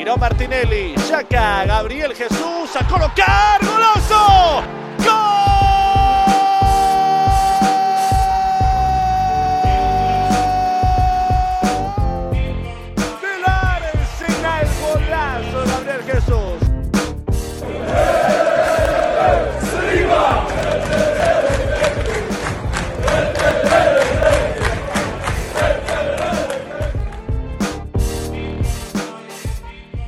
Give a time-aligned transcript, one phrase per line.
[0.00, 0.94] Giró Martinelli.
[1.06, 1.66] Chaca.
[1.66, 3.60] Gabriel Jesús a colocar.
[3.62, 4.79] ¡Goloso!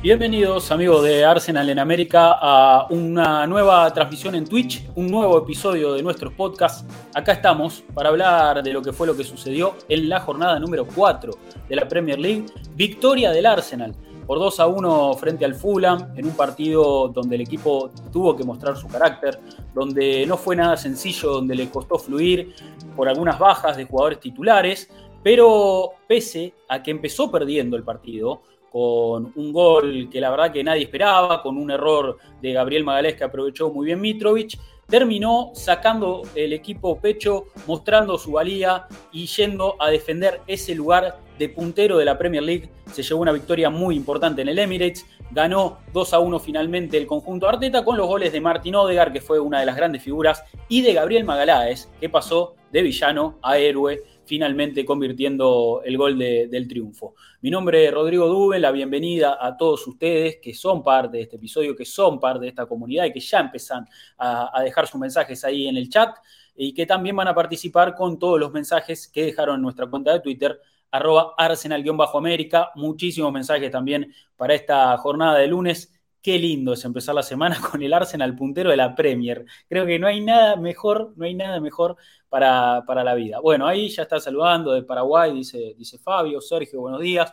[0.03, 5.93] Bienvenidos amigos de Arsenal en América a una nueva transmisión en Twitch, un nuevo episodio
[5.93, 6.85] de nuestros podcasts.
[7.13, 10.85] Acá estamos para hablar de lo que fue lo que sucedió en la jornada número
[10.93, 11.31] 4
[11.69, 12.47] de la Premier League.
[12.75, 13.95] Victoria del Arsenal
[14.27, 18.43] por 2 a 1 frente al Fulham en un partido donde el equipo tuvo que
[18.43, 19.39] mostrar su carácter,
[19.73, 22.53] donde no fue nada sencillo, donde le costó fluir
[22.97, 24.89] por algunas bajas de jugadores titulares,
[25.23, 28.41] pero pese a que empezó perdiendo el partido,
[28.73, 33.13] con un gol que la verdad que nadie esperaba, con un error de Gabriel Magalés
[33.13, 39.75] que aprovechó muy bien Mitrovic, terminó sacando el equipo pecho, mostrando su valía y yendo
[39.79, 42.71] a defender ese lugar de puntero de la Premier League.
[42.91, 47.05] Se llevó una victoria muy importante en el Emirates, ganó 2 a 1 finalmente el
[47.05, 50.43] conjunto Arteta con los goles de Martin Odegar, que fue una de las grandes figuras,
[50.67, 56.67] y de Gabriel Magaláes, que pasó de villano a héroe finalmente convirtiendo el gol del
[56.67, 57.15] triunfo.
[57.41, 61.35] Mi nombre es Rodrigo Dube, la bienvenida a todos ustedes que son parte de este
[61.35, 63.87] episodio, que son parte de esta comunidad y que ya empiezan
[64.17, 66.15] a, dejar sus mensajes ahí en el chat
[66.55, 70.13] y que también van a participar con todos los mensajes que dejaron en nuestra cuenta
[70.13, 70.59] de Twitter,
[70.91, 72.71] arroba arsenal-américa.
[72.75, 75.91] Muchísimos mensajes también para esta jornada de lunes.
[76.23, 79.45] Qué lindo es empezar la semana con el Arsenal puntero de la Premier.
[79.67, 81.97] Creo que no hay nada mejor, no hay nada mejor
[82.29, 83.41] para, la vida.
[83.41, 87.29] Bueno, ahí ya está saludando de Paraguay, dice, dice Fabio, Sergio, buenos días.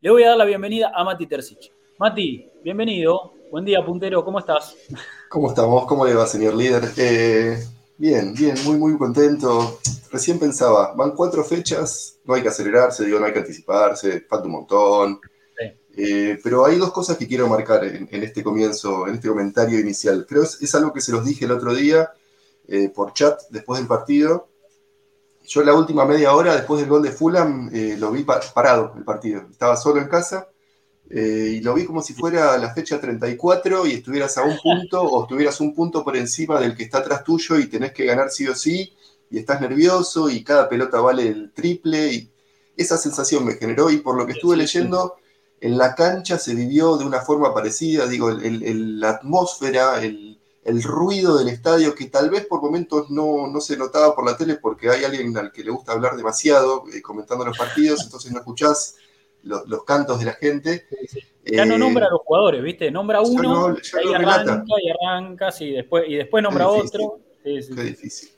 [0.00, 1.72] Le voy a dar la bienvenida a Mati Tercich.
[1.98, 3.34] Mati, bienvenido.
[3.52, 4.76] Buen día, puntero, ¿cómo estás?
[5.28, 5.86] ¿Cómo estamos?
[5.86, 6.82] ¿Cómo le va, señor líder?
[6.96, 7.58] Eh,
[7.96, 9.78] bien, bien, muy, muy contento.
[10.10, 14.46] Recién pensaba, van cuatro fechas, no hay que acelerarse, digo, no hay que anticiparse, falta
[14.46, 15.20] un montón.
[15.94, 20.26] Eh, pero hay dos cosas que quiero marcar en, este comienzo, en este comentario inicial.
[20.28, 22.10] Creo que es, es algo que se los dije el otro día
[22.68, 24.48] eh, por chat después del partido.
[25.44, 29.04] Yo la última media hora, después del gol de Fulham, eh, lo vi parado el
[29.04, 29.42] partido.
[29.50, 30.48] Estaba solo en casa
[31.10, 35.02] eh, y lo vi como si fuera la fecha 34 y estuvieras a un punto
[35.02, 38.30] o estuvieras un punto por encima del que está atrás tuyo y tenés que ganar
[38.30, 38.92] sí o sí
[39.30, 42.12] y estás nervioso y cada pelota vale el triple.
[42.12, 42.30] Y
[42.76, 45.16] esa sensación me generó y por lo que estuve leyendo,
[45.62, 51.38] en la cancha se vivió de una forma parecida, digo, la atmósfera, el, el ruido
[51.38, 55.04] del estadio, que tal vez por momentos no, se notaba por la tele porque hay
[55.04, 58.96] alguien al que le gusta hablar demasiado eh, comentando los partidos, entonces no escuchás
[59.44, 60.84] los cantos de la gente.
[61.44, 62.90] Ya no eh, nombra a los jugadores, ¿viste?
[62.90, 67.20] Nombra uno, y arranca y arranca, después, y después nombra otro.
[67.44, 68.30] Qué difícil.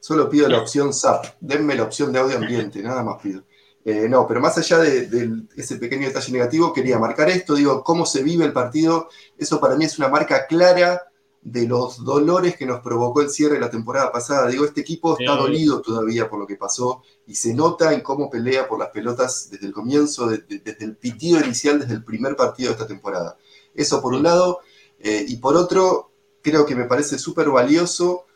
[0.00, 3.42] Solo pido la opción SAP, denme la opción de audio ambiente, nada más pido.
[3.84, 7.82] Eh, no, pero más allá de, de, ese pequeño detalle negativo, quería marcar esto, digo,
[7.82, 9.08] cómo se vive el partido,
[9.38, 11.10] eso para mí es una marca clara
[11.42, 14.48] de los dolores que nos provocó el cierre de la temporada pasada.
[14.48, 18.28] Digo, este equipo está dolido todavía por lo que pasó y se nota en cómo
[18.28, 22.68] pelea por las pelotas desde el comienzo, desde el pitido inicial, desde el primer partido
[22.68, 23.38] de esta temporada.
[23.74, 24.60] Eso por un lado.
[24.98, 28.26] Eh, y por otro, creo que me parece súper valioso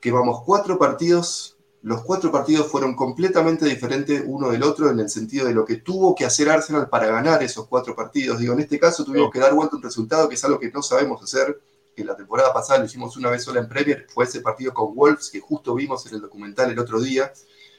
[0.00, 1.57] que vamos cuatro partidos.
[1.82, 5.76] Los cuatro partidos fueron completamente diferentes uno del otro en el sentido de lo que
[5.76, 8.40] tuvo que hacer Arsenal para ganar esos cuatro partidos.
[8.40, 10.82] Digo, en este caso tuvimos que dar vuelta un resultado que es algo que no
[10.82, 11.60] sabemos hacer
[11.98, 14.94] que la temporada pasada lo hicimos una vez sola en Premier, fue ese partido con
[14.94, 17.32] Wolves que justo vimos en el documental el otro día,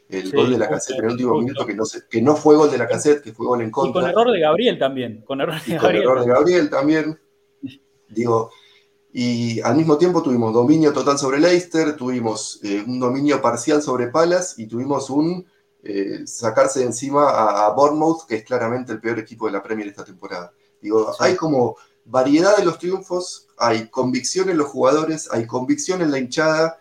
[0.10, 2.70] el gol de la cassette en el último minuto, que no, que no fue gol
[2.70, 4.02] de la cassette, que fue gol en contra.
[4.02, 6.04] Y con error de Gabriel también, con error de, Gabriel.
[6.04, 7.20] Con error de Gabriel también.
[8.10, 8.52] Digo,
[9.12, 14.08] y al mismo tiempo tuvimos dominio total sobre Leicester, tuvimos eh, un dominio parcial sobre
[14.08, 15.46] Palace y tuvimos un
[15.82, 19.88] eh, sacarse de encima a, Bournemouth, que es claramente el peor equipo de la Premier
[19.88, 20.54] esta temporada.
[20.82, 21.76] Digo, hay como
[22.06, 26.80] variedad de los triunfos, hay convicción en los jugadores, hay convicción en la hinchada,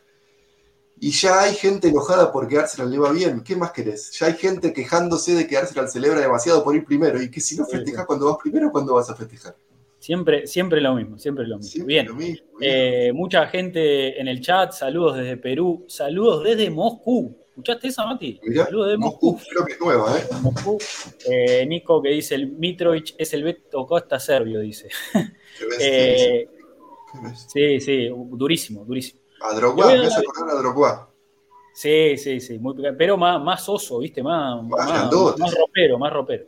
[1.01, 3.43] y ya hay gente enojada porque Arsenal le va bien.
[3.43, 4.11] ¿Qué más querés?
[4.19, 7.57] Ya hay gente quejándose de que Arsenal celebra demasiado por ir primero y que si
[7.57, 9.57] no festejas cuando vas primero, ¿cuándo vas a festejar?
[9.99, 11.85] Siempre, siempre lo mismo, siempre lo mismo.
[11.85, 12.09] bien.
[12.61, 17.37] Eh, mucha gente en el chat, saludos desde Perú, saludos desde Moscú.
[17.49, 18.41] ¿Escuchaste esa, Mati?
[18.55, 19.41] Saludos de Moscú.
[19.51, 20.23] Creo que es nueva, ¿eh?
[20.41, 20.79] Moscú.
[21.29, 24.89] Eh, Nico que dice, el Mitrovic es el Beto Costa serbio, dice.
[25.81, 26.49] eh,
[27.53, 29.21] sí, sí, durísimo, durísimo.
[29.41, 31.11] A Drogba, me hace acordar a Drogba.
[31.75, 34.23] Sí, sí, sí, muy, pero más, más oso, ¿viste?
[34.23, 36.45] Más, más, más, ropero, más ropero.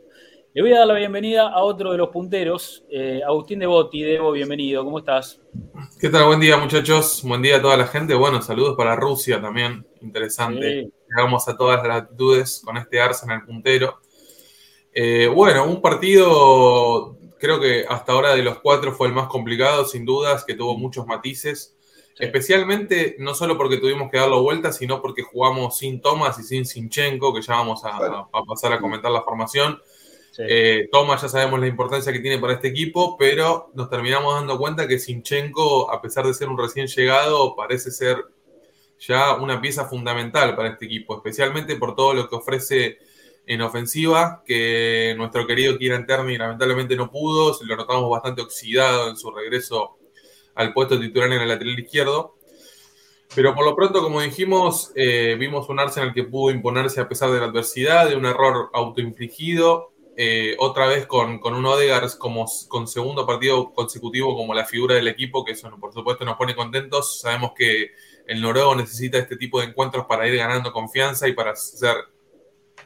[0.53, 4.01] Le voy a dar la bienvenida a otro de los punteros, eh, Agustín de Botti.
[4.01, 5.39] Debo, bienvenido, ¿cómo estás?
[5.97, 6.25] ¿Qué tal?
[6.25, 7.21] Buen día, muchachos.
[7.23, 8.13] Buen día a toda la gente.
[8.15, 9.87] Bueno, saludos para Rusia también.
[10.01, 10.91] Interesante.
[11.07, 14.01] Llegamos a todas las latitudes con este Arsenal puntero.
[14.93, 19.85] Eh, bueno, un partido, creo que hasta ahora de los cuatro fue el más complicado,
[19.85, 21.77] sin dudas, que tuvo muchos matices.
[22.19, 26.65] Especialmente, no solo porque tuvimos que darlo vuelta, sino porque jugamos sin Thomas y sin
[26.65, 29.79] Sinchenko, que ya vamos a, pasar a comentar la formación.
[30.37, 34.57] Eh, Thomas ya sabemos la importancia que tiene para este equipo, pero nos terminamos dando
[34.57, 38.17] cuenta que Sinchenko, a pesar de ser un recién llegado, parece ser
[38.99, 42.99] ya una pieza fundamental para este equipo, especialmente por todo lo que ofrece
[43.45, 49.09] en ofensiva, que nuestro querido Kieran Terni lamentablemente no pudo, se lo notamos bastante oxidado
[49.09, 49.97] en su regreso
[50.55, 52.35] al puesto titular en el lateral izquierdo.
[53.33, 57.31] Pero por lo pronto, como dijimos, eh, vimos un Arsenal que pudo imponerse a pesar
[57.31, 62.87] de la adversidad, de un error autoinfligido, eh, otra vez con, un Odegaard como con
[62.87, 67.19] segundo partido consecutivo como la figura del equipo, que eso por supuesto nos pone contentos.
[67.21, 67.91] Sabemos que
[68.27, 71.95] el noruego necesita este tipo de encuentros para ir ganando confianza y para ser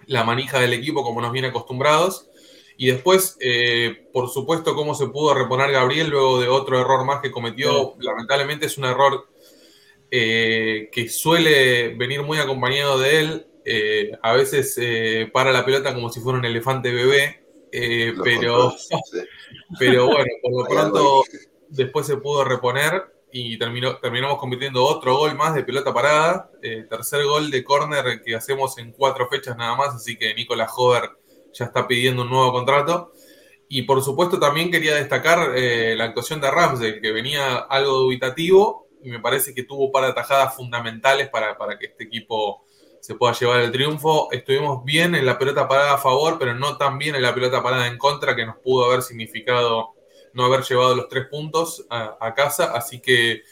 [0.08, 2.30] la manija del equipo como nos viene acostumbrados.
[2.78, 7.22] Y después, eh, por supuesto, cómo se pudo reponer Gabriel luego de otro error más
[7.22, 7.96] que cometió.
[8.00, 9.28] Lamentablemente es un error
[10.12, 13.48] eh, que suele venir muy acompañado de él.
[13.66, 14.80] Eh, a veces
[15.34, 17.44] para la pelota como si fuera un elefante bebé.
[18.24, 18.74] pero,
[19.80, 21.24] pero bueno, por lo pronto
[21.70, 26.50] después se pudo reponer y terminó, terminamos convirtiendo otro gol más de pelota parada.
[26.62, 29.96] tercer gol de córner que hacemos en cuatro fechas nada más.
[29.96, 31.10] Así que Nicolás Hover
[31.54, 33.12] ya está pidiendo un nuevo contrato.
[33.68, 38.88] Y por supuesto también quería destacar eh, la actuación de Ramsey, que venía algo dubitativo
[39.02, 42.66] y me parece que tuvo un par de atajadas fundamentales para, que este equipo
[43.06, 44.30] se pueda llevar el triunfo.
[44.32, 47.62] Estuvimos bien en la pelota parada a favor, pero no tan bien en la pelota
[47.62, 49.94] parada en contra, que nos pudo haber significado
[50.34, 52.72] no haber llevado los tres puntos a, a casa.
[52.74, 53.44] Así que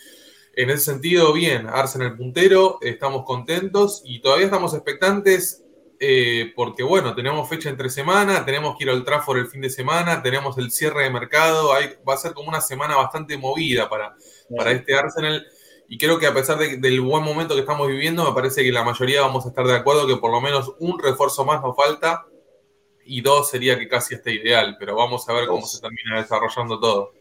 [0.56, 5.64] en ese sentido, bien, Arsenal puntero, estamos contentos y todavía estamos expectantes
[6.00, 9.70] eh, porque bueno, tenemos fecha entre semana, tenemos que ir al Trafford el fin de
[9.70, 11.70] semana, tenemos el cierre de mercado,
[12.10, 14.16] va a ser como una semana bastante movida para,
[14.58, 15.46] para este Arsenal.
[15.94, 18.84] Y creo que a pesar del buen momento que estamos viviendo, me parece que la
[18.84, 22.26] mayoría vamos a estar de acuerdo que por lo menos un refuerzo más nos falta
[23.06, 26.80] y dos sería que casi esté ideal, pero vamos a ver cómo se termina desarrollando
[26.80, 27.12] todo.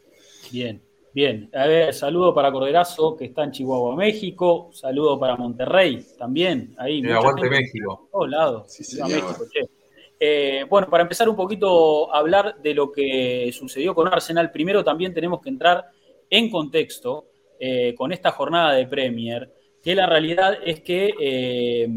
[0.51, 0.83] Bien.
[1.13, 4.71] Bien, a ver, saludo para Corderazo, que está en Chihuahua, México.
[4.73, 6.75] Saludo para Monterrey, también.
[6.79, 8.09] Ahí, eh, aguante México.
[8.11, 8.79] todos lados.
[10.19, 14.83] Eh, bueno, para empezar un poquito a hablar de lo que sucedió con Arsenal, primero
[14.83, 15.91] también tenemos que entrar
[16.31, 17.32] en contexto
[17.65, 19.49] eh, con esta jornada de Premier,
[19.81, 21.89] que la realidad es que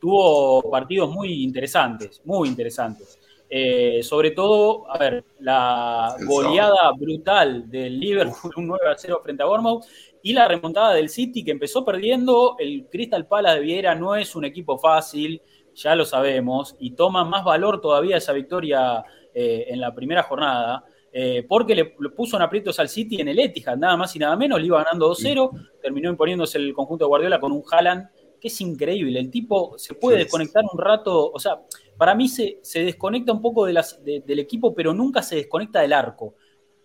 [0.00, 3.18] tuvo partidos muy interesantes, muy interesantes.
[3.48, 9.42] Eh, sobre todo, a ver, la goleada brutal del Liverpool, un 9 a 0 frente
[9.42, 9.84] a Bournemouth,
[10.22, 12.56] y la remontada del City que empezó perdiendo.
[12.58, 15.40] El Crystal Palace de Vieira no es un equipo fácil,
[15.74, 20.84] ya lo sabemos, y toma más valor todavía esa victoria eh, en la primera jornada.
[21.16, 24.36] Eh, porque le, puso en aprietos al City en el Etihad, nada más y nada
[24.36, 28.08] menos, le iba ganando 2-0, terminó imponiéndose el conjunto de Guardiola con un Haaland,
[28.40, 31.60] que es increíble, el tipo se puede desconectar un rato, o sea,
[31.96, 36.34] para mí se, desconecta un poco del equipo, pero nunca se desconecta del arco.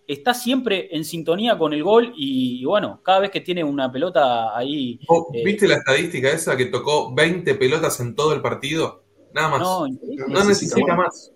[0.06, 4.56] Está siempre en sintonía con el gol y, bueno, cada vez que tiene una pelota
[4.56, 5.00] ahí.
[5.34, 9.02] Eh, ¿Viste la estadística esa que tocó 20 pelotas en todo el partido?
[9.34, 9.60] Nada más.
[9.60, 11.32] No, no necesita más.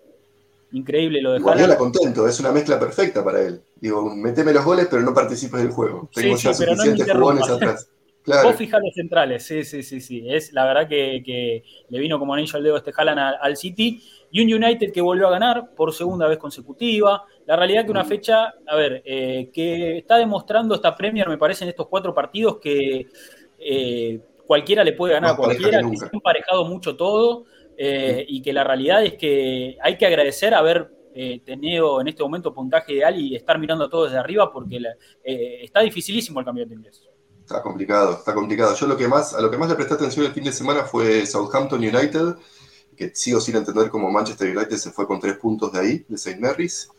[0.75, 3.61] Increíble lo de Guardiola contento, es una mezcla perfecta para él.
[3.77, 6.09] Digo, meteme los goles, pero no participes del juego.
[6.13, 7.89] Tengo ya suficientes jugones atrás.
[8.43, 10.25] Vos fijás los centrales, sí, sí, sí, sí.
[10.27, 14.03] Es la verdad que, le vino como anillo al dedo este Haaland al, City.
[14.31, 17.23] Y un United que volvió a ganar por segunda vez consecutiva.
[17.45, 18.07] La realidad que una mm.
[18.07, 22.57] fecha, a ver, eh, que está demostrando esta Premier, me parece, en estos cuatro partidos
[22.57, 23.07] que
[23.59, 27.45] eh, cualquiera le puede ganar a cualquiera, que, se ha emparejado mucho todo.
[27.77, 30.91] Eh, y que la realidad es que hay que agradecer haber
[31.45, 34.81] tenido en este momento puntaje ideal y estar mirando todo desde arriba porque
[35.23, 37.01] está dificilísimo el campeonato inglés.
[37.45, 38.75] Está complicado, está complicado.
[38.75, 40.83] Yo lo que más, a lo que más le presté atención el fin de semana
[40.83, 42.37] fue Southampton United,
[42.97, 46.15] que sigo sin entender cómo Manchester United se fue con tres puntos de ahí, de
[46.15, 46.39] St.
[46.39, 46.89] Mary's.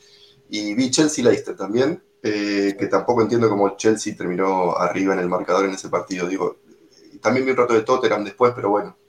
[0.48, 5.28] Y vi Chelsea Leicester también, eh, que tampoco entiendo cómo Chelsea terminó arriba en el
[5.28, 6.28] marcador en ese partido.
[6.28, 6.58] Digo,
[7.20, 9.05] también vi un rato de Tottenham después, pero bueno, eh,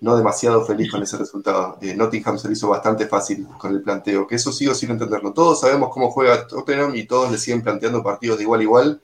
[0.00, 1.78] no, demasiado feliz con ese resultado.
[1.82, 5.32] Eh, Nottingham se lo hizo bastante fácil con el planteo, que eso sigo sin entenderlo.
[5.32, 9.02] Todos sabemos cómo juega Tottenham y todos le siguen planteando partidos de igual a igual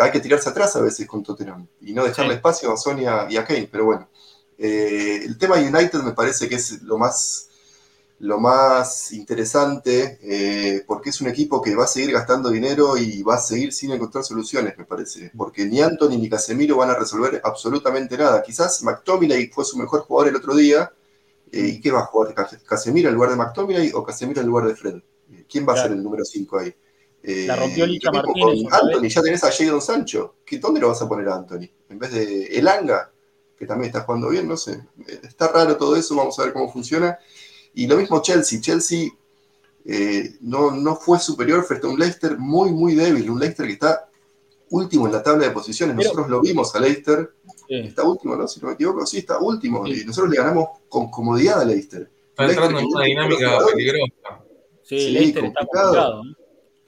[0.00, 3.36] hay que tirarse atrás a veces con Tottenham y no dejarle espacio a Sonia y
[3.36, 4.08] a Kane, pero bueno.
[4.56, 7.47] Eh, el tema United me parece que es lo más
[8.20, 13.22] lo más interesante, eh, porque es un equipo que va a seguir gastando dinero y
[13.22, 15.30] va a seguir sin encontrar soluciones, me parece.
[15.36, 18.42] Porque ni Anthony ni Casemiro van a resolver absolutamente nada.
[18.42, 20.92] Quizás McTominay fue su mejor jugador el otro día.
[21.52, 22.34] Eh, ¿Y qué va a jugar?
[22.66, 24.96] ¿Casemiro en lugar de McTominay o Casemiro en lugar de Fred?
[25.48, 26.74] ¿Quién va a ser el número 5 ahí?
[27.46, 28.72] La rompió Licha Martínez.
[28.72, 30.36] Anthony, ya tenés a Jadon Sancho.
[30.60, 31.68] ¿Dónde lo vas a poner a Anthony?
[31.88, 33.12] En vez de Elanga,
[33.56, 34.82] que también está jugando bien, no sé.
[35.22, 37.18] Está raro todo eso, vamos a ver cómo funciona.
[37.74, 38.60] Y lo mismo Chelsea.
[38.60, 39.10] Chelsea
[39.84, 43.30] eh, no, no, fue superior frente a un Leicester muy, muy débil.
[43.30, 44.08] Un Leicester que está
[44.70, 45.96] último en la tabla de posiciones.
[45.96, 47.32] nosotros lo vimos a Leicester.
[47.68, 48.48] Está último, ¿no?
[48.48, 49.86] Si no me equivoco, sí, está último.
[49.86, 52.10] Y nosotros le ganamos con comodidad a Leicester.
[52.30, 54.12] Está entrando en una dinámica peligrosa.
[54.82, 56.22] Sí, Leicester está complicado.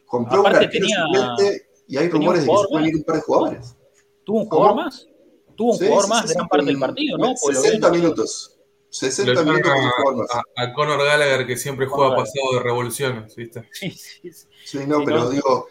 [0.06, 3.22] Compró un arquero suplente y hay rumores de que se pueden ir un par de
[3.22, 3.76] jugadores.
[4.24, 5.06] ¿Tuvo un jugador más?
[5.56, 7.36] Tuvo un jugador más de gran parte del partido, ¿no?
[7.36, 8.49] 60 minutos.
[8.90, 9.72] 60 minutos
[10.32, 13.68] a, a, Conor Gallagher que siempre juega pasado de revoluciones, ¿viste?
[13.72, 14.32] Sí, sí,
[14.64, 14.78] sí.
[14.86, 15.68] no, pero digo,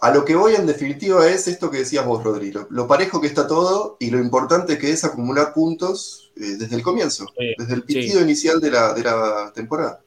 [0.00, 2.66] a lo que voy en definitiva es esto que decías vos, Rodrigo.
[2.70, 6.82] Lo parejo que está todo y lo importante que es acumular puntos eh, desde el
[6.82, 7.26] comienzo,
[7.58, 10.02] desde el pitido inicial de la, de la temporada.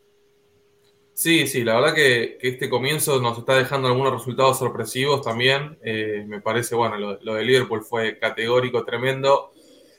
[1.13, 5.77] Sí, sí, la verdad que, este comienzo nos está dejando algunos resultados sorpresivos también.
[5.81, 9.53] Eh, me parece, bueno, lo, lo, de Liverpool fue categórico, tremendo.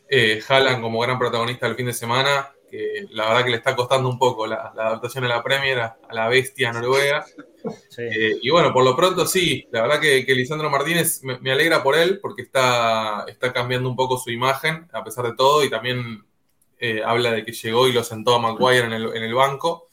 [0.09, 0.41] Eh,
[0.81, 4.19] como gran protagonista del fin de semana, que la verdad que le está costando un
[4.19, 7.25] poco la, adaptación a la Premier, a, la bestia noruega.
[7.99, 11.97] Eh, y bueno, por lo pronto sí, la verdad que, Lisandro Martínez me, alegra por
[11.97, 16.25] él, porque está, está cambiando un poco su imagen, a pesar de todo, y también
[16.79, 19.89] eh, habla de que llegó y lo sentó a Maguire en el, en el banco.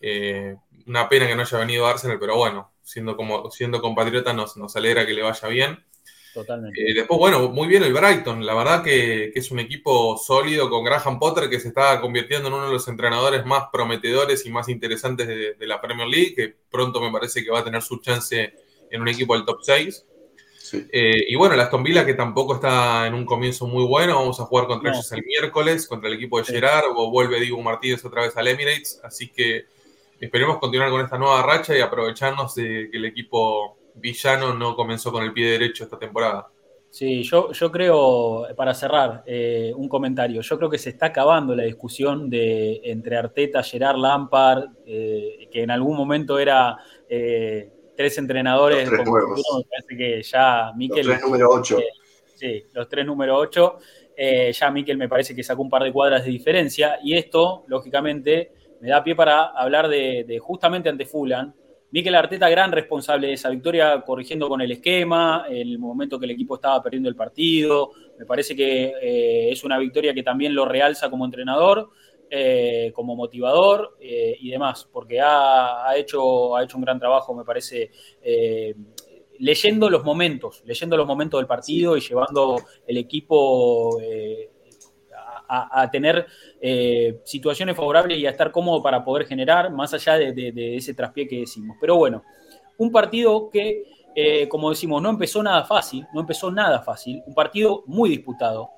[0.00, 4.32] Eh, una pena que no haya venido a Arsenal, pero bueno, siendo, como, siendo compatriota
[4.32, 5.84] nos, nos alegra que le vaya bien.
[6.32, 6.80] Totalmente.
[6.80, 8.44] Eh, después, bueno, muy bien el Brighton.
[8.46, 12.54] La verdad que, es un equipo sólido con Graham Potter que se está convirtiendo en
[12.54, 17.00] uno de los entrenadores más prometedores y más interesantes de, la Premier League, que pronto
[17.00, 18.54] me parece que va a tener su chance
[18.90, 20.06] en un equipo del top 6.
[20.92, 24.14] Eh, y bueno, la Aston Villa que tampoco está en un comienzo muy bueno.
[24.14, 27.60] Vamos a jugar contra ellos el miércoles, contra el equipo de Gerard, o vuelve Diego
[27.60, 29.00] Martínez otra vez al Emirates.
[29.02, 29.64] Así que
[30.20, 35.12] esperemos continuar con esta nueva racha y aprovecharnos de que el equipo villano no comenzó
[35.12, 36.50] con el pie derecho esta temporada.
[36.90, 40.40] Sí, yo, yo creo, para cerrar, eh, un comentario.
[40.40, 45.62] Yo creo que se está acabando la discusión de entre Arteta, Gerard Lampard, eh, que
[45.62, 46.76] en algún momento era
[47.08, 48.88] eh, tres entrenadores.
[48.88, 49.40] Los tres nuevos.
[49.70, 51.06] parece que ya Miquel.
[51.06, 51.78] Los tres número 8.
[52.34, 53.78] sí, los tres número 8.
[54.52, 56.98] ya Miquel me parece que sacó un par de cuadras de diferencia.
[57.04, 61.54] Y esto, lógicamente, me da pie para hablar de, de justamente ante Fulham
[61.92, 66.26] Mikel Arteta, gran responsable de esa victoria, corrigiendo con el esquema, en el momento que
[66.26, 67.90] el equipo estaba perdiendo el partido.
[68.18, 71.90] Me parece que eh, es una victoria que también lo realza como entrenador,
[72.30, 77.44] eh, como motivador eh, y demás, porque ha, hecho, ha hecho un gran trabajo, me
[77.44, 77.90] parece,
[79.40, 82.56] leyendo los momentos, leyendo los momentos del partido y llevando
[82.86, 83.98] el equipo
[85.50, 86.26] a, tener
[86.60, 91.26] eh, situaciones favorables y a estar cómodo para poder generar, más allá de, ese traspié
[91.26, 91.76] que decimos.
[91.80, 92.22] Pero bueno,
[92.78, 97.34] un partido que, eh, como decimos, no empezó nada fácil, no empezó nada fácil, un
[97.34, 98.70] partido muy disputado.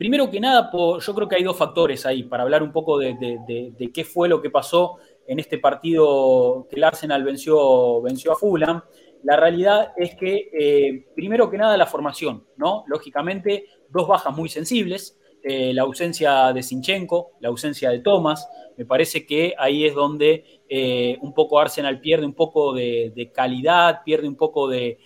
[0.00, 3.90] Primero que nada, yo creo que hay dos factores ahí para hablar un poco de,
[3.92, 8.80] qué fue lo que pasó en este partido que el Arsenal venció, venció a Fulham.
[9.24, 12.84] La realidad es que, eh, primero que nada, la formación, ¿no?
[12.86, 15.19] Lógicamente, dos bajas muy sensibles.
[15.42, 18.46] Eh, la ausencia de Sinchenko, la ausencia de Thomas.
[18.76, 24.02] Me parece que ahí es donde eh, un poco Arsenal pierde un poco de, calidad,
[24.04, 24.98] pierde un poco de,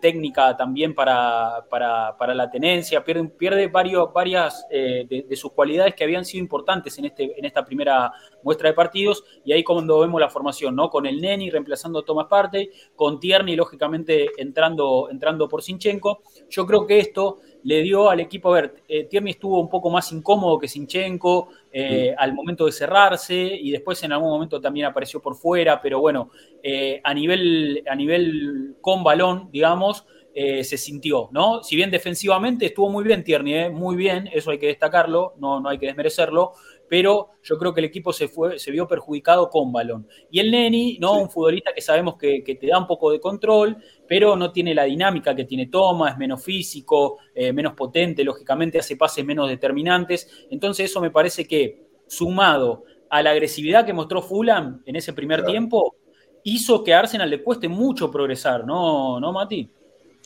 [0.00, 6.04] técnica también para, para, la tenencia, pierde, pierde varios, varias eh, de, sus cualidades que
[6.04, 9.24] habían sido importantes en, este, en esta primera muestra de partidos.
[9.44, 10.90] Y ahí cuando vemos la formación, ¿no?
[10.90, 16.22] Con el Neni reemplazando a Thomas Partey, con Tierney lógicamente entrando, entrando por Sinchenko.
[16.48, 19.90] Yo creo que esto le dio al equipo, a ver, eh, Tierney estuvo un poco
[19.90, 24.86] más incómodo que Sinchenko eh, al momento de cerrarse y después en algún momento también
[24.86, 26.30] apareció por fuera, pero bueno,
[26.62, 31.64] eh, a, nivel, a nivel con balón, digamos, se sintió, ¿no?
[31.64, 35.68] Si bien defensivamente estuvo muy bien Tierney, muy bien, eso hay que destacarlo, no, no
[35.68, 36.52] hay que desmerecerlo,
[36.88, 40.06] pero yo creo que el equipo se, fue, se vio perjudicado con balón.
[40.30, 41.20] Y el Neni, ¿no?
[41.20, 43.76] Un futbolista que sabemos que, te da un poco de control,
[44.06, 48.78] pero no tiene la dinámica que tiene Thomas, es menos físico, eh, menos potente, lógicamente
[48.78, 50.46] hace pases menos determinantes.
[50.50, 55.44] Entonces eso me parece que, sumado a la agresividad que mostró Fulham en ese primer
[55.44, 55.96] tiempo,
[56.44, 59.70] hizo que a Arsenal le cueste mucho progresar, ¿no, ¿No Mati?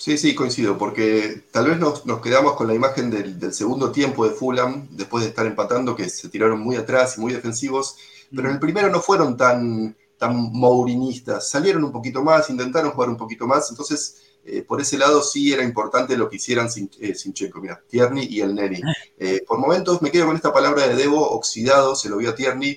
[0.02, 4.34] Sí, sí, coincido, porque tal vez nos, quedamos con la imagen del, segundo tiempo de
[4.34, 7.98] Fulham, después de estar empatando, que se tiraron muy atrás y muy defensivos,
[8.34, 13.10] pero en el primero no fueron tan, tan mourinistas, salieron un poquito más, intentaron jugar
[13.10, 16.90] un poquito más, entonces eh, por ese lado sí era importante lo que hicieran sin,
[16.98, 18.82] eh, Sinchenko, mira, Tierney y el Neri.
[19.24, 22.34] Eh, por momentos me quedo con esta palabra de Debo oxidado, se lo vio a
[22.34, 22.76] Tierney,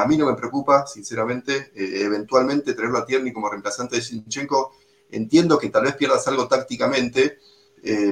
[0.00, 4.72] a mí no me preocupa, sinceramente, eventualmente traerlo a Tierney como reemplazante de Sinchenko,
[5.10, 7.38] entiendo que tal vez pierdas algo tácticamente,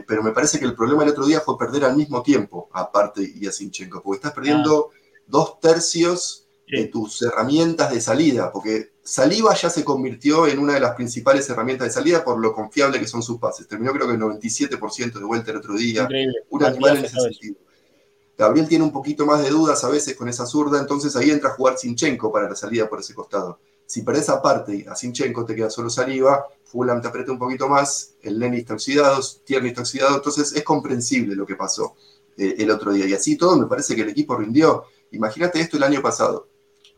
[0.07, 2.93] pero me parece que el problema el otro día fue perder al mismo tiempo a
[2.93, 4.97] Parte y a Sinchenko, porque estás perdiendo ah.
[5.27, 10.81] dos tercios de tus herramientas de salida, porque Saliva ya se convirtió en una de
[10.81, 13.69] las principales herramientas de salida por lo confiable que son sus pases.
[13.69, 16.09] Terminó creo que el 97% de vuelta el otro día.
[16.49, 17.57] Un animal en ese sentido.
[18.37, 21.51] Gabriel tiene un poquito más de dudas a veces con esa zurda, entonces ahí entra
[21.51, 23.61] a jugar Sinchenko para la salida por ese costado.
[23.87, 27.69] Si para esa parte a Sinchenko te queda solo Saliva, Fulham te aprieta un poquito
[27.69, 31.95] más, el Lenny está oxidado, Tierney está oxidado, entonces es comprensible lo que pasó
[32.37, 33.07] eh, el otro día.
[33.07, 34.85] Y así todo me parece que el equipo rindió.
[35.13, 36.49] Imagínate esto el año pasado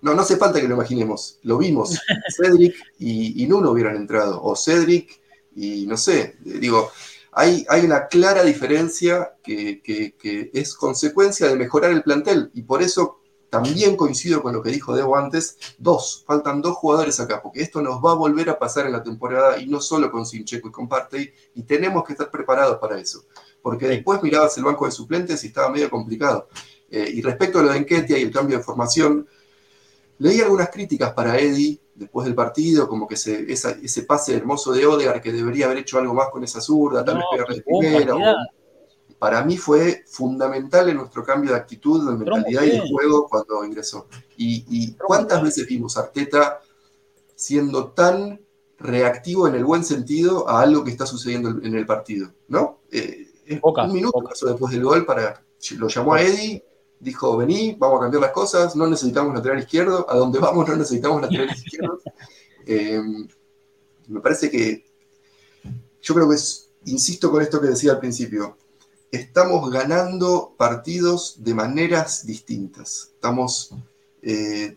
[0.02, 1.98] no, no hace falta que lo imaginemos, lo vimos.
[2.36, 5.20] Cedric y, Nuno hubieran entrado, o Cedric
[5.54, 6.90] y no sé, digo,
[7.32, 13.20] hay, hay una clara diferencia que, es consecuencia de mejorar el plantel y por eso
[13.50, 17.80] también coincido con lo que dijo Debo antes, dos, faltan dos jugadores acá, porque esto
[17.80, 20.72] nos va a volver a pasar en la temporada y no solo con Sincheco y
[20.72, 23.24] con Partey, y tenemos que estar preparados para eso,
[23.62, 26.48] porque después mirabas el banco de suplentes y estaba medio complicado.
[26.90, 29.26] Eh, y respecto a lo de Enquetia y el cambio de formación,
[30.18, 35.20] Leí algunas críticas para Eddie después del partido, como que ese pase hermoso de Odegar,
[35.20, 38.14] que debería haber hecho algo más con esa zurda, tal vez pegarle primera.
[39.18, 43.64] Para mí fue fundamental en nuestro cambio de actitud, de mentalidad y de juego cuando
[43.64, 44.06] ingresó.
[44.36, 46.60] Y, cuántas veces vimos a Arteta
[47.34, 48.40] siendo tan
[48.78, 52.80] reactivo en el buen sentido a algo que está sucediendo en el partido, ¿no?
[52.90, 53.26] Eh,
[53.62, 55.42] un minuto pasó después del gol para
[55.78, 56.62] lo llamó a Eddie
[56.98, 60.76] dijo, vení, vamos a cambiar las cosas, no necesitamos lateral izquierdo, a donde vamos no
[60.76, 62.00] necesitamos lateral izquierdo.
[62.66, 63.00] Eh,
[64.08, 64.84] me parece que,
[66.00, 68.56] yo creo que es, insisto con esto que decía al principio,
[69.16, 73.74] estamos ganando partidos de maneras distintas, estamos
[74.22, 74.76] eh,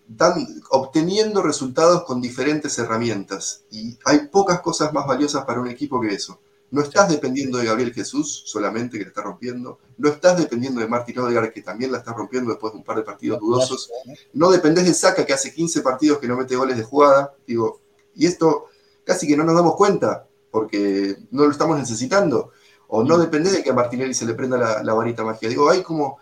[0.69, 6.13] obteniendo resultados con diferentes herramientas y hay pocas cosas más valiosas para un equipo que
[6.13, 6.39] eso.
[6.71, 9.79] No estás dependiendo de Gabriel Jesús solamente, que la está rompiendo.
[9.97, 12.97] No estás dependiendo de Martín Odegaard, que también la está rompiendo después de un par
[12.97, 13.89] de partidos dudosos.
[14.33, 17.33] No dependés de Saca, que hace 15 partidos que no mete goles de jugada.
[17.47, 17.79] Digo,
[18.13, 18.65] y esto
[19.03, 22.51] casi que no nos damos cuenta, porque no lo estamos necesitando.
[22.89, 25.47] O no dependés de que a Martinelli se le prenda la, varita mágica.
[25.47, 26.17] Digo, hay como.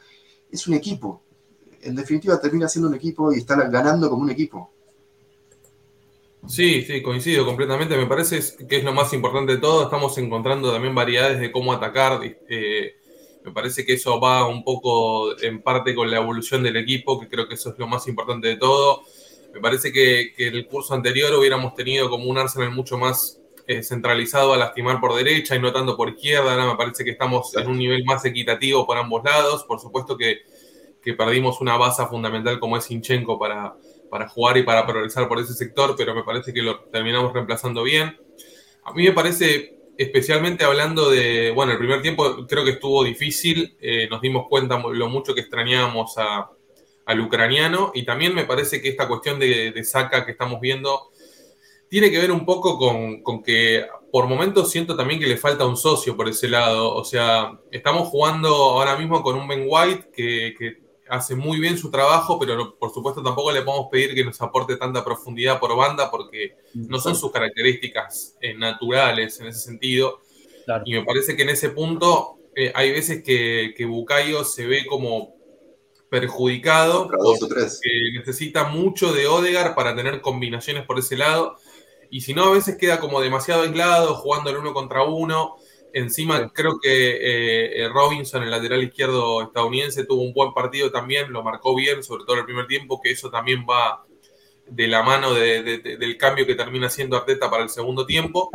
[0.52, 1.24] Es un equipo.
[1.82, 4.70] En definitiva, termina siendo un equipo y están ganando como un equipo.
[6.48, 7.98] Sí, sí, coincido completamente.
[7.98, 9.84] Me parece que es lo más importante de todo.
[9.84, 12.20] Estamos encontrando también variedades de cómo atacar.
[12.24, 12.96] Eh,
[13.46, 17.30] me parece que eso va un poco en parte con la evolución del equipo, que
[17.30, 19.04] creo que eso es lo más importante de todo.
[19.54, 23.84] Me parece que, en el curso anterior hubiéramos tenido como un Arsenal mucho más eh,
[23.84, 26.52] centralizado a lastimar por derecha y no tanto por izquierda.
[26.52, 29.66] Ahora me parece que estamos en un nivel más equitativo por ambos lados.
[29.66, 30.44] Por supuesto que,
[31.02, 33.76] que perdimos una base fundamental como es Sinchenko para,
[34.10, 37.84] para jugar y para progresar por ese sector, pero me parece que lo terminamos reemplazando
[37.84, 38.18] bien.
[38.84, 43.76] A mí me parece, especialmente hablando de, bueno, el primer tiempo creo que estuvo difícil,
[43.82, 46.16] eh, nos dimos cuenta lo mucho que extrañábamos
[47.06, 51.10] al ucraniano y también me parece que esta cuestión de, de saca que estamos viendo
[51.90, 55.66] tiene que ver un poco con, con, que por momentos siento también que le falta
[55.66, 56.94] un socio por ese lado.
[56.96, 60.78] O sea, estamos jugando ahora mismo con un Ben White que, que
[61.10, 64.76] hace muy bien su trabajo, pero por supuesto tampoco le podemos pedir que nos aporte
[64.76, 70.20] tanta profundidad por banda porque no son sus características eh, naturales en ese sentido.
[70.86, 74.86] Y me parece que en ese punto eh, hay veces que, que Bucayo se ve
[74.86, 75.38] como
[76.10, 81.58] perjudicado porque necesita mucho de Odegar para tener combinaciones por ese lado.
[82.10, 85.56] Y si no, a veces queda como demasiado aislado, jugando el uno contra uno.
[85.94, 91.32] Encima creo que eh, eh, Robinson, el lateral izquierdo estadounidense, tuvo un buen partido también,
[91.32, 94.06] lo marcó bien, sobre todo en el primer tiempo, que eso también va
[94.66, 98.50] de la mano del cambio que termina haciendo Arteta para el segundo tiempo.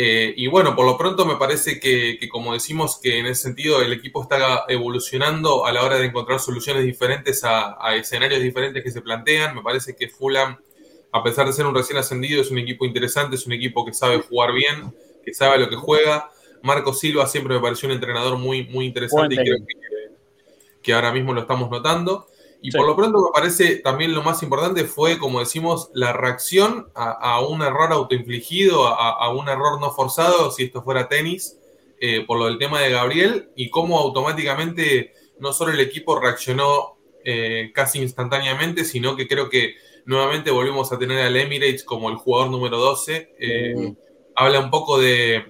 [0.00, 3.82] Eh, y bueno, por lo pronto me parece que, como decimos, que en ese sentido
[3.82, 8.84] el equipo está evolucionando a la hora de encontrar soluciones diferentes a, a escenarios diferentes
[8.84, 9.56] que se plantean.
[9.56, 10.56] Me parece que Fulham,
[11.12, 13.92] a pesar de ser un recién ascendido, es un equipo interesante, es un equipo que
[13.92, 14.92] sabe jugar bien
[15.28, 16.30] que sabe lo que juega.
[16.62, 19.58] Marco Silva siempre me pareció un entrenador muy, muy interesante y creo
[20.82, 22.26] que, ahora mismo lo estamos notando.
[22.60, 26.88] Y por lo pronto me parece también lo más importante fue, como decimos, la reacción
[26.94, 31.58] a, un error autoinfligido, a, un error no forzado, si esto fuera tenis,
[32.00, 36.96] eh, por lo del tema de Gabriel, y cómo automáticamente no solo el equipo reaccionó
[37.24, 39.74] eh, casi instantáneamente, sino que creo que
[40.08, 43.34] nuevamente volvemos a tener al Emirates como el jugador número 12.
[43.38, 43.94] Eh,
[44.34, 45.44] habla un poco de,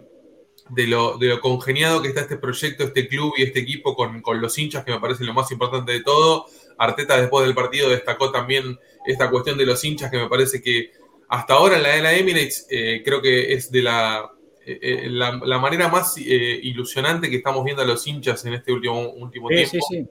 [0.77, 4.93] lo, congeniado que está este proyecto, este club y este equipo con, los hinchas, que
[4.93, 6.47] me parece lo más importante de todo.
[6.77, 10.91] Arteta después del partido destacó también esta cuestión de los hinchas, que me parece que
[11.29, 12.67] hasta ahora en la de la Emirates
[13.05, 14.31] creo que es de la
[14.71, 18.71] eh, eh, la, manera más eh, ilusionante que estamos viendo a los hinchas en este
[18.71, 19.71] último, último tiempo.
[19.71, 20.07] Sí, sí.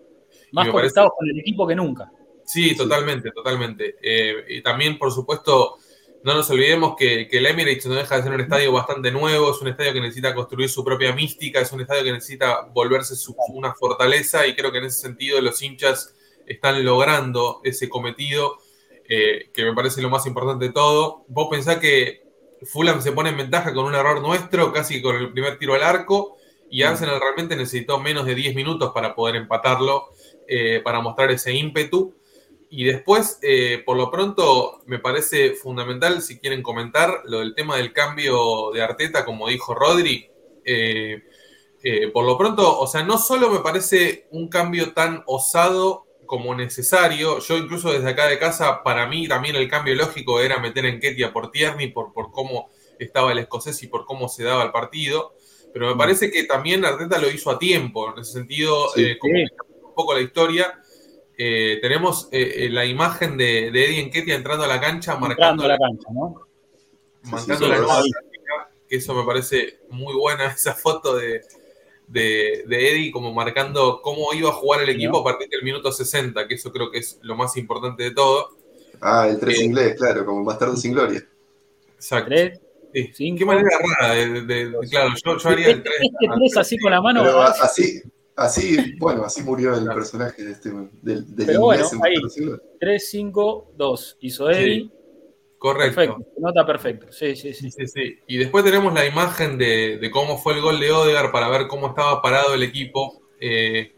[0.52, 2.12] Más conectados con el equipo que nunca.
[2.48, 3.98] Sí, totalmente, totalmente.
[4.48, 5.78] y también, por supuesto,
[6.24, 9.62] no nos olvidemos que, el Emirates no deja de ser un estadio bastante nuevo, es
[9.62, 13.16] un estadio que necesita construir su propia mística, es un estadio que necesita volverse
[13.50, 18.60] una fortaleza y creo que en ese sentido los hinchas están logrando ese cometido,
[19.06, 21.26] que me parece lo más importante de todo.
[21.28, 22.24] Vos pensás que
[22.64, 25.84] Fulham se pone en ventaja con un error nuestro, casi con el primer tiro al
[25.84, 26.38] arco,
[26.70, 26.84] y.
[26.84, 30.10] Arsenal realmente necesitó menos de 10 minutos para poder empatarlo,
[30.48, 32.17] eh, para mostrar ese ímpetu.
[32.70, 37.78] Y después, eh, por lo pronto, me parece fundamental, si quieren comentar, lo del tema
[37.78, 40.30] del cambio de Arteta, como dijo Rodri.
[40.66, 41.22] Eh,
[42.12, 47.40] por lo pronto, o sea, no solo me parece un cambio tan osado como necesario.
[47.40, 51.00] Yo incluso desde acá de casa, para mí también el cambio lógico era meter en
[51.00, 54.72] Ketia por Tierney, por, por cómo estaba el escocés y por cómo se daba el
[54.72, 55.34] partido.
[55.74, 55.98] Pero me mm.
[55.98, 58.14] parece que también Arteta lo hizo a tiempo.
[58.14, 60.80] En ese sentido, eh, como un poco la historia,
[61.38, 65.78] eh, tenemos eh, la imagen de, de Eddie Ketia entrando a la cancha, marcando la
[65.78, 66.47] cancha, ¿no?
[67.23, 68.02] Marcando la nueva
[68.88, 71.41] que eso me parece muy buena, esa foto de,
[72.08, 76.47] de, Eddie como marcando cómo iba a jugar el equipo a partir del minuto 60,
[76.47, 78.50] que eso creo que es lo más importante de todo.
[79.02, 81.23] Ah, el 3 eh, inglés, claro, como Bastardo sin Gloria.
[81.95, 82.34] Exacto.
[83.13, 83.69] Sí, Qué manera
[84.00, 85.95] rara de, claro, yo, haría el 3.
[86.02, 87.21] Este 3 así con la mano.
[87.41, 88.02] así,
[88.38, 90.69] así, bueno, así murió el personaje de este,
[91.02, 92.15] del, del Pero bueno, ahí,
[92.80, 94.17] 3, 5, 2.
[94.21, 94.89] Hizo Eddie.
[95.58, 95.95] Correcto.
[95.95, 97.12] Perfecto, nota perfecto.
[97.12, 97.71] Sí, sí, sí.
[97.71, 98.19] sí, sí.
[98.28, 101.88] Y después tenemos la imagen de, cómo fue el gol de Odegar para ver cómo
[101.88, 103.23] estaba parado el equipo.
[103.39, 103.95] Eh,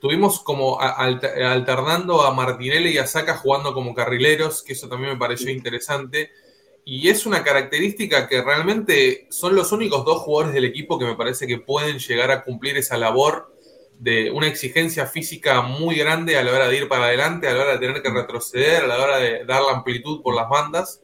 [0.00, 5.18] tuvimos como alternando a Martinelli y a Saca jugando como carrileros, que eso también me
[5.18, 6.30] pareció interesante.
[6.84, 11.14] Y es una característica que realmente son los únicos dos jugadores del equipo que me
[11.14, 13.55] parece que pueden llegar a cumplir esa labor
[13.98, 17.62] de una exigencia física muy grande a la hora de ir para adelante, a la
[17.62, 21.02] hora de tener que retroceder, a la hora de dar la amplitud por las bandas.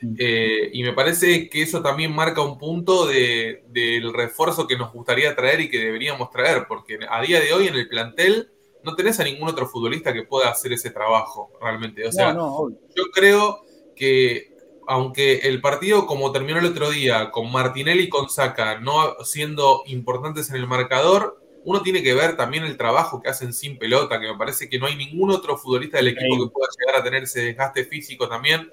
[0.00, 0.14] Mm.
[0.18, 4.92] Eh, y me parece que eso también marca un punto de, del refuerzo que nos
[4.92, 8.50] gustaría traer y que deberíamos traer, porque a día de hoy en el plantel
[8.82, 12.06] no tenés a ningún otro futbolista que pueda hacer ese trabajo realmente.
[12.06, 13.60] O sea, yo creo
[13.94, 14.50] que
[14.86, 19.82] aunque el partido como terminó el otro día, con Martinelli y con Saca no siendo
[19.86, 24.20] importantes en el marcador, uno tiene que ver también el trabajo que hacen sin pelota,
[24.20, 27.04] que me parece que no hay ningún otro futbolista del equipo que pueda llegar a
[27.04, 28.70] tener ese desgaste físico también.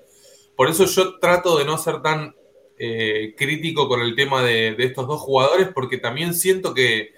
[0.56, 2.36] Por eso yo trato de no ser tan
[2.80, 7.16] eh, crítico con el tema de, estos dos jugadores, porque también siento que,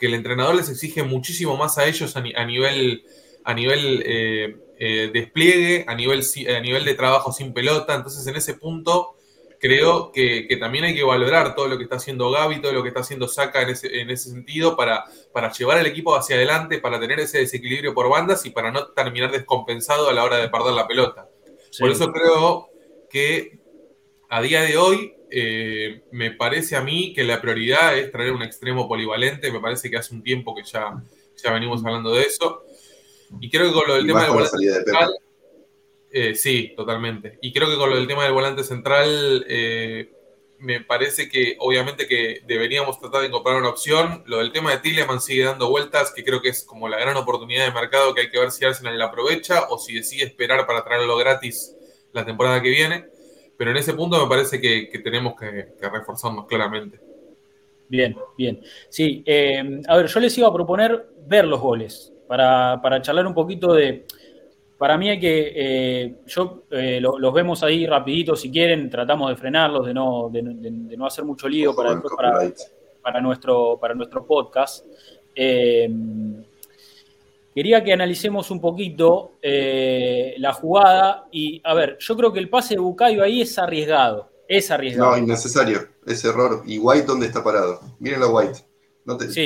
[0.00, 3.04] el entrenador les exige muchísimo más a ellos a, nivel,
[3.44, 7.94] a nivel eh, eh, despliegue, a nivel, a nivel de trabajo sin pelota.
[7.94, 9.14] Entonces, en ese punto
[9.62, 12.88] creo que, también hay que valorar todo lo que está haciendo Gaby, todo lo que
[12.88, 16.78] está haciendo Saka en ese, en ese sentido para, para llevar al equipo hacia adelante,
[16.78, 20.48] para tener ese desequilibrio por bandas y para no terminar descompensado a la hora de
[20.48, 21.28] perder la pelota.
[21.78, 22.70] Por eso creo
[23.08, 23.60] que
[24.28, 28.42] a día de hoy eh, me parece a mí que la prioridad es traer un
[28.42, 29.52] extremo polivalente.
[29.52, 31.00] Me parece que hace un tiempo que ya,
[31.40, 32.64] ya venimos hablando de eso.
[33.40, 34.32] Y creo que con lo del tema del
[36.12, 37.38] eh, sí, totalmente.
[37.40, 40.12] Y creo que con lo del tema del volante central, eh,
[40.58, 44.22] me parece que obviamente que deberíamos tratar de encontrar una opción.
[44.26, 47.16] Lo del tema de Tilleman sigue dando vueltas, que creo que es como la gran
[47.16, 50.66] oportunidad de mercado que hay que ver si Arsenal la aprovecha o si decide esperar
[50.66, 51.74] para traerlo gratis
[52.12, 53.06] la temporada que viene.
[53.56, 57.00] Pero en ese punto me parece que, tenemos que, reforzarnos claramente.
[57.88, 58.60] Bien, bien.
[58.90, 63.26] Sí, eh, a ver, yo les iba a proponer ver los goles para, para charlar
[63.26, 64.06] un poquito de
[64.82, 69.36] para mí hay que, eh, yo eh, los vemos ahí rapidito si quieren, tratamos de
[69.36, 72.02] frenarlos, de no, de, no hacer mucho lío para,
[73.00, 74.84] para, nuestro, para nuestro podcast.
[75.36, 75.88] Eh,
[77.54, 82.74] quería que analicemos un poquito la jugada y, a ver, yo creo que el pase
[82.74, 85.12] de Bucayo ahí es arriesgado, es arriesgado.
[85.12, 86.64] No, innecesario, ese error.
[86.66, 87.78] ¿Y White dónde está parado?
[88.00, 88.58] Miren a White.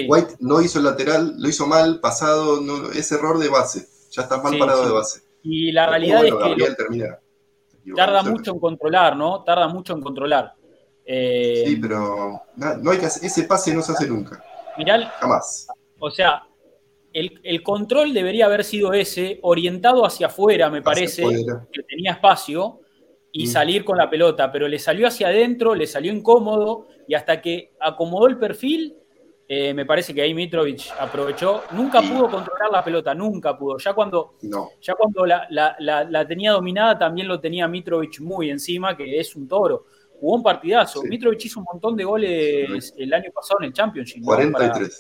[0.09, 3.87] White no hizo el lateral, lo hizo mal, pasado, no, es error de base.
[4.13, 5.26] Ya está mal parado de base.
[5.49, 9.45] Y la realidad es que tarda mucho en controlar, ¿no?
[9.45, 10.55] Tarda mucho en controlar.
[11.05, 14.43] Eh, sí, pero no hay que ese pase no se hace nunca.
[14.77, 15.69] Mirá, Jamás.
[16.01, 16.43] O sea,
[17.13, 21.25] el, control debería haber sido ese, orientado hacia afuera, me parece,
[21.73, 22.81] que tenía espacio,
[23.33, 23.49] y mm.
[23.49, 27.73] salir con la pelota, pero le salió hacia adentro, le salió incómodo, y hasta que
[27.81, 28.97] acomodó el perfil,
[29.49, 31.63] eh, me parece que ahí Mitrovic aprovechó.
[31.71, 33.79] Nunca pudo controlar la pelota, nunca pudo.
[33.79, 34.35] Ya cuando,
[34.81, 39.87] ya cuando la, tenía dominada, también lo tenía Mitrovic muy encima, que es un toro.
[40.19, 41.03] Jugó un partidazo.
[41.05, 44.25] Mitrovic hizo un montón de goles el año pasado en el Championship.
[44.25, 44.99] 43.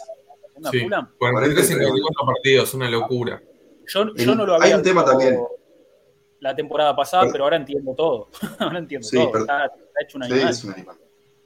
[0.70, 1.78] sí, 43 en
[2.24, 3.42] partidos, una locura.
[3.88, 5.40] Yo, no lo había Hay un tema también.
[6.38, 8.28] La temporada pasada, pero, ahora entiendo todo.
[8.60, 9.38] ahora entiendo todo.
[9.40, 10.96] Está, hecho sí, es un animal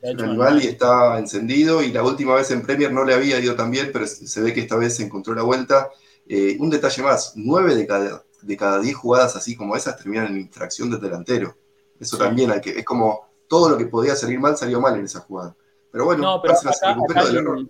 [0.03, 3.55] el animal y está encendido y la última vez en Premier no le había ido
[3.55, 5.91] tan bien, pero se ve que esta vez se encontró la vuelta.
[6.27, 10.29] Eh, un detalle más, nueve de cada, de cada diez jugadas así como esas terminan
[10.29, 11.57] en infracción del delantero.
[11.99, 15.05] Eso también hay que, es como todo lo que podía salir mal salió mal en
[15.05, 15.55] esa jugada.
[15.91, 16.55] Pero bueno, no, pero
[17.25, 17.67] del error.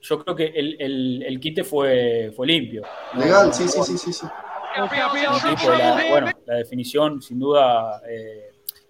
[0.00, 2.82] Yo creo que el, el, quite fue, fue limpio.
[3.16, 4.26] Legal, sí, sí, sí, sí, sí.
[6.10, 8.47] bueno, la definición sin duda eh,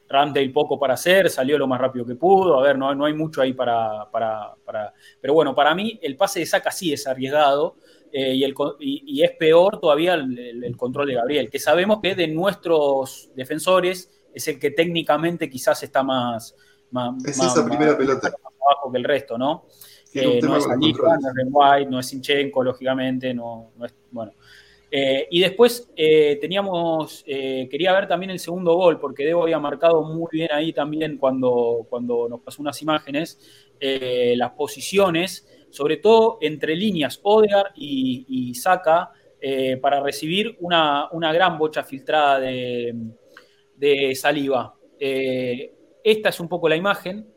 [0.08, 3.12] Ramdale poco para hacer, salió lo más rápido que pudo, a ver, no, no hay
[3.12, 4.54] mucho ahí para, para,
[5.20, 7.76] Pero bueno, para mí el pase de saca sí es arriesgado
[8.10, 12.26] eh, y, el, y, es peor todavía el, control de Gabriel, que sabemos que de
[12.26, 16.54] nuestros defensores es el que técnicamente quizás está más...
[16.90, 18.30] más es esa primera pelota.
[18.42, 19.66] Más abajo que el resto, ¿no?
[20.14, 23.94] Eh, no es Alifa, no es White, no es Sinchenko, lógicamente, no, no es...
[24.10, 24.32] Bueno,
[24.90, 29.58] eh, y después eh, teníamos, eh, quería ver también el segundo gol, porque Debo había
[29.58, 33.38] marcado muy bien ahí también cuando, cuando nos pasó unas imágenes,
[33.80, 39.12] las posiciones, sobre todo entre líneas Odegar y, y Saca,
[39.80, 42.92] para recibir una, gran bocha filtrada de,
[43.76, 44.74] de saliva.
[44.98, 47.32] esta es un poco la imagen,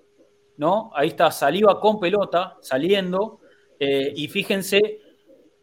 [0.57, 0.89] ¿no?
[0.95, 3.39] Ahí está saliva con pelota saliendo,
[3.79, 4.99] y fíjense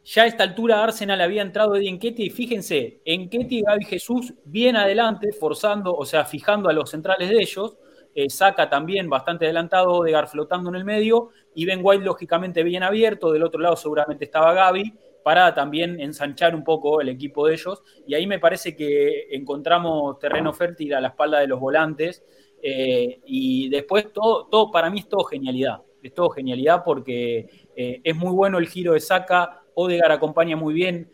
[0.09, 4.33] ya a esta altura Arsenal había entrado Eddie Enquete y fíjense, Enquete y Gaby Jesús
[4.43, 7.77] bien adelante, forzando, o sea, fijando a los centrales de ellos.
[8.15, 12.83] Eh, saca también bastante adelantado, Odegar flotando en el medio y Ben White lógicamente bien
[12.83, 13.31] abierto.
[13.31, 17.83] Del otro lado seguramente estaba Gaby para también ensanchar un poco el equipo de ellos.
[18.07, 22.25] Y ahí me parece que encontramos terreno fértil a la espalda de los volantes.
[22.63, 25.83] Eh, y después todo, todo, para mí es todo genialidad.
[26.03, 30.75] Es todo genialidad porque eh, es muy bueno el giro de Saca, Odegar acompaña muy
[30.75, 31.09] bien,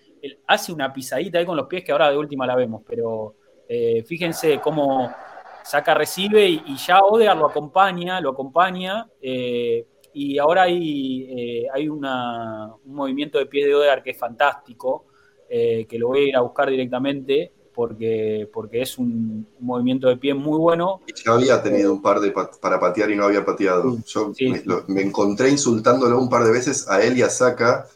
[0.46, 3.35] hace una pisadita ahí con los pies que ahora de última la vemos, pero
[3.68, 5.12] eh, fíjense cómo
[5.62, 9.07] saca, recibe y, ya Odegar lo acompaña, lo acompaña.
[9.20, 12.07] Eh, y ahora hay, eh, hay un
[12.87, 15.07] movimiento de pie de Odegar que es fantástico,
[15.46, 20.35] que lo voy a ir a buscar directamente porque, porque es un, movimiento de pie
[20.35, 21.00] muy bueno.
[21.24, 23.98] Ya había tenido un par de para patear y no había pateado.
[24.07, 24.33] Yo
[24.88, 27.87] Me, encontré insultándolo un par de veces a él y a Saka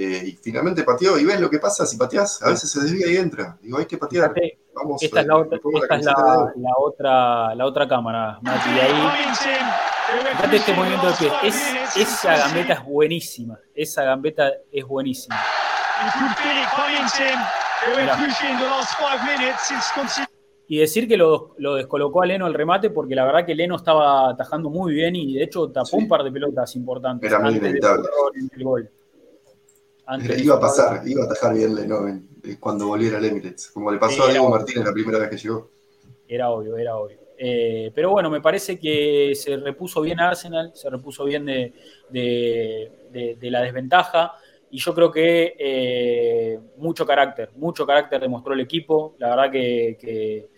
[0.00, 3.10] eh, y finalmente pateó, y ves lo que pasa si pateás, a veces se desvía
[3.10, 3.58] y entra.
[3.60, 4.32] Digo, hay que patear.
[4.72, 5.58] Vamos, esta es, la, otra,
[6.54, 8.68] la, otra, la otra cámara, Mati.
[8.76, 8.92] Y ahí,
[10.36, 11.30] fíjate este movimiento de pie.
[11.96, 13.58] esa gambeta es buenísima.
[13.74, 15.36] Esa gambeta es buenísima.
[20.68, 23.74] Y decir que lo, lo, descolocó a Leno al remate porque la verdad que Leno
[23.74, 27.28] estaba atajando muy bien y de hecho tapó un par de pelotas importantes.
[27.28, 28.06] Era muy inevitable.
[28.52, 28.90] El gol
[30.38, 33.98] iba a pasar, iba a atajar bien Lenoven eh, cuando volviera al Emirates, como le
[33.98, 35.70] pasó a Diego Martínez la primera vez que llegó.
[36.26, 37.18] Era obvio, era obvio.
[37.36, 41.72] Eh, pero bueno, me parece que se repuso bien Arsenal, se repuso bien de,
[43.42, 44.32] la desventaja
[44.70, 49.14] y yo creo que eh, mucho carácter, mucho carácter demostró el equipo.
[49.18, 50.48] La verdad que,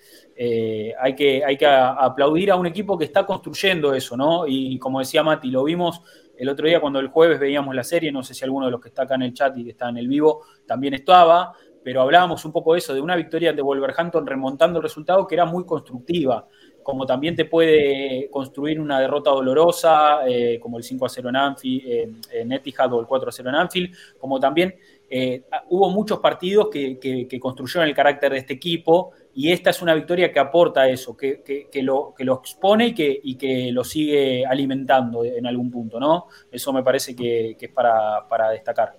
[0.98, 4.46] hay que hay que aplaudir a un equipo que está construyendo eso, ¿no?
[4.46, 6.00] Y como decía Mati, lo vimos
[6.40, 8.81] el otro día cuando el jueves veíamos la serie, no sé si alguno de los
[8.81, 11.53] que está acá en el chat y que está en el vivo también estaba,
[11.85, 15.35] pero hablábamos un poco de eso, de una victoria de Wolverhampton remontando el resultado que
[15.35, 16.48] era muy constructiva,
[16.83, 21.37] como también te puede construir una derrota dolorosa, eh, como el 5 a 0 en
[21.37, 24.74] Anfield, en Etihad o el 4 a 0 en Anfield, como también
[25.12, 29.92] eh, hubo muchos partidos que, construyeron el carácter de este equipo y esta es una
[29.92, 31.42] victoria que aporta eso, que,
[31.82, 36.28] lo, expone y que, y que lo sigue alimentando en algún punto, ¿no?
[36.52, 38.96] Eso me parece que, es para, destacar.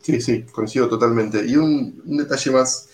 [0.00, 1.44] Sí, sí, coincido totalmente.
[1.44, 2.88] Y un, detalle más,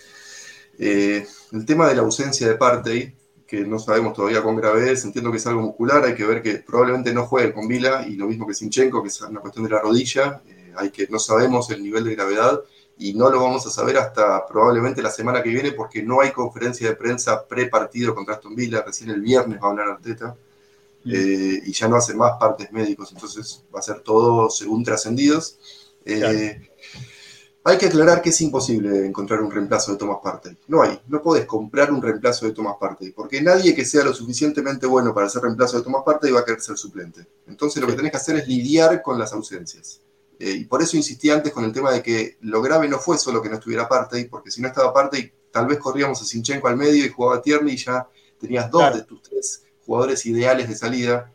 [0.78, 3.14] eh, el tema de la ausencia de Partey,
[3.46, 6.56] que no sabemos todavía con gravedad, entiendo que es algo muscular, hay que ver que
[6.58, 9.70] probablemente no juegue con Vila y lo mismo que Sinchenko, que es una cuestión de
[9.70, 10.40] la rodilla.
[10.46, 12.62] Eh, hay que, no sabemos el nivel de gravedad
[12.96, 16.32] y no lo vamos a saber hasta probablemente la semana que viene porque no hay
[16.32, 20.36] conferencia de prensa pre-partido contra Aston Villa, recién el viernes va a hablar Arteta
[21.04, 21.10] mm.
[21.14, 25.58] eh, y ya no hace más partes médicos, entonces va a ser todo según trascendidos.
[26.04, 26.60] Eh,
[27.64, 30.56] Hay que aclarar que es imposible encontrar un reemplazo de Thomas Partey.
[30.68, 30.98] No hay.
[31.06, 33.10] No podés comprar un reemplazo de Thomas Partey.
[33.10, 36.44] Porque nadie que sea lo suficientemente bueno para ser reemplazo de Thomas Partey va a
[36.46, 37.26] querer ser suplente.
[37.46, 40.00] Entonces lo que tenés que hacer es lidiar con las ausencias.
[40.38, 43.18] Eh, y por eso insistí antes con el tema de que lo grave no fue
[43.18, 46.68] solo que no estuviera Partey, porque si no estaba Partey, tal vez corríamos a Sinchenko
[46.68, 50.76] al medio y jugaba Tierney y ya tenías dos de tus tres jugadores ideales de
[50.76, 51.32] salida.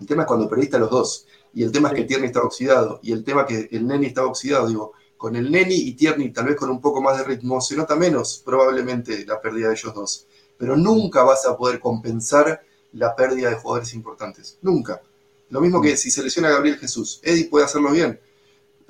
[0.00, 1.26] El tema es cuando perdiste a los dos.
[1.52, 3.00] Y el tema es que Tierney estaba oxidado.
[3.02, 4.68] Y el tema es que el Neni estaba oxidado.
[4.68, 7.76] Digo, con el Neni y Tierney, tal vez con un poco más de ritmo, se
[7.76, 10.26] nota menos probablemente la pérdida de ellos dos.
[10.56, 14.58] Pero nunca vas a poder compensar la pérdida de jugadores importantes.
[14.62, 15.02] Nunca.
[15.50, 17.20] Lo mismo que si se lesiona a Gabriel Jesús.
[17.22, 18.18] Eddie puede hacerlo bien,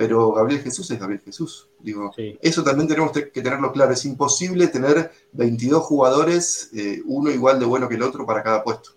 [0.01, 1.69] pero Gabriel Jesús es Gabriel Jesús.
[1.79, 2.11] Digo,
[2.41, 3.93] eso también tenemos que tenerlo claro.
[3.93, 8.65] Es imposible tener 22 jugadores, eh, uno igual de bueno que el otro para cada
[8.65, 8.93] puesto.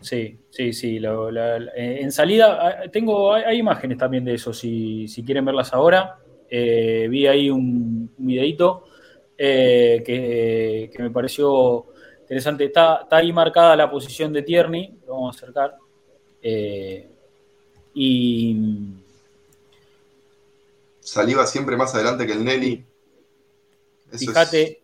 [0.00, 0.98] Sí, sí, sí.
[1.04, 6.20] Eh, en salida, ah, tengo, hay, imágenes también de eso, si, si quieren verlas ahora.
[6.48, 8.84] Eh, vi ahí un, videito
[9.36, 11.86] eh, que, me pareció
[12.20, 12.66] interesante.
[12.66, 15.74] Está, ahí marcada la posición de Tierney, lo vamos a acercar.
[17.94, 18.99] Y.
[21.10, 22.86] Saliva siempre más adelante que el Nelly.
[24.16, 24.80] Fíjate.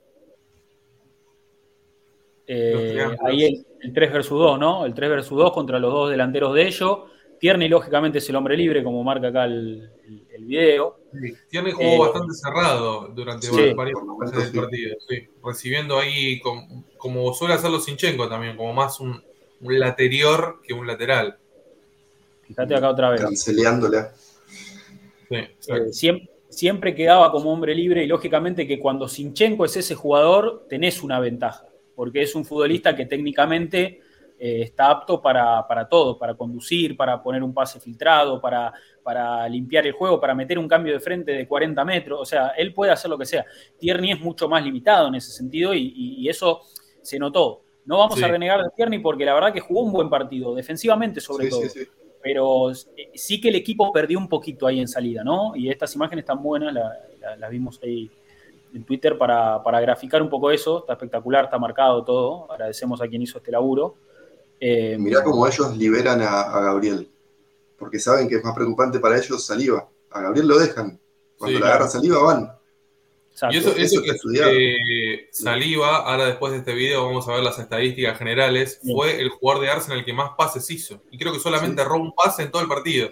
[2.48, 4.86] ahí el, el, 3 versus 2, ¿no?
[4.86, 6.98] El 3 versus 2 contra los dos delanteros de ellos.
[7.38, 9.88] Tierney, lógicamente, es el hombre libre, como marca acá el,
[10.40, 10.98] video.
[11.48, 14.96] Tierney jugó eh, bastante cerrado durante varios meses del partido,
[15.44, 16.40] recibiendo ahí
[16.98, 19.22] como, suele hacerlo Sinchenko también, como más un,
[19.60, 21.38] laterior que un lateral.
[22.48, 23.20] Fíjate acá otra vez.
[25.30, 25.56] Eh,
[25.92, 31.02] siempre, siempre quedaba como hombre libre y lógicamente que cuando Sinchenko es ese jugador, tenés
[31.02, 34.00] una ventaja, porque es un futbolista que técnicamente
[34.38, 39.86] eh, está apto para, todo, para conducir, para poner un pase filtrado, para, para, limpiar
[39.86, 42.20] el juego, para meter un cambio de frente de 40 metros.
[42.20, 43.46] O sea, él puede hacer lo que sea.
[43.78, 46.60] Tierney es mucho más limitado en ese sentido y, eso
[47.00, 47.62] se notó.
[47.86, 51.20] No vamos a renegar de Tierney porque la verdad que jugó un buen partido, defensivamente
[51.20, 51.62] sobre todo.
[52.26, 55.54] Pero eh, sí que el equipo perdió un poquito ahí en salida, ¿no?
[55.54, 58.10] Y estas imágenes están buenas, las vimos ahí
[58.74, 60.80] en Twitter para, para graficar un poco eso.
[60.80, 62.50] Está espectacular, está marcado todo.
[62.50, 63.94] Agradecemos a quien hizo este laburo.
[64.58, 67.08] Eh, Mirá cómo ellos liberan a, Gabriel,
[67.78, 69.88] porque saben que es más preocupante para ellos saliva.
[70.10, 70.98] A Gabriel lo dejan.
[71.38, 72.55] Cuando la agarra saliva van.
[73.50, 78.18] Y eso, eso, que Saliva, ahora después de este video vamos a ver las estadísticas
[78.18, 81.02] generales, fue el jugador de Arsenal que más pases hizo.
[81.10, 83.10] Y creo que solamente rompe un pase en todo el partido.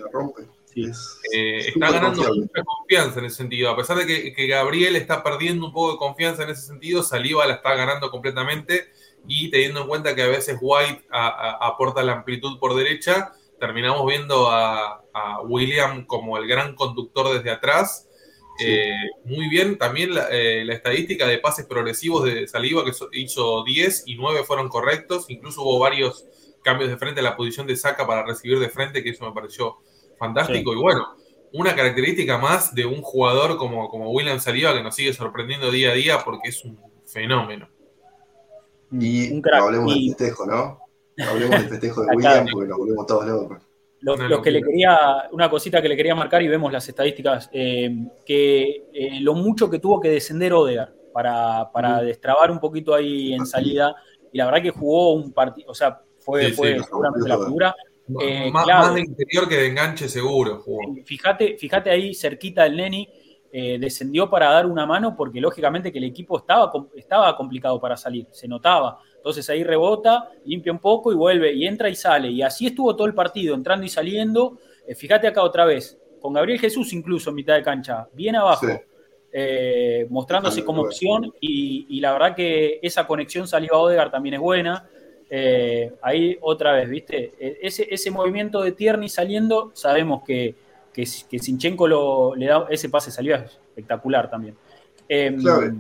[0.77, 3.71] Eh, está ganando mucha confianza en ese sentido.
[3.71, 7.03] A pesar de que, que, Gabriel está perdiendo un poco de confianza en ese sentido,
[7.03, 8.89] Saliva la está ganando completamente
[9.27, 14.51] y teniendo en cuenta que a veces White aporta la amplitud por derecha, terminamos viendo
[14.51, 15.01] a,
[15.45, 18.09] William como el gran conductor desde atrás.
[18.61, 24.05] Eh, muy bien, también eh, la, estadística de pases progresivos de Saliva, que hizo 10
[24.07, 26.25] y 9 fueron correctos, incluso hubo varios
[26.63, 29.33] cambios de frente a la posición de saca para recibir de frente, que eso me
[29.33, 29.79] pareció
[30.19, 30.73] fantástico.
[30.73, 31.17] Y bueno,
[31.53, 35.91] una característica más de un jugador como, como William Saliva que nos sigue sorprendiendo día
[35.91, 37.69] a día porque es un fenómeno.
[38.91, 40.79] Y hablemos del festejo, ¿no?
[41.29, 43.63] Hablemos del festejo de William porque nos volvemos todos locos.
[44.05, 47.91] Lo, que le quería, una cosita que le quería marcar y vemos las estadísticas, eh,
[48.25, 53.33] que eh, lo mucho que tuvo que descender Odegar para, para destrabar un poquito ahí
[53.33, 53.97] en salida,
[54.31, 57.75] y la verdad que jugó un partido, o sea, fue, fue seguramente la figura.
[58.21, 60.63] Eh, más, de interior que de enganche seguro.
[61.07, 63.09] Fíjate, fíjate ahí cerquita del Neni,
[63.51, 67.97] eh, descendió para dar una mano porque lógicamente que el equipo estaba, estaba complicado para
[67.97, 68.99] salir, se notaba.
[69.25, 72.29] Entonces ahí rebota, limpia un poco y vuelve, y entra y sale.
[72.29, 74.59] Y así estuvo todo el partido, entrando y saliendo.
[74.87, 78.67] Eh, fíjate acá otra vez, con Gabriel Jesús incluso en mitad de cancha, bien abajo,
[79.33, 81.33] eh, mostrándose como opción.
[81.41, 84.87] Y, la verdad que esa conexión salió a Odegar también es buena.
[86.03, 87.33] ahí otra vez, ¿viste?
[87.39, 90.55] Ese, ese movimiento de Tierney saliendo, sabemos que,
[90.93, 94.55] que, Sinchenko lo, le da ese pase salió espectacular también.
[95.09, 95.73] Em, claro,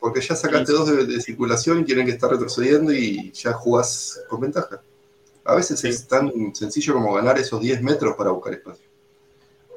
[0.00, 4.40] porque ya sacaste dos de, circulación y tienen que estar retrocediendo y ya jugás con
[4.40, 4.82] ventaja.
[5.44, 8.88] A veces es tan sencillo como ganar esos 10 metros para buscar espacio.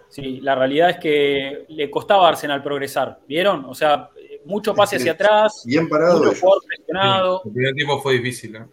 [0.10, 3.66] Sí, la realidad es que le costaba a Arsenal progresar, ¿vieron?
[3.66, 4.10] O sea,
[4.46, 7.42] mucho pase hacia atrás, bien parado, presionado.
[7.46, 8.66] el primer tiempo fue difícil, ¿eh?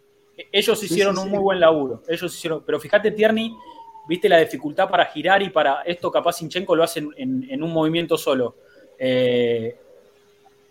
[0.52, 2.02] Ellos hicieron un muy buen laburo.
[2.08, 3.54] Ellos hicieron, pero fíjate, Tierney
[4.08, 8.16] viste la dificultad para girar y para esto capaz Sinchenko lo hace en, un movimiento
[8.16, 8.56] solo.
[8.98, 9.76] Eh,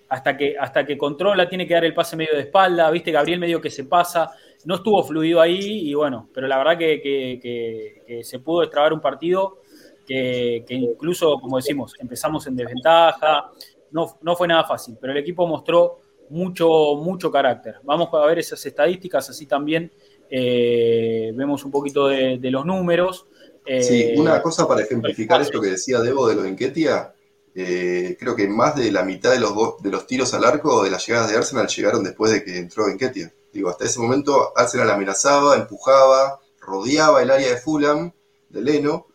[0.09, 3.39] hasta, que, hasta que controla, tiene que dar el pase medio de espalda, viste Gabriel
[3.39, 4.31] medio que se pasa,
[4.65, 9.59] no estuvo fluido ahí y bueno, pero la verdad que, se pudo destrabar un partido
[10.05, 13.51] que, incluso, como decimos, empezamos en desventaja,
[13.91, 15.99] no, no fue nada fácil, pero el equipo mostró
[16.29, 17.75] mucho, mucho carácter.
[17.83, 19.91] Vamos a ver esas estadísticas, así también
[20.29, 23.27] eh, vemos un poquito de, los números.
[23.65, 27.13] sí, eh, una cosa para ejemplificar esto que decía Debo de lo de Enquetia,
[27.55, 30.91] eh, creo que más de la mitad de los, de los tiros al arco de
[30.91, 33.31] las llegadas de Arsenal llegaron después de que entró Enquetia.
[33.51, 38.11] Digo, hasta ese momento Arsenal amenazaba, empujaba, rodeaba el área de Fulham,
[38.49, 39.07] de Leno,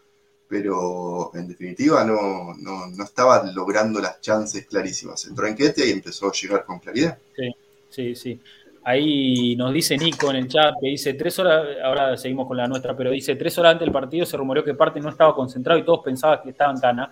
[0.49, 2.55] pero en definitiva no,
[3.03, 5.25] estaba logrando las chances clarísimas.
[5.27, 7.19] Entró Enquetia y empezó a llegar con claridad.
[7.37, 7.51] Sí,
[7.91, 8.41] sí, sí.
[8.87, 12.67] Ahí nos dice Nico en el chat que dice tres horas, ahora seguimos con la
[12.67, 15.81] nuestra, pero dice tres horas antes del partido se rumoreó que parte no estaba concentrado
[15.81, 17.11] y todos pensaban que estaba en cana.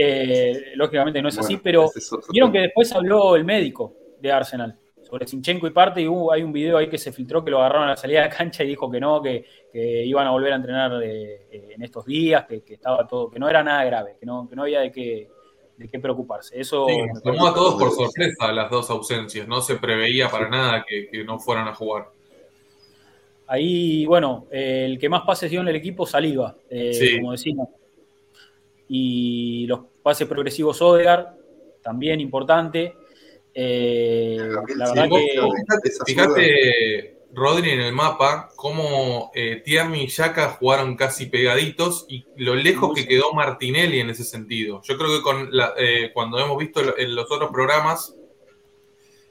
[0.00, 1.90] Eh, lógicamente no es así, pero
[2.30, 6.52] vieron que después habló el médico de Arsenal sobre Sinchenko y parte, y hay un
[6.52, 8.90] video ahí que se filtró que lo agarraron a la salida de cancha y dijo
[8.90, 13.30] que no, que, iban a volver a entrenar eh, en estos días, que, estaba todo,
[13.30, 15.28] que no era nada grave, que no, que no había de qué,
[15.76, 16.60] de qué preocuparse.
[16.60, 16.86] Eso
[17.24, 21.40] tomó a todos por sorpresa las dos ausencias, no se preveía para nada que, no
[21.40, 22.10] fueran a jugar.
[23.46, 27.68] Ahí, bueno, el que más pases dio en el equipo, Saliva, eh, como decimos
[28.88, 31.36] y los pases progresivos Odegar,
[31.82, 32.94] también importante.
[33.54, 34.38] Eh,
[34.76, 35.40] la verdad que.
[36.06, 42.54] Fíjate, Rodri, en el mapa, cómo eh, Tierney y Yaka jugaron casi pegaditos y lo
[42.54, 44.80] lejos que quedó Martinelli en ese sentido.
[44.82, 48.14] Yo creo que con eh, cuando hemos visto en los otros programas,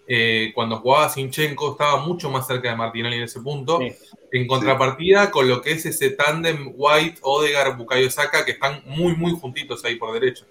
[0.08, 3.80] eh, cuando jugaba Sinchenko estaba mucho más cerca de Martinelli en ese punto.
[4.32, 9.16] En contrapartida con lo que es ese tándem White, Odegar, Bukayo Saka, que están muy,
[9.16, 10.46] muy juntitos ahí por derecha.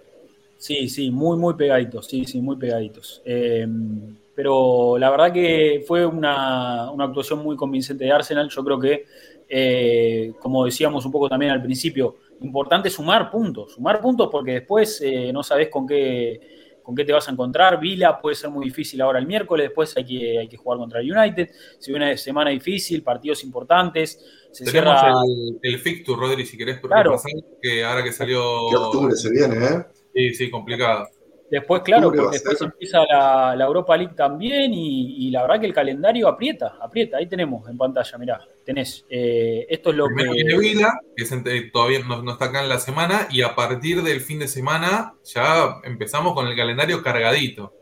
[0.58, 3.22] Sí, sí, muy, muy pegaditos, sí, sí, muy pegaditos.
[3.24, 8.48] Em, pero la verdad que fue una, actuación muy convincente de Arsenal.
[8.48, 9.04] Yo creo que,
[9.48, 15.00] eh, como decíamos un poco también al principio, importante sumar puntos, sumar puntos porque después
[15.02, 17.80] eh, no sabes con qué con qué te vas a encontrar.
[17.80, 21.00] Vila puede ser muy difícil ahora el miércoles, después hay que, hay que jugar contra
[21.00, 21.50] el United.
[21.80, 24.24] Si una semana difícil, partidos importantes.
[24.52, 27.20] Se Tenemos el, el fixture, Rodri, si querés, claro.
[27.60, 28.68] que ahora que salió.
[28.70, 29.84] ¿Qué octubre se viene, ¿eh?
[30.14, 31.08] Sí, sí, complicado.
[31.50, 36.26] Después, claro, porque después empieza la, Europa League también y, la verdad que el calendario
[36.26, 37.18] aprieta, aprieta.
[37.18, 39.04] Ahí tenemos en pantalla, mirá, tenés.
[39.08, 40.42] Eh, esto es lo Primero que.
[40.42, 44.40] Viene Vila, que todavía no, está acá en la semana, y a partir del fin
[44.40, 47.72] de semana ya empezamos con el calendario cargadito.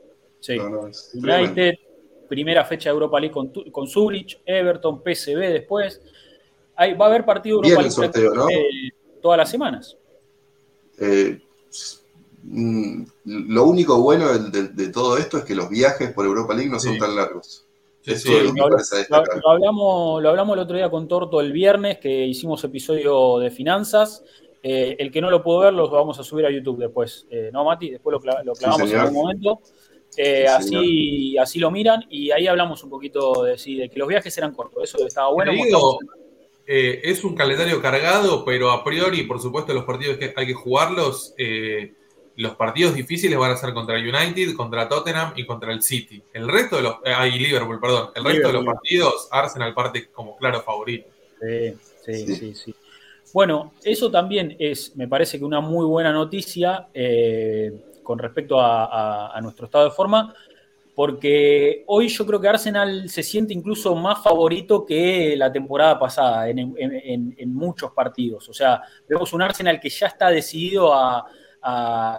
[0.40, 0.58] Sí.
[0.58, 1.74] United,
[2.28, 6.02] primera fecha de Europa League con, con Zurich, Everton, PSV después.
[6.76, 8.92] Ahí va a haber partido Europa League
[9.22, 9.96] todas las semanas.
[11.00, 11.40] Eh,
[13.24, 16.98] lo único bueno de, todo esto es que los viajes por Europa League no son
[16.98, 17.66] tan largos.
[18.06, 23.50] lo, hablamos, lo hablamos el otro día con Torto el viernes, que hicimos episodio de
[23.50, 24.22] finanzas.
[24.62, 27.26] Eh, el que no lo pudo ver, lo vamos a subir a YouTube después.
[27.30, 27.90] Eh, ¿No, Mati?
[27.90, 29.60] Después lo, clavamos en algún momento.
[30.16, 34.36] Eh, así, así lo miran y ahí hablamos un poquito de, de que los viajes
[34.38, 34.84] eran cortos.
[34.84, 35.52] Eso estaba bueno.
[36.66, 41.34] es un calendario cargado, pero a priori, por supuesto, los partidos que hay que jugarlos
[42.36, 46.22] los partidos difíciles van a ser contra United, contra Tottenham y contra el City.
[46.32, 46.96] El resto de los.
[47.04, 48.10] Ah, Liverpool, perdón.
[48.14, 51.08] El resto de los partidos, Arsenal parte como claro favorito.
[51.40, 51.74] Sí,
[52.04, 52.74] sí, sí, sí.
[53.32, 57.72] Bueno, eso también es, me parece que una muy buena noticia eh,
[58.02, 60.34] con respecto a, nuestro estado de forma,
[60.94, 66.48] porque hoy yo creo que Arsenal se siente incluso más favorito que la temporada pasada
[66.48, 68.48] en, en muchos partidos.
[68.48, 71.26] O sea, vemos un Arsenal que ya está decidido a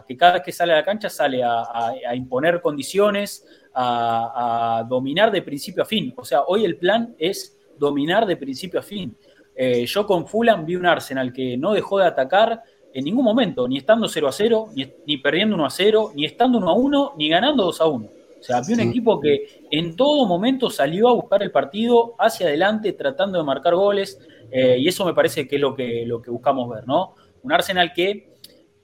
[0.07, 5.41] que cada vez que sale a la cancha sale a, imponer condiciones, a, dominar de
[5.41, 6.13] principio a fin.
[6.17, 9.15] O sea, hoy el plan es dominar de principio a fin.
[9.55, 12.61] Eh, yo con Fulham vi un Arsenal que no dejó de atacar
[12.93, 14.69] en ningún momento, ni estando 0 a 0,
[15.05, 18.05] ni, perdiendo 1 a 0, ni estando 1 a 1, ni ganando 2 a 1.
[18.05, 22.47] O sea, vi un equipo que en todo momento salió a buscar el partido hacia
[22.47, 24.19] adelante, tratando de marcar goles,
[24.51, 27.15] eh, y eso me parece que es lo que, lo que buscamos ver, ¿no?
[27.43, 28.34] Un Arsenal que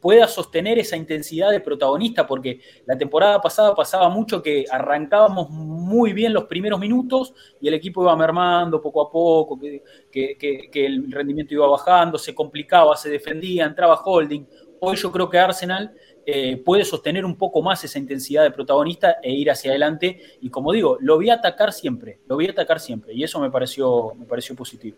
[0.02, 6.12] pueda sostener esa intensidad de protagonista, porque la temporada pasada pasaba mucho que arrancábamos muy
[6.12, 11.54] bien los primeros minutos y el equipo iba mermando poco a poco, que, el rendimiento
[11.54, 14.46] iba bajando, se complicaba, se defendía, entraba holding.
[14.80, 15.94] Hoy yo creo que Arsenal
[16.26, 20.20] eh, puede sostener un poco más esa intensidad de protagonista e ir hacia adelante.
[20.42, 23.14] Y como digo, lo voy a atacar siempre, lo voy a atacar siempre.
[23.14, 24.98] Y eso me pareció, me pareció positivo.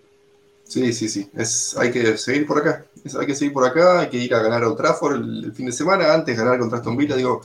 [0.73, 1.29] Sí, sí, sí.
[1.35, 2.83] Es, hay que seguir por acá.
[3.19, 3.99] hay que seguir por acá.
[3.99, 6.11] Hay que ir a ganar a Old Trafford el, fin de semana.
[6.11, 7.15] Antes ganar contra Aston Villa.
[7.15, 7.43] Digo,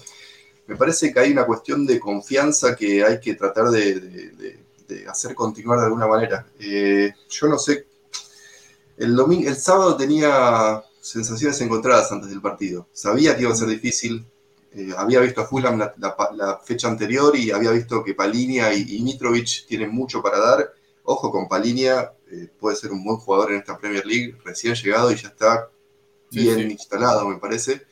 [0.67, 4.59] me parece que hay una cuestión de confianza que hay que tratar de,
[5.11, 6.47] hacer continuar de alguna manera.
[6.59, 7.87] Eh, yo no sé.
[8.97, 12.89] El, domingo, el sábado tenía sensaciones encontradas antes del partido.
[12.95, 14.27] Sabía que iba a ser difícil.
[14.73, 19.67] Eh, había visto a Fulham la, fecha anterior y había visto que Palinia y, Mitrovic
[19.67, 20.73] tienen mucho para dar.
[21.05, 25.11] Ojo con Palinia, eh, puede ser un buen jugador en esta Premier League, recién llegado
[25.13, 25.71] y ya está
[26.31, 27.83] bien instalado, me parece.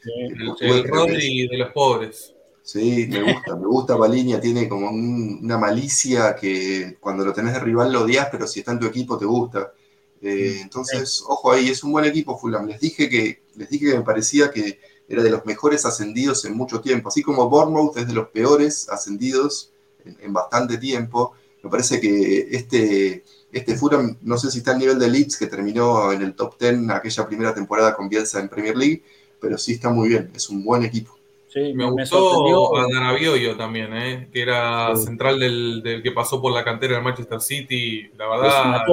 [0.60, 2.34] el, Rodri de los pobres.
[2.62, 7.60] Sí, me gusta, me gusta Palinia, tiene como una malicia que cuando lo tenés de
[7.60, 9.72] rival lo odias, pero si está en tu equipo te gusta.
[10.20, 12.66] Eh, entonces, ojo ahí, es un buen equipo Fulham.
[12.66, 16.56] Les dije que les dije que me parecía que era de los mejores ascendidos en
[16.56, 19.72] mucho tiempo, así como Bournemouth es de los peores ascendidos
[20.04, 21.32] en, bastante tiempo.
[21.62, 23.24] Me parece que este,
[23.56, 26.58] este Fulham, no sé si está al nivel de Leeds, que terminó en el top
[26.58, 29.02] 10 aquella primera temporada con Bielsa en Premier League,
[29.40, 31.16] pero sí está muy bien, es un buen equipo.
[31.48, 34.28] Sí, me, gustó a Danabioyo también, ¿eh?
[34.30, 38.10] que era central del, que pasó por la cantera del Manchester City.
[38.18, 38.84] La verdad,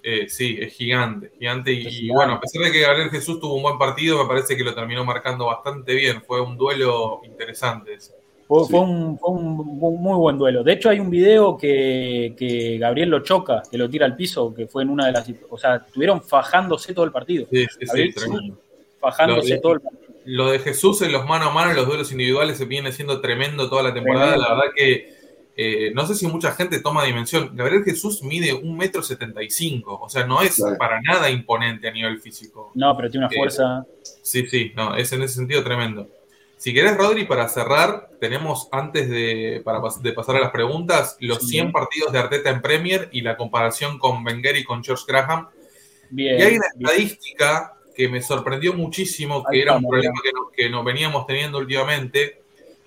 [0.00, 1.72] eh, sí, es gigante, gigante.
[1.72, 4.62] Y, bueno, a pesar de que Gabriel Jesús tuvo un buen partido, me parece que
[4.62, 6.22] lo terminó marcando bastante bien.
[6.22, 7.98] Fue un duelo interesante.
[8.50, 10.64] Fue, un, muy buen duelo.
[10.64, 14.66] De hecho, hay un video que, Gabriel lo choca, que lo tira al piso, que
[14.66, 15.30] fue en una de las.
[15.48, 17.46] O sea, estuvieron fajándose todo el partido.
[17.48, 18.58] Sí, sí, sí tremendo.
[18.98, 20.00] Fajándose todo el partido.
[20.24, 23.20] Lo de Jesús en los mano a mano, en los duelos individuales, se viene siendo
[23.20, 24.36] tremendo toda la temporada.
[24.36, 25.14] La verdad que
[25.56, 27.52] eh, no sé si mucha gente toma dimensión.
[27.54, 31.86] Gabriel Jesús mide un metro setenta y cinco, o sea, no es para nada imponente
[31.86, 32.72] a nivel físico.
[32.74, 33.86] No, pero tiene una eh, fuerza.
[34.22, 36.08] Sí, sí, no, es en ese sentido tremendo.
[36.60, 41.48] Si querés, Rodri, para cerrar, tenemos antes de, para, de pasar a las preguntas, los
[41.48, 45.48] 100 partidos de Arteta en Premier y la comparación con Wenger y con George Graham.
[46.10, 50.68] Bien, y hay una estadística que me sorprendió muchísimo, que era un problema que, que
[50.68, 52.42] nos veníamos teniendo últimamente,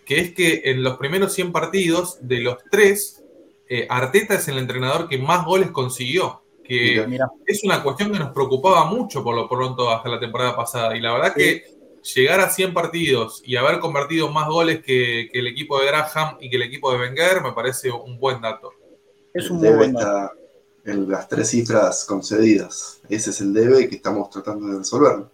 [0.06, 3.24] que es que en los primeros 100 partidos, de los tres,
[3.68, 6.44] eh, Arteta es el entrenador que más goles consiguió.
[6.64, 7.06] Que
[7.48, 10.96] es una cuestión que nos preocupaba mucho por lo pronto hasta la temporada pasada.
[10.96, 11.73] Y la verdad que
[12.04, 16.50] llegar a 100 partidos y haber convertido más goles que, el equipo de Graham y
[16.50, 18.72] que el equipo de Wenger me parece un buen dato.
[19.34, 19.96] Es un debe buen
[20.86, 23.02] en las tres cifras concedidas.
[23.10, 25.26] Ese es el debe que estamos tratando de resolver.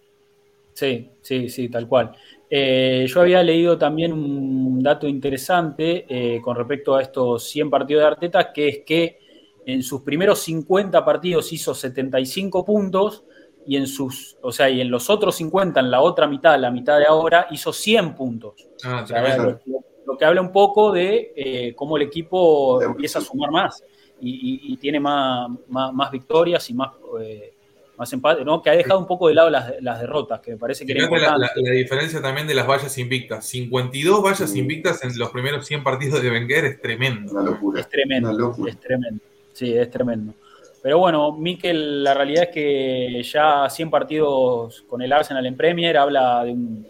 [0.72, 2.16] Sí, sí, sí, tal cual.
[2.48, 8.02] Eh, yo había leído también un dato interesante eh, con respecto a estos 100 partidos
[8.02, 9.18] de Arteta, que es que
[9.66, 13.24] en sus primeros 50 partidos hizo 75 puntos
[13.66, 16.70] y en sus, o sea, y en los otros 50, en la otra mitad, la
[16.70, 18.54] mitad de ahora, hizo 100 puntos.
[18.84, 19.04] Ah,
[20.06, 23.84] lo, que habla un poco de eh, cómo el equipo empieza a sumar más
[24.20, 26.90] y, tiene más, más, victorias y más
[28.00, 28.62] más empate, ¿no?
[28.62, 31.50] Que ha dejado un poco de lado las, derrotas, que me parece que era La,
[31.54, 33.44] diferencia también de las vallas invictas.
[33.44, 37.30] 52 vallas invictas en los primeros 100 partidos de Wenger es tremendo.
[37.30, 37.82] Una locura.
[37.82, 38.56] Es tremendo.
[38.66, 39.22] Es tremendo.
[39.52, 40.32] Sí, es tremendo.
[40.82, 45.96] Pero bueno, Mikel, la realidad es que ya 100 partidos con el Arsenal en Premier
[45.98, 46.86] habla de un,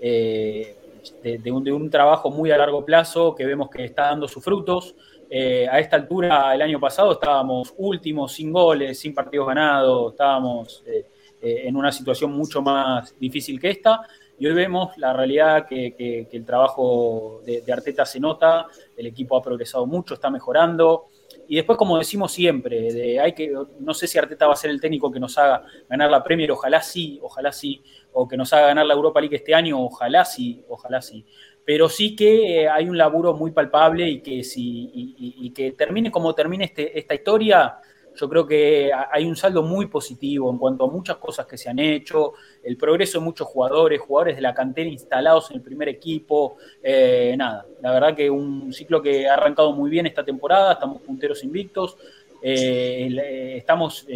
[0.00, 0.76] eh,
[1.22, 4.42] de, un, de un trabajo muy a largo plazo que vemos que está dando sus
[4.42, 4.94] frutos.
[5.30, 10.82] Eh, a esta altura, el año pasado, estábamos últimos, sin goles, sin partidos ganados, estábamos
[10.86, 11.04] eh,
[11.40, 14.00] en una situación mucho más difícil que esta.
[14.38, 18.66] Y hoy vemos la realidad que, el trabajo de, Arteta se nota,
[18.96, 21.08] el equipo ha progresado mucho, está mejorando.
[21.50, 24.82] Y después, como decimos siempre, hay que, no sé si Arteta va a ser el
[24.82, 27.82] técnico que nos haga ganar la Premier, ojalá sí, ojalá sí,
[28.12, 31.24] o que nos haga ganar la Europa League este año, ojalá sí, ojalá sí.
[31.64, 36.10] Pero sí que eh, hay un laburo muy palpable y que, si, y, que termine
[36.10, 37.78] como termine este, esta historia,
[38.18, 41.68] yo creo que hay un saldo muy positivo en cuanto a muchas cosas que se
[41.68, 45.88] han hecho, el progreso de muchos jugadores, jugadores de la cantera instalados en el primer
[45.88, 50.72] equipo, eh, nada, la verdad que un ciclo que ha arrancado muy bien esta temporada,
[50.72, 51.96] estamos punteros invictos,
[52.42, 54.06] eh, estamos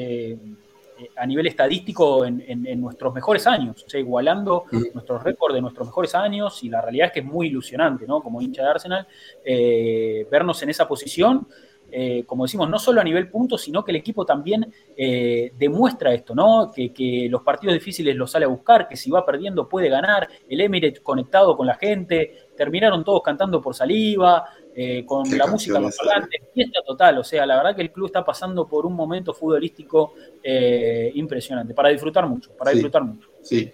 [1.16, 6.14] a nivel estadístico en, nuestros mejores años, o sea, igualando nuestros récords de nuestros mejores
[6.14, 8.22] años y la realidad es que es muy ilusionante, ¿no?
[8.22, 9.06] Como hincha de Arsenal,
[9.44, 11.46] eh, vernos en esa posición.
[11.94, 16.14] Eh, como decimos, no solo a nivel puntos, sino que el equipo también eh, demuestra
[16.14, 16.72] esto, ¿no?
[16.74, 20.28] Que, que, los partidos difíciles los sale a buscar, que si va perdiendo puede ganar,
[20.48, 25.78] el Emirates conectado con la gente, terminaron todos cantando por saliva, eh, con la música
[25.78, 27.18] los parlantes, fiesta total.
[27.18, 31.74] O sea, la verdad que el club está pasando por un momento futbolístico eh, impresionante,
[31.74, 33.28] para disfrutar mucho, para disfrutar mucho.
[33.42, 33.70] Sí,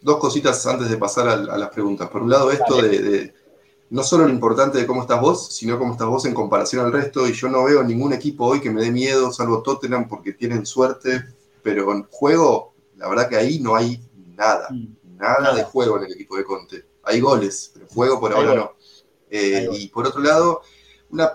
[0.00, 2.08] dos cositas antes de pasar a, las preguntas.
[2.08, 3.32] Por un lado, esto de,
[3.92, 6.92] no solo lo importante de cómo estás vos, sino cómo estás vos en comparación al
[6.92, 7.28] resto.
[7.28, 10.64] Y yo no veo ningún equipo hoy que me dé miedo, salvo Tottenham, porque tienen
[10.64, 11.22] suerte.
[11.62, 14.02] Pero en juego, la verdad que ahí no hay
[14.34, 15.18] nada, mm.
[15.18, 16.86] nada, de juego en el equipo de Conte.
[17.02, 18.72] Hay goles, pero juego por ahora no.
[19.30, 20.62] Eh, y por otro lado,
[21.10, 21.30] una,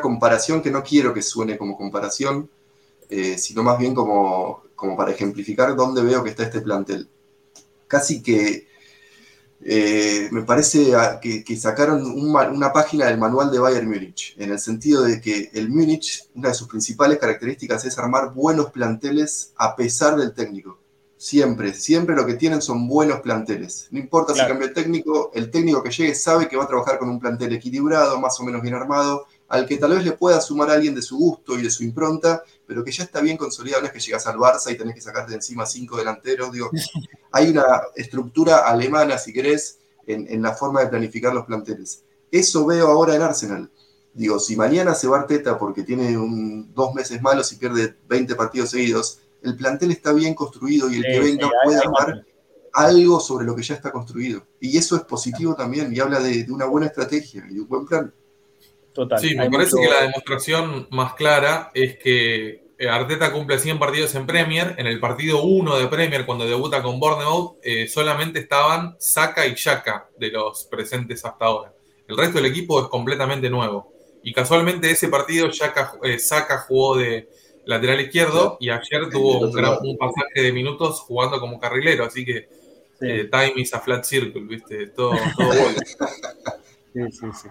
[0.00, 2.50] comparación que no quiero que suene como comparación,
[3.10, 7.08] eh, sino más bien como, como para ejemplificar dónde veo que está este plantel.
[7.86, 8.71] casi que
[9.64, 15.02] eh, me parece que, sacaron una página del manual de Bayern Múnich, en el sentido
[15.04, 20.16] de que el Múnich, una de sus principales características es armar buenos planteles a pesar
[20.16, 20.78] del técnico.
[21.16, 23.86] Siempre, siempre lo que tienen son buenos planteles.
[23.92, 26.98] No importa si cambia el técnico, el técnico que llegue sabe que va a trabajar
[26.98, 30.40] con un plantel equilibrado, más o menos bien armado, al que tal vez le pueda
[30.40, 32.42] sumar a alguien de su gusto y de su impronta,
[32.72, 33.82] pero que ya está bien consolidado.
[33.82, 36.50] No es que llegas al Barça y tenés que sacarte de encima cinco delanteros.
[36.50, 36.70] Digo,
[37.32, 37.64] hay una
[37.94, 42.02] estructura alemana, si querés, en, la forma de planificar los planteles.
[42.30, 43.70] Eso veo ahora en Arsenal.
[44.14, 46.16] Digo, si mañana se va Arteta porque tiene
[46.74, 51.02] dos meses malos y pierde 20 partidos seguidos, el plantel está bien construido y el
[51.02, 52.24] que venga puede armar
[52.72, 54.46] algo sobre lo que ya está construido.
[54.60, 57.86] Y eso es positivo también y habla de, una buena estrategia y de un buen
[57.86, 58.12] plan.
[58.92, 59.20] Total.
[59.20, 64.26] Sí, me parece que la demostración más clara es que Arteta cumple 100 partidos en
[64.26, 64.74] Premier.
[64.78, 69.54] En el partido 1 de Premier, cuando debuta con Bournemouth, eh, solamente estaban Saka y
[69.54, 71.74] Shaka de los presentes hasta ahora.
[72.08, 73.92] El resto del equipo es completamente nuevo.
[74.22, 77.28] Y casualmente ese partido Shaka, eh, Saka jugó de,
[77.64, 82.24] lateral izquierdo y ayer tuvo un, gran, un pasaje de minutos jugando como carrilero, así
[82.24, 82.48] que
[83.00, 84.88] eh, time is a flat circle, ¿viste?
[84.88, 85.52] Todo, todo
[86.92, 87.48] sí, sí, sí.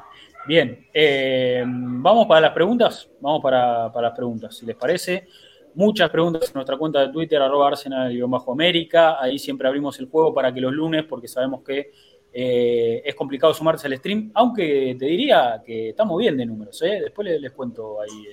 [0.47, 5.27] Bien, eh, vamos para las preguntas, vamos para, las preguntas, si les parece.
[5.75, 9.21] Muchas preguntas en nuestra cuenta de Twitter, arroba arsenal-américa.
[9.21, 11.91] Ahí siempre abrimos el juego para que los lunes, porque sabemos que
[12.33, 16.81] eh, es complicado sumarse al stream, aunque te diría que estamos bien de números.
[16.81, 16.99] ¿eh?
[17.01, 18.27] Después les, cuento ahí.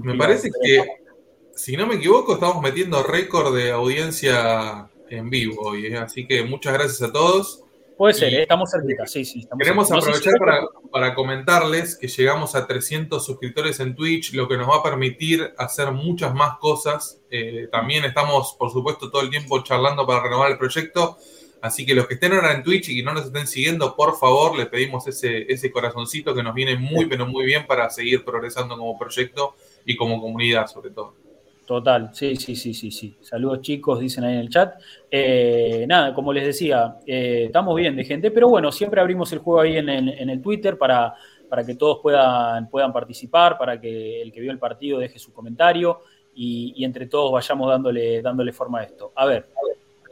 [0.00, 0.84] Me parece que
[1.54, 5.98] si no me equivoco, estamos metiendo récord de audiencia en vivo hoy, ¿eh?
[5.98, 7.63] así que muchas gracias a todos.
[7.96, 8.42] Puede ser, ¿eh?
[8.42, 9.46] estamos cerquita, sí, sí.
[9.56, 10.34] queremos aprovechar
[10.90, 15.54] para, comentarles que llegamos a 300 suscriptores en Twitch, lo que nos va a permitir
[15.56, 17.20] hacer muchas más cosas.
[17.30, 21.18] Eh, también estamos, por supuesto, todo el tiempo charlando para renovar el proyecto.
[21.62, 24.18] Así que los que estén ahora en Twitch y que no nos estén siguiendo, por
[24.18, 28.24] favor, les pedimos ese, ese corazoncito que nos viene muy, pero muy bien para seguir
[28.24, 29.54] progresando como proyecto
[29.86, 31.23] y como comunidad, sobre todo.
[31.66, 33.16] Total, sí, sí, sí, sí, sí.
[33.22, 34.74] Saludos chicos, dicen ahí en el chat.
[35.10, 39.38] Eh, nada, como les decía, eh, estamos bien de gente, pero bueno, siempre abrimos el
[39.38, 41.14] juego ahí en el, Twitter para,
[41.48, 45.32] para, que todos puedan, puedan participar, para que el que vio el partido deje su
[45.32, 46.00] comentario
[46.34, 49.12] y, entre todos vayamos dándole, dándole forma a esto.
[49.14, 49.46] A ver,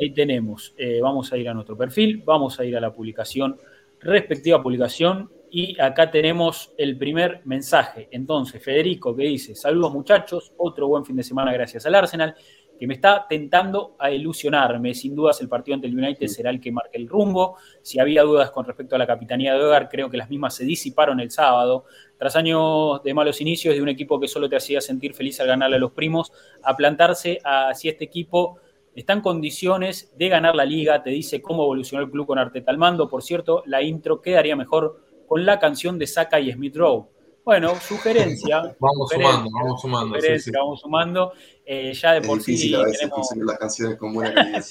[0.00, 3.59] ahí tenemos, eh, vamos a ir a nuestro perfil, vamos a ir a la publicación,
[4.00, 8.09] respectiva publicación, y acá tenemos el primer mensaje.
[8.11, 12.34] Entonces, Federico que dice, saludos muchachos, otro buen fin de semana gracias al Arsenal,
[12.80, 14.94] que me está tentando a ilusionarme.
[14.94, 17.59] Sin dudas el partido ante el United será el que marque el rumbo.
[17.82, 20.64] Si había dudas con respecto a la capitanía de Hogar, creo que las mismas se
[20.64, 21.84] disiparon el sábado.
[22.16, 25.48] Tras años de malos inicios de un equipo que solo te hacía sentir feliz al
[25.48, 26.32] ganarle a los primos,
[26.62, 28.59] a plantarse a si este equipo
[28.94, 32.70] está en condiciones de ganar la liga, te dice cómo evolucionó el club con Arteta
[32.70, 33.07] al mando.
[33.11, 37.09] Por cierto, la intro quedaría mejor con la canción de Saka y Smith Rowe.
[37.43, 38.76] Bueno, sugerencia.
[38.78, 40.18] vamos sumando, vamos sumando.
[40.53, 41.33] Vamos sumando.
[41.64, 43.30] Eh, ya de por sí tenemos...
[43.37, 44.62] las canciones con buena calidad.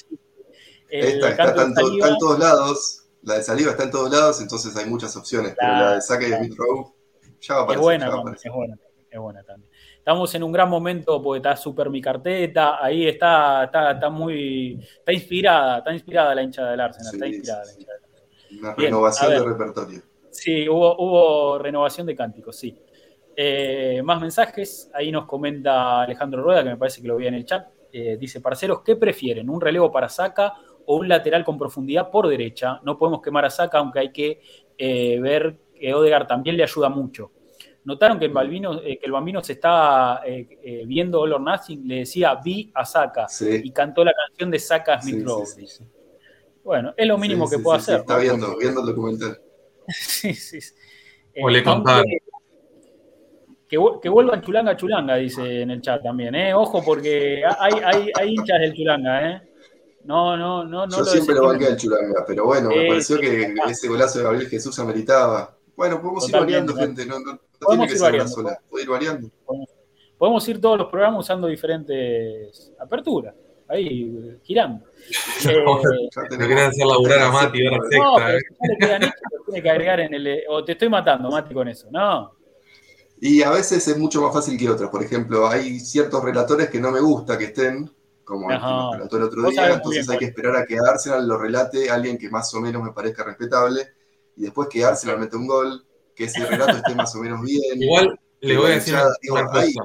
[0.87, 1.73] Esta está, en,
[2.19, 3.07] todos lados.
[3.23, 5.55] La de saliva está en todos lados, entonces hay muchas opciones.
[5.59, 6.93] pero la de Saka y Smith Rowe
[7.39, 7.79] ya va a aparecer.
[7.79, 8.11] Es buena, es
[8.53, 8.77] buena,
[9.09, 9.71] es buena también.
[9.97, 14.79] Estamos en un gran momento porque está súper mi carteta, ahí está, está, está muy,
[14.79, 18.59] está inspirada, está inspirada la hincha del Arsenal, está inspirada la hincha del Arsenal.
[18.59, 20.10] Una renovación de repertorio.
[20.41, 22.75] Sí, hubo, renovación de cánticos, sí.
[23.35, 27.35] Eh, más mensajes, ahí nos comenta Alejandro Rueda, que me parece que lo vi en
[27.35, 27.67] el chat.
[27.93, 29.51] Eh, dice, parceros, ¿qué prefieren?
[29.51, 30.55] ¿Un relevo para Saca
[30.87, 32.79] o un lateral con profundidad por derecha?
[32.83, 34.41] No podemos quemar a Saca, aunque hay que
[34.79, 37.33] eh, ver que Odegar también le ayuda mucho.
[37.83, 40.23] Notaron que el, Balbino, que el Bambino se estaba
[40.87, 44.99] viendo All or Nothing, le decía vi a Saca y cantó la canción de Saca
[44.99, 45.83] Smith sí,
[46.63, 47.99] Bueno, es lo mínimo que puedo hacer.
[47.99, 49.39] Está viendo, viendo el documental.
[49.99, 50.59] sí, sí.
[51.41, 52.05] o le contaron.
[53.67, 56.53] Que, que, vuelvan Chulanga Chulanga, dice en el chat también, ¿eh?
[56.53, 59.41] Ojo, porque hay, hay, hay hinchas del Chulanga, ¿eh?
[60.03, 60.97] No, no, no, no.
[60.97, 64.49] Yo siempre lo banqué al Chulanga, pero bueno, me pareció que ese golazo de Gabriel
[64.49, 65.55] Jesús ameritaba.
[65.75, 67.39] Bueno, podemos ir variando, gente, no, no,
[67.69, 69.29] tiene que ser una sola, puede ir variando.
[70.17, 73.33] Podemos, ir todos los programas usando diferentes aperturas,
[73.71, 74.85] ahí girando.
[75.43, 78.99] Eh, no quería hacer laburar a Mati ahora no, pero ¿eh?
[78.99, 79.11] le
[79.45, 80.43] tiene que agregar en el.
[80.49, 81.87] O te estoy matando, Mati, con eso.
[81.91, 82.31] No.
[83.19, 84.89] Y a veces es mucho más fácil que otras.
[84.89, 87.89] Por ejemplo, hay ciertos relatores que no me gusta que estén,
[88.23, 91.27] como el que nos relató el otro día, entonces hay que esperar a que Arsenal
[91.27, 93.87] lo relate alguien que más o menos me parezca respetable,
[94.37, 97.81] y después que Arsenal mete un gol, que ese relato esté más o menos bien.
[97.81, 98.95] Igual le voy a decir
[99.29, 99.83] una cosa.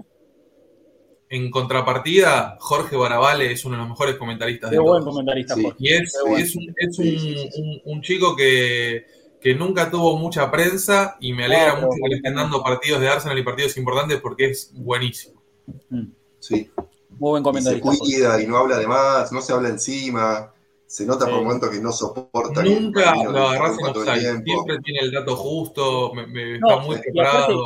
[1.28, 5.12] En contrapartida, Jorge Barabale es uno de los mejores comentaristas Qué de buen todos.
[5.14, 5.62] comentarista, Sí.
[5.64, 5.76] Jorge.
[5.80, 6.44] Y es, Qué bueno.
[6.44, 7.50] es un, es un- sí, sí.
[7.60, 9.06] un- un chico que,
[9.40, 13.08] que nunca tuvo mucha prensa y me alegra mucho que le estén dando partidos de
[13.08, 15.42] Arsenal y partidos importantes porque es buenísimo.
[15.90, 16.04] Mm,
[16.38, 16.70] Sí.
[17.18, 20.52] Muy buen Y se cuida y no habla de más, no se habla encima.
[20.86, 21.30] Se nota Sí.
[21.32, 22.62] por momentos que no soporta.
[22.62, 26.98] Nunca lo agarras en offside, siempre tiene el dato justo, me- me- No, está muy
[27.00, 27.64] preparado.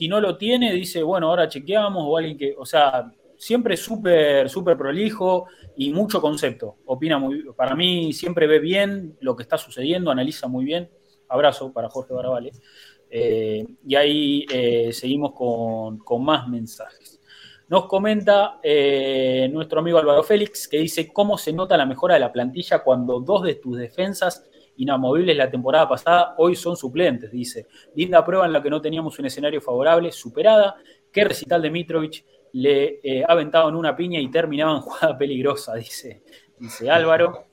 [0.00, 4.48] Si no lo tiene, dice, bueno, ahora chequeamos, o alguien que, o sea, siempre súper,
[4.48, 5.44] súper prolijo
[5.76, 6.78] y mucho concepto.
[6.86, 10.88] Opina muy, para mí siempre ve bien lo que está sucediendo, analiza muy bien.
[11.28, 12.50] Abrazo para Jorge Barabale.
[13.10, 17.20] Eh, y ahí eh, seguimos con, con más mensajes.
[17.68, 22.20] Nos comenta eh, nuestro amigo Álvaro Félix que dice, ¿cómo se nota la mejora de
[22.20, 24.48] la plantilla cuando dos de tus defensas
[24.82, 27.30] inamovibles la temporada pasada hoy son suplentes?
[27.30, 30.76] Dice, linda prueba en la que no teníamos un escenario favorable, superada.
[31.12, 35.74] ¿Qué recital de Mitrovic le eh, aventaban una piña y terminaban jugada peligrosa?
[35.74, 36.22] Dice,
[36.58, 37.46] dice Álvaro.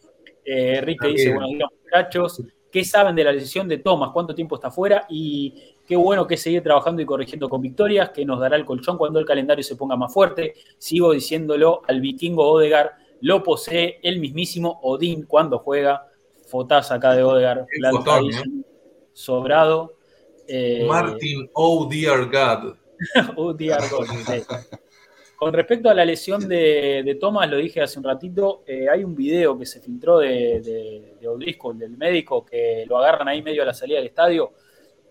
[0.43, 2.41] Eh, Enrique dice, buenos días muchachos.
[2.71, 4.11] ¿Qué saben de la decisión de Thomas?
[4.13, 5.05] ¿Cuánto tiempo está fuera?
[5.09, 8.97] Y qué bueno que seguir trabajando y corrigiendo con victorias, que nos dará el colchón
[8.97, 10.53] cuando el calendario se ponga más fuerte.
[10.77, 16.07] Sigo diciéndolo al vikingo Odegar, lo posee el mismísimo Odín cuando juega.
[16.47, 18.63] Fotaz acá de Odegar, plantadísimo,
[19.13, 19.97] sobrado.
[20.47, 22.75] Eh, Martin, oh dear God.
[23.35, 24.41] Oh, dear God, sí.
[25.35, 29.03] Con respecto a la lesión de, de Thomas, lo dije hace un ratito, eh, hay
[29.03, 33.61] un video que se filtró de, de, de del médico, que lo agarran ahí medio
[33.61, 34.53] a la salida del estadio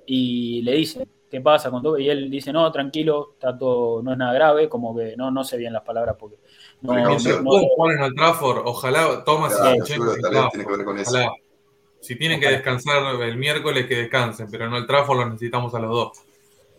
[0.04, 2.00] y le dicen, ¿qué pasa con Thomas?
[2.00, 5.44] Y él dice, no, tranquilo, está todo, no es nada grave, como que no, no
[5.44, 6.36] sé bien las palabras porque
[6.82, 11.10] no, no- juegan al Trafford, ojalá Thomas y Claro, tiene que ver con eso.
[11.10, 11.32] Ojalá.
[12.00, 15.80] Si tienen que descansar el miércoles, que descansen, pero no el Trafford lo necesitamos a
[15.80, 16.18] los dos.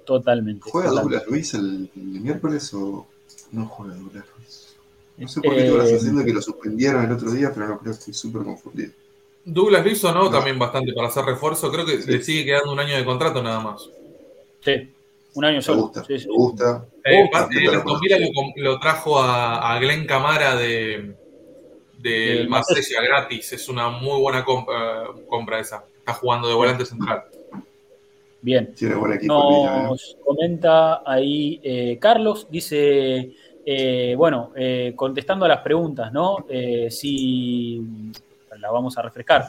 [0.05, 0.69] totalmente.
[0.69, 0.91] ¿Juega.
[0.91, 3.05] Douglas Luis el, el miércoles o
[3.51, 4.77] no juega Douglas Luis?
[5.17, 7.67] No sé por qué la Eh, sensación de que lo suspendieron el otro día, pero
[7.67, 8.93] no creo, estoy súper confundido.
[9.45, 10.29] Douglas Luis sonó No.
[10.29, 11.71] también bastante para hacer refuerzo.
[11.71, 12.11] Creo que Sí.
[12.11, 13.89] le sigue quedando un año de contrato nada más.
[14.67, 14.93] Sí,
[15.35, 15.81] un año Me solo.
[15.83, 16.27] gusta, Sí, sí.
[16.27, 16.85] me gusta.
[17.05, 21.15] Eh, eh, lo, trajo a, a Glenn Camara de,
[21.99, 23.53] del Del Marsella gratis.
[23.53, 25.85] Es una muy buena compra, compra esa.
[25.99, 27.23] Está jugando de volante central.
[28.41, 28.73] Bien.
[28.75, 29.33] Tiene buen equipo.
[29.49, 29.83] el Villa, ¿eh?
[29.83, 33.31] Nos comenta ahí eh, Carlos, dice,
[33.65, 36.45] eh, bueno, eh, contestando a las preguntas, ¿no?
[36.49, 37.81] Eh, si
[38.59, 39.43] la vamos a refrescar.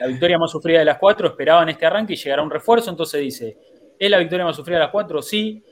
[0.00, 3.20] La victoria más sufrida de las cuatro, esperaban este arranque y llegará un refuerzo, entonces
[3.20, 3.56] dice,
[4.00, 5.20] ¿es la victoria más sufrida de las cuatro?
[5.20, 5.62] Sí,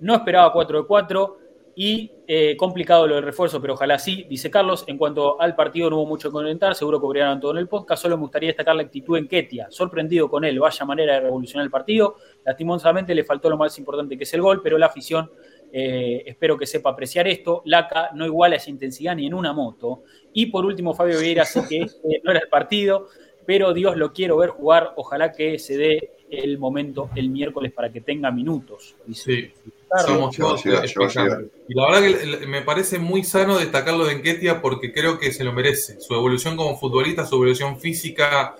[0.00, 1.38] no esperaba 4 de 4
[1.78, 4.84] y eh, complicado lo del refuerzo, pero ojalá sí, dice Carlos.
[4.88, 8.02] En cuanto al partido no hubo mucho que comentar, seguro cobraron todo en el podcast,
[8.02, 11.64] solo me gustaría destacar la actitud en Ketia, sorprendido con él, vaya manera de revolucionar
[11.64, 15.30] el partido, lastimosamente le faltó lo más importante que es el gol, pero la afición
[15.70, 20.02] eh, espero que sepa apreciar esto, Laca no iguala esa intensidad ni en una moto,
[20.32, 23.08] y por último Fabio Vieira sé que este no era el partido,
[23.44, 27.92] pero Dios lo quiero ver jugar, ojalá que se dé el momento el miércoles para
[27.92, 28.96] que tenga minutos.
[29.06, 29.70] dice Sí.
[30.04, 30.64] Somos todos.
[30.66, 35.44] Y la verdad que me parece muy sano destacarlo de Enquetia porque creo que se
[35.44, 36.00] lo merece.
[36.00, 38.56] Su evolución como futbolista, su evolución física,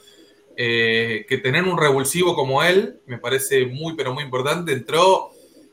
[0.57, 4.73] eh, que tener un revulsivo como él me parece muy, pero muy importante.
[4.73, 5.31] Entró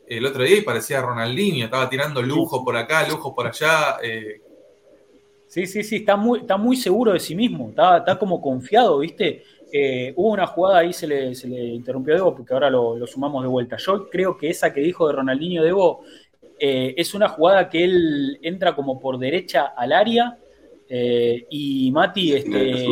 [0.08, 3.98] el otro día y parecía Ronaldinho, estaba tirando lujo por acá, lujo por allá.
[4.02, 4.42] eh,
[5.54, 8.98] Sí, sí, sí, está muy, está muy seguro de sí mismo, está, está como confiado,
[8.98, 9.44] ¿viste?
[9.76, 12.96] Eh, hubo una jugada ahí, se le, se le interrumpió a Debo, porque ahora lo,
[12.96, 13.76] lo sumamos de vuelta.
[13.78, 16.02] Yo creo que esa que dijo de Ronaldinho Debo
[16.60, 20.38] eh, es una jugada que él entra como por derecha al área
[20.88, 22.86] eh, y Mati este,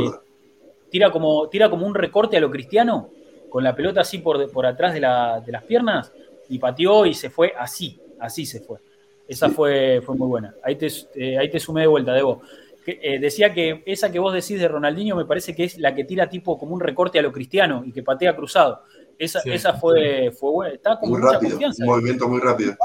[0.90, 3.10] tira, como, tira como un recorte a lo cristiano,
[3.48, 6.12] con la pelota así por, por atrás de, la- de las piernas,
[6.50, 8.80] y pateó y se fue así, así se fue.
[9.28, 9.54] Esa Sí.
[9.56, 10.56] fue, fue muy buena.
[10.64, 12.42] Ahí te, eh, ahí te sumé de vuelta, Debo.
[12.86, 15.94] Que, eh, decía que esa que vos decís de Ronaldinho me parece que es la
[15.94, 18.82] que tira tipo como un recorte a lo cristiano y que patea cruzado.
[19.20, 20.74] Esa, Sí, esa fue, fue buena.
[20.74, 21.84] Está con Muy mucha rápido, confianza.
[21.84, 22.76] un movimiento muy rápido.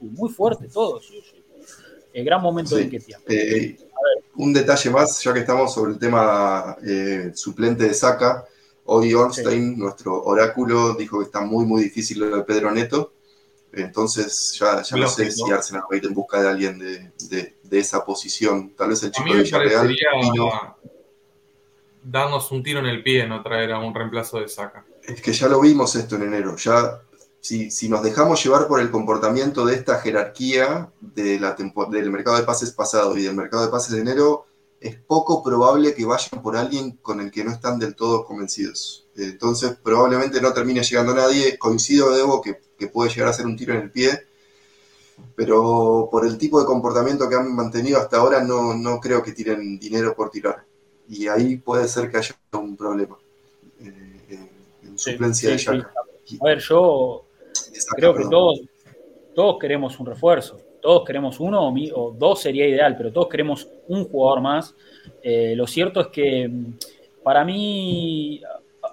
[0.00, 1.00] Muy fuerte todo.
[1.00, 1.42] Sí, sí.
[2.12, 2.84] Eh, gran momento Sí.
[2.84, 3.20] de Ketia.
[3.26, 3.76] Eh,
[4.36, 8.44] un detalle más, ya que estamos sobre el tema eh, suplente de Saca.
[8.84, 13.12] Hoy Ornstein, nuestro oráculo, dijo que está muy, muy difícil lo de Pedro Neto.
[13.72, 17.10] Entonces, ya, ya no sé si Arsenal va a ir en busca de alguien de,
[17.30, 18.74] de- de esa posición.
[18.76, 19.88] Tal vez el chico de Villarreal.
[19.88, 20.76] vino.
[22.04, 24.84] darnos un tiro en el pie no traer a un reemplazo de saca.
[25.02, 26.54] Es que ya lo vimos esto en enero.
[26.56, 27.00] Ya,
[27.40, 32.10] si, si nos dejamos llevar por el comportamiento de esta jerarquía de la tempo- del
[32.10, 34.44] mercado de pases pasado y del mercado de pases de enero,
[34.78, 39.06] es poco probable que vayan por alguien con el que no están del todo convencidos.
[39.16, 41.56] Entonces, probablemente no termine llegando nadie.
[41.56, 44.10] Coincido, Debo, que, que puede llegar a ser un tiro en el pie.
[45.34, 49.32] Pero por el tipo de comportamiento que han mantenido hasta ahora, no, no creo que
[49.32, 50.64] tiren dinero por tirar.
[51.08, 53.16] Y ahí puede ser que haya un problema
[53.80, 54.38] eh,
[54.82, 55.92] en suplencia de Yaka.
[56.40, 57.24] A ver, yo
[57.96, 58.60] creo que todos,
[59.34, 60.60] todos queremos un refuerzo.
[60.80, 64.74] Todos queremos uno o, dos sería ideal, pero todos queremos un jugador más.
[65.22, 66.74] Eh, lo cierto es que mm,
[67.22, 68.42] para mí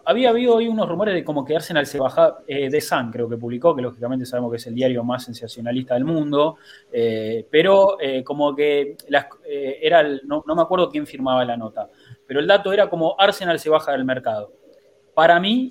[0.10, 3.30] había habido hoy unos rumores de como que Arsenal se baja eh, de Sun, creo
[3.30, 6.58] que publicó, que lógicamente sabemos que es el diario más sensacionalista del mundo,
[6.92, 8.98] eh, pero como que
[9.82, 11.90] era no, no, me acuerdo quién firmaba la nota,
[12.26, 14.52] pero el dato era como Arsenal se baja del mercado.
[15.14, 15.70] Para mí,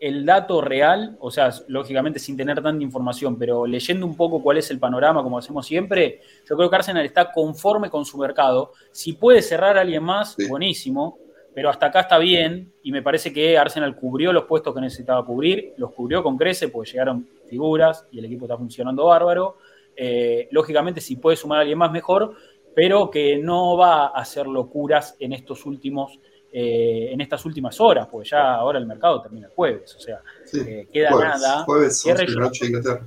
[0.00, 4.56] el dato real, o sea, lógicamente sin tener tanta información, pero leyendo un poco cuál
[4.56, 8.72] es el panorama, como hacemos siempre, yo creo que Arsenal está conforme con su mercado.
[8.92, 11.18] Si puede cerrar a alguien más, buenísimo,
[11.54, 15.24] pero hasta acá está bien y me parece que Arsenal cubrió los puestos que necesitaba
[15.24, 19.56] cubrir, los cubrió con crece, porque llegaron figuras y el equipo está funcionando bárbaro.
[19.96, 22.34] Eh, lógicamente, si puede sumar a alguien más, mejor,
[22.74, 26.18] pero que no va a hacer locuras en estos últimos
[26.52, 30.20] eh, en estas últimas horas, pues ya ahora el mercado termina el jueves, o sea,
[30.52, 31.62] eh, queda nada.
[31.62, 32.04] Jueves,
[32.36, 33.06] noche Inglaterra.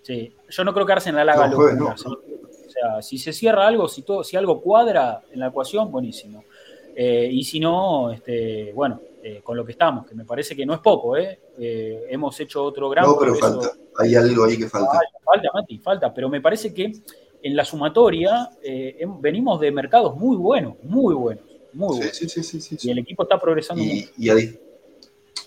[0.00, 4.00] Sí, yo no creo que Arsenal haga no, O sea, si se cierra algo, si,
[4.00, 6.44] todo, si algo cuadra en la ecuación, buenísimo.
[6.94, 9.00] Eh, y si no, este, bueno,
[9.42, 11.38] con lo que estamos, que me parece que no es poco, ¿eh?
[11.58, 13.04] hemos hecho otro gran.
[13.04, 14.98] No, pero falta, hay algo ahí que falta.
[15.22, 16.90] Falta, Mati, falta, pero me parece que
[17.42, 18.50] en la sumatoria
[19.20, 23.38] venimos de mercados muy buenos, muy buenos muy Sí, sí, sí, y el equipo está
[23.38, 24.12] progresando y, mucho.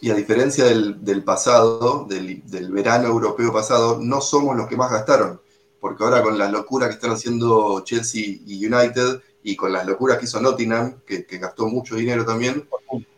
[0.01, 5.39] Y a, diferencia del, pasado, del, verano europeo pasado, no somos los que más gastaron.
[5.79, 10.17] Porque ahora con las locuras que están haciendo Chelsea y United y con las locuras
[10.17, 12.67] que hizo Nottingham, que, gastó mucho dinero también,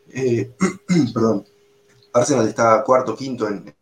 [0.09, 0.51] eh,
[1.13, 1.45] perdón,
[2.13, 3.75] Arsenal está cuarto, quinto en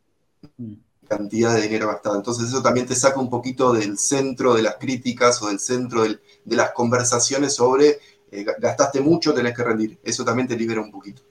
[0.57, 0.73] mm.
[1.07, 2.15] cantidad de dinero gastado.
[2.15, 6.03] Entonces eso también te saca un poquito del centro de las críticas o del centro
[6.03, 7.99] de las conversaciones sobre
[8.33, 9.99] eh, gastaste mucho, tenés que rendir.
[10.03, 11.21] Eso también te libera un poquito.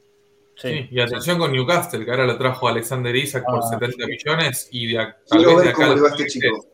[0.56, 4.68] Sí, y atención con Newcastle, que ahora lo trajo Alexander Isaac por 70 ah, millones
[4.70, 6.64] y de, tal vez de acá cómo le va este chico.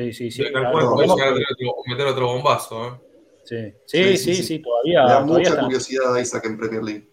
[0.00, 0.50] Sí, sí, sí.
[0.50, 0.96] Claro,
[1.86, 2.86] meter otro bombazo.
[2.86, 2.90] ¿eh?
[3.44, 3.74] Sí.
[3.84, 5.02] Sí, sí, sí, todavía.
[5.02, 7.08] da mucha curiosidad a Isaac en Premier League.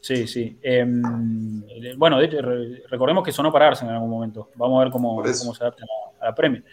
[0.00, 0.58] Sí, sí.
[0.62, 1.62] Em,
[1.96, 2.38] bueno, de hecho,
[2.88, 4.48] recordemos que sonó para Arsenal en algún momento.
[4.56, 5.84] Vamos a ver cómo, cómo se adapta
[6.20, 6.64] a la Premier.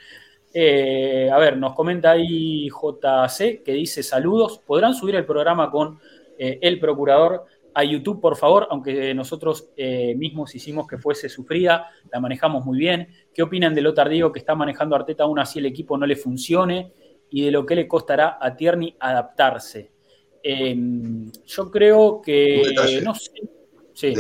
[0.54, 4.60] Eh, a ver, nos comenta ahí JC que dice saludos.
[4.66, 6.00] ¿Podrán subir el programa con
[6.40, 7.46] eh, el procurador
[7.78, 8.68] a YouTube, por favor?
[8.72, 13.08] Aunque nosotros eh, mismos hicimos que fuese sufrida, la manejamos muy bien.
[13.32, 16.16] ¿Qué opinan de lo tardío que está manejando Arteta aún así el equipo no le
[16.16, 16.92] funcione?
[17.30, 19.92] Y de lo que le costará a Tierney adaptarse.
[20.42, 22.74] Em, yo creo que.
[23.04, 24.16] No sé.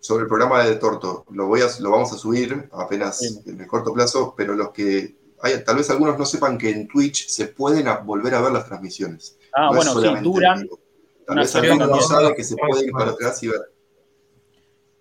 [0.00, 3.66] sobre el programa de Torto, lo, voy a, lo vamos a subir apenas en el
[3.66, 5.16] corto plazo, pero los que
[5.66, 9.36] tal vez algunos no sepan que en Twitch se pueden volver a ver las transmisiones.
[9.54, 10.66] Ah, bueno, sí, duran.
[11.26, 13.60] Tal vez no saben que se puede ir para atrás y ver.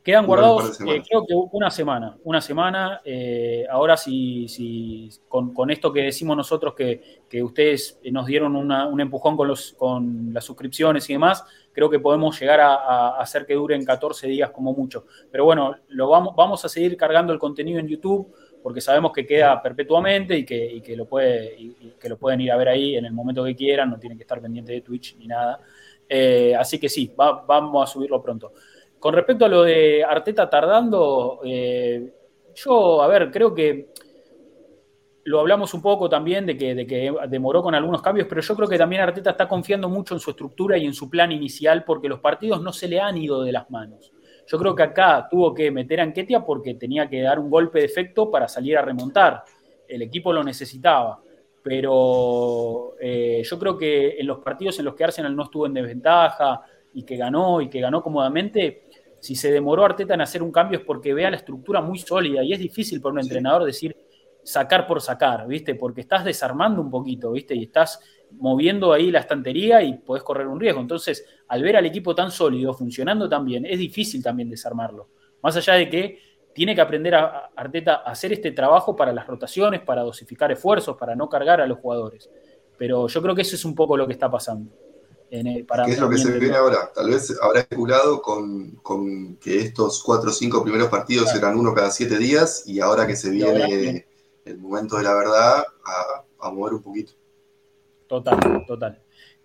[0.04, 2.18] Quedan guardados, eh, creo que una semana.
[2.24, 3.02] Una semana.
[3.06, 9.38] Eh, ahora, si, si con, esto que decimos nosotros, que, ustedes nos dieron un empujón
[9.38, 13.86] con, los, con las suscripciones y demás, creo que podemos llegar a, hacer que duren
[13.86, 15.06] 14 días como mucho.
[15.32, 19.26] Pero bueno, lo vamos, vamos a seguir cargando el contenido en YouTube porque sabemos que
[19.26, 23.14] queda perpetuamente y que, lo, puede, que lo pueden ir a ver ahí en el
[23.14, 25.60] momento que quieran, no tienen que estar pendientes de Twitch ni nada.
[26.14, 28.52] Eh, así que sí, vamos a subirlo pronto.
[29.00, 32.14] Con respecto a lo de Arteta tardando, eh,
[32.54, 33.94] yo, a ver, creo que
[35.24, 38.56] lo hablamos un poco también de que, de que demoró con algunos cambios, pero yo
[38.58, 41.86] creo que también Arteta está confiando mucho en su estructura y en su plan inicial
[41.86, 44.12] porque los partidos no se le han ido de las manos.
[44.48, 47.80] Yo creo que acá tuvo que meter a Anquetia porque tenía que dar un golpe
[47.80, 49.44] de efecto para salir a remontar.
[49.88, 51.22] El equipo lo necesitaba.
[51.64, 55.74] Pero eh, yo creo que en los partidos en los que Arsenal no estuvo en
[55.74, 56.62] desventaja
[56.94, 58.84] y que ganó y que ganó cómodamente,
[59.20, 62.44] si se demoró Arteta en hacer un cambio es porque vea la estructura muy sólida
[62.44, 63.96] y es difícil para un entrenador decir
[64.44, 65.76] sacar por sacar, ¿viste?
[65.76, 67.56] Porque estás desarmando un poquito, ¿viste?
[67.56, 68.00] Y estás
[68.32, 70.82] moviendo ahí la estantería y podés correr un riesgo.
[70.82, 75.10] Entonces, al ver al equipo tan sólido, funcionando tan bien, es difícil también desarmarlo.
[75.44, 76.20] Más allá de que
[76.54, 80.98] tiene que aprender a Arteta a hacer este trabajo para las rotaciones, para dosificar esfuerzos,
[80.98, 82.30] para no cargar a los jugadores.
[82.78, 84.72] Pero yo creo que eso es un poco lo que está pasando.
[85.30, 86.92] ¿Qué es lo que se viene ahora?
[86.94, 91.90] Tal vez habrá especulado con, que estos cuatro o cinco primeros partidos eran uno cada
[91.90, 94.06] siete días y ahora que se viene
[94.44, 95.64] el momento de la verdad,
[96.40, 97.14] a mover un poquito.
[98.08, 99.02] Total, total.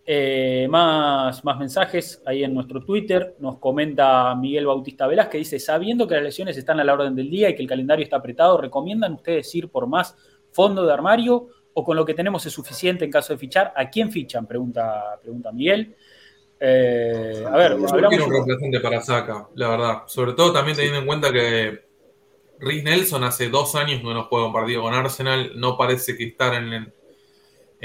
[0.09, 3.35] Eh, más, más mensajes ahí en nuestro Twitter.
[3.41, 7.17] Nos comenta Miguel Bautista Velas que dice, sabiendo que las lesiones están a la orden
[7.17, 10.17] del día y que el calendario está apretado, ¿recomiendan ustedes ir por más
[10.53, 13.73] fondo de armario o con lo que tenemos es suficiente en caso de fichar?
[13.75, 14.47] ¿A quién fichan?
[14.47, 15.97] Pregunta, pregunta Miguel.
[16.61, 20.03] Eh, a ver, yo quiero un para Saca, la verdad.
[20.07, 21.85] Sobre todo también teniendo en cuenta que
[22.61, 25.53] Rhys Nelson hace dos años no nos juega un partido con Arsenal.
[25.57, 26.95] No parece que estar en,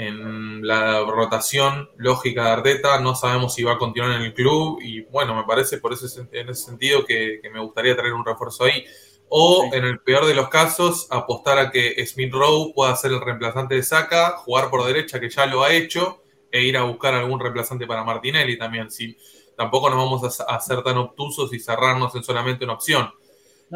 [0.08, 3.00] en la rotación lógica de Arteta.
[3.00, 4.78] No sabemos si va a continuar en el club.
[4.82, 8.64] Y bueno, me parece por ese, en ese sentido que, me gustaría traer un refuerzo
[8.64, 8.84] ahí.
[9.28, 13.20] O en el peor de los casos, apostar a que Smith Rowe pueda ser el
[13.20, 17.14] reemplazante de Saka, jugar por derecha, que ya lo ha hecho, e ir a buscar
[17.14, 18.90] algún reemplazante para Martinelli también.
[18.90, 19.16] Si,
[19.56, 23.10] tampoco nos vamos a, a ser tan obtusos y cerrarnos en solamente una opción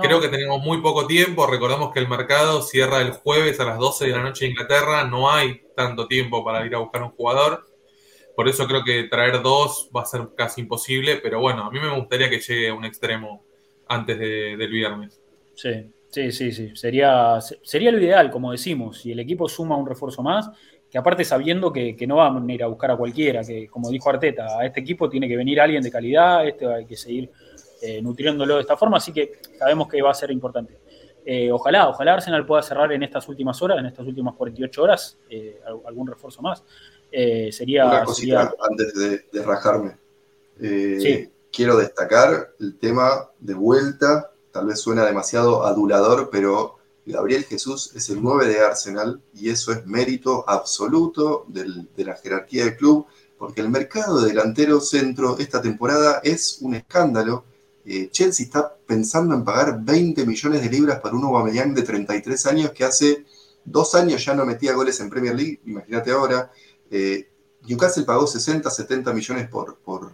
[0.03, 1.47] Creo que tenemos muy poco tiempo.
[1.47, 5.05] Recordamos que el mercado cierra el jueves a las 12 de la noche en Inglaterra.
[5.05, 7.67] No hay tanto tiempo para ir a buscar un jugador.
[8.35, 11.17] Por eso creo que traer dos va a ser casi imposible.
[11.17, 13.45] Pero bueno, a mí me gustaría que llegue a un extremo
[13.89, 15.21] antes del viernes.
[15.55, 16.71] Sí, sí, sí, sí.
[16.75, 19.01] Sería, sería lo ideal, como decimos.
[19.01, 20.51] Si el equipo suma un refuerzo más,
[20.91, 23.91] que aparte sabiendo que, que no va a venir a buscar a cualquiera, que como
[23.91, 27.31] dijo Arteta, a este equipo tiene que venir alguien de calidad, este hay que seguir
[27.81, 30.79] eh, nutriéndolo de esta forma, así que sabemos que va a ser importante.
[31.25, 35.19] Eh, ojalá, ojalá Arsenal pueda cerrar en estas últimas horas, en estas últimas 48 horas,
[35.29, 36.63] eh, algún refuerzo más.
[37.11, 38.95] sería, Una cosita antes
[39.33, 39.97] de, rajarme.
[41.53, 48.09] Quiero destacar el tema de vuelta, tal vez suena demasiado adulador, pero Gabriel Jesús es
[48.11, 53.07] el 9 de Arsenal y eso es mérito absoluto de la jerarquía del club,
[53.39, 57.45] porque el mercado de delantero centro esta temporada es un escándalo
[57.89, 62.47] eh, Chelsea está pensando en pagar 20 millones de libras para un Aubameyang de 33
[62.47, 63.25] años que hace
[63.65, 66.51] dos años ya no metía goles en Premier League, imagínate ahora.
[66.91, 67.29] Eh,
[67.63, 70.13] Newcastle pagó 60, 70 millones por, por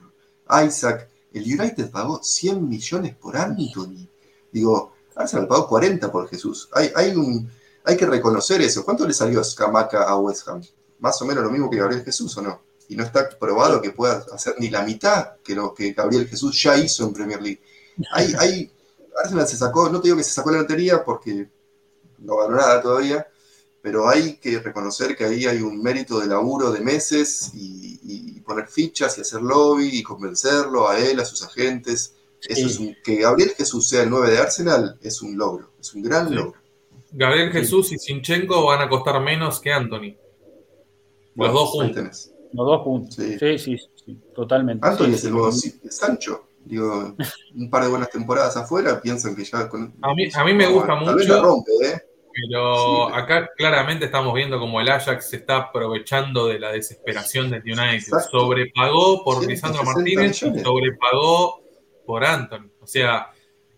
[0.66, 1.08] Isaac.
[1.32, 4.06] El United pagó 100 millones por Anthony.
[4.52, 6.68] Digo, Arsenal pagó 40 por Jesús.
[6.72, 7.50] Hay, hay, un,
[7.84, 8.84] hay que reconocer eso.
[8.84, 10.62] ¿Cuánto le salió Scamaca a West Ham?
[11.00, 12.60] Más o menos lo mismo que Gabriel Jesús, ¿o no?
[12.92, 16.62] Y no está probado que pueda hacer ni la mitad que lo que Gabriel Jesús
[16.62, 17.62] ya hizo en Premier League.
[18.12, 18.70] Hay, hay,
[19.16, 21.48] Arsenal se sacó, no te digo que se sacó la lotería porque
[22.18, 23.26] no ganó nada todavía,
[23.80, 28.66] pero hay que reconocer que ahí hay un mérito de laburo de meses y, poner
[28.66, 32.16] fichas y hacer lobby y convencerlo a él, a sus agentes.
[32.42, 36.02] Eso es que Gabriel Jesús sea el 9 de Arsenal es un logro, es un
[36.02, 36.60] gran logro.
[37.12, 40.16] Gabriel Jesús y Sinchenko van a costar menos que Anthony.
[41.36, 42.31] Los dos juntos.
[42.52, 43.14] Los dos puntos.
[43.14, 44.86] Sí, sí, sí, totalmente.
[44.86, 46.48] Anthony es el nuevo Sancho.
[46.64, 47.16] Digo,
[47.54, 49.94] un par de buenas temporadas afuera, piensan que ya con.
[50.02, 51.42] A mí, a mí me gusta mucho.
[51.42, 52.00] rompe, ¿eh?
[52.34, 57.62] Pero acá claramente estamos viendo como el Ajax se está aprovechando de la desesperación del
[57.62, 58.12] United.
[58.30, 61.62] Sobrepagó por Lisandro Martínez y sobrepagó
[62.06, 62.70] por Anthony.
[62.80, 63.32] O sea,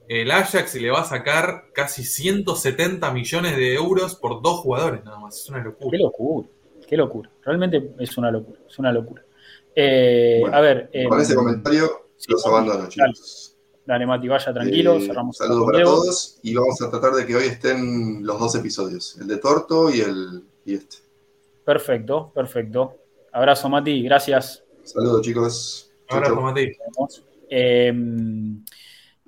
[0.07, 5.19] el Ajax le va a sacar casi 170 millones de euros por dos jugadores nada
[5.19, 5.41] más.
[5.41, 5.91] Es una locura.
[5.91, 6.49] Qué locura.
[6.95, 7.29] Qué locura.
[7.45, 8.61] Realmente es una locura.
[8.69, 9.25] Es una locura.
[9.75, 10.89] Eh, a ver.
[11.09, 13.57] con ese comentario los abandono, chicos.
[13.85, 14.95] Dale, Mati, vaya tranquilo.
[14.95, 18.55] Eh, cerramos saludos para todos y vamos a tratar de que hoy estén los dos
[18.55, 20.99] episodios: el de Torto y el y este.
[21.65, 22.95] Perfecto, perfecto.
[23.33, 24.05] Abrazo, Mati.
[24.05, 24.63] Gracias.
[24.85, 25.91] Saludos, chicos.
[26.09, 26.71] Abrazo, Mati.
[27.51, 27.93] Eh,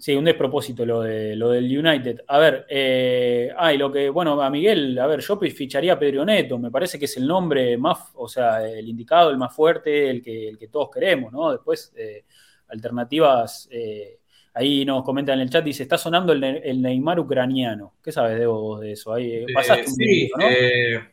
[0.06, 2.20] Sí, un despropósito lo, de, lo del United.
[2.28, 6.60] A ver, eh, lo que, bueno, a Miguel, a ver, yo ficharía a Pedro Neto,
[6.60, 10.22] me parece que es el nombre más, o sea, el indicado, el más fuerte, el
[10.22, 11.50] que, el que todos queremos, ¿no?
[11.50, 12.24] Después, eh,
[12.68, 14.20] alternativas, eh,
[14.54, 17.94] ahí nos comentan en el chat, dice, está sonando el, Neymar ucraniano.
[18.00, 19.12] ¿Qué sabes de vos de eso?
[19.12, 20.46] Ahí eh, pasaste un sí, ¿no?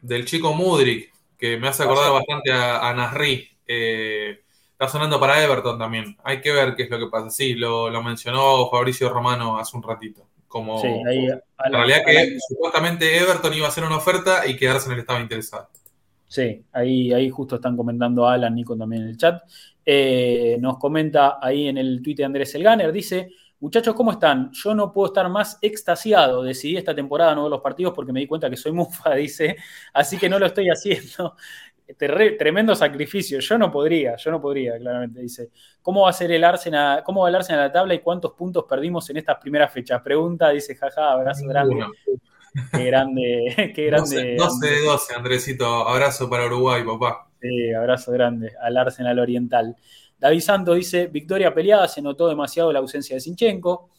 [0.03, 3.49] del chico Mudrik, que me hace acordar bastante a, a Nasri.
[4.73, 6.17] Está sonando para Everton también.
[6.23, 7.29] Hay que ver qué es lo que pasa.
[7.29, 10.27] Sí, lo, mencionó Fabricio Romano hace un ratito.
[10.47, 14.69] Como sí, ahí, en realidad que supuestamente Everton iba a hacer una oferta y que
[14.69, 15.69] Arsenal estaba interesado.
[16.27, 19.41] Sí, ahí, ahí justo están comentando Alan, Nico también en el chat.
[19.85, 24.51] Eh, nos comenta ahí en el tweet de Andrés Elganer, dice, muchachos, ¿cómo están?
[24.51, 26.43] Yo no puedo estar más extasiado.
[26.43, 29.55] Decidí esta temporada no ver los partidos porque me di cuenta que soy mufa, dice,
[29.93, 31.35] así que no lo estoy haciendo
[31.97, 33.39] tremendo sacrificio.
[33.39, 35.21] Yo no podría, yo no podría, claramente.
[35.21, 35.49] Dice,
[35.81, 38.33] ¿cómo va a ser el Arsenal, cómo va el Arsenal a la tabla y cuántos
[38.33, 40.01] puntos perdimos en estas primeras fechas?
[40.01, 41.85] Pregunta, dice, jaja, abrazo grande.
[42.71, 44.35] Qué grande, qué grande.
[44.37, 45.65] 12, de 12, Andresito.
[45.87, 47.29] Abrazo para Uruguay, papá.
[47.41, 49.75] Sí, abrazo grande al Arsenal Oriental.
[50.17, 53.89] David Santos dice, victoria peleada, se notó demasiado la ausencia de Sinchenko.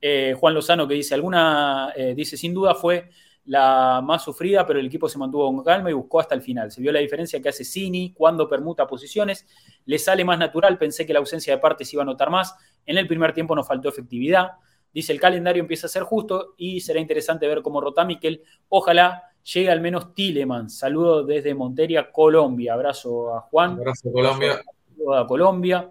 [0.00, 3.08] Eh, Juan Lozano que dice, alguna, eh, dice, sin duda fue
[3.44, 6.70] la más sufrida, pero el equipo se mantuvo con calma y buscó hasta el final.
[6.70, 9.46] Se vio la diferencia que hace Cini cuando permuta posiciones.
[9.84, 12.54] Le sale más natural, pensé que la ausencia de partes iba a notar más.
[12.86, 14.52] En el primer tiempo nos faltó efectividad.
[14.92, 18.42] Dice, el calendario empieza a ser justo y será interesante ver cómo rota Miquel.
[18.68, 20.78] Ojalá llegue al menos Tilemans.
[20.78, 22.74] Saludo desde Monteria, Colombia.
[22.74, 23.72] Abrazo a Juan.
[23.72, 24.52] Abrazo Colombia.
[24.52, 25.90] Abrazo a Colombia.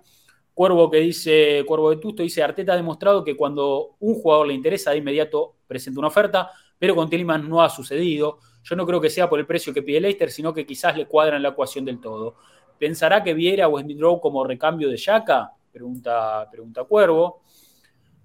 [0.54, 4.54] Cuervo que dice, Cuervo de Tusto dice, Arteta ha demostrado que cuando un jugador le
[4.54, 6.52] interesa, de inmediato presenta una oferta
[6.82, 8.40] pero con Tillman no ha sucedido.
[8.64, 11.06] Yo no creo que sea por el precio que pide Leicester, sino que quizás le
[11.06, 12.38] cuadra en la ecuación del todo.
[12.80, 15.52] ¿Pensará que viera a Westbrook como recambio de Yaka?
[15.72, 17.44] Pregunta, pregunta Cuervo.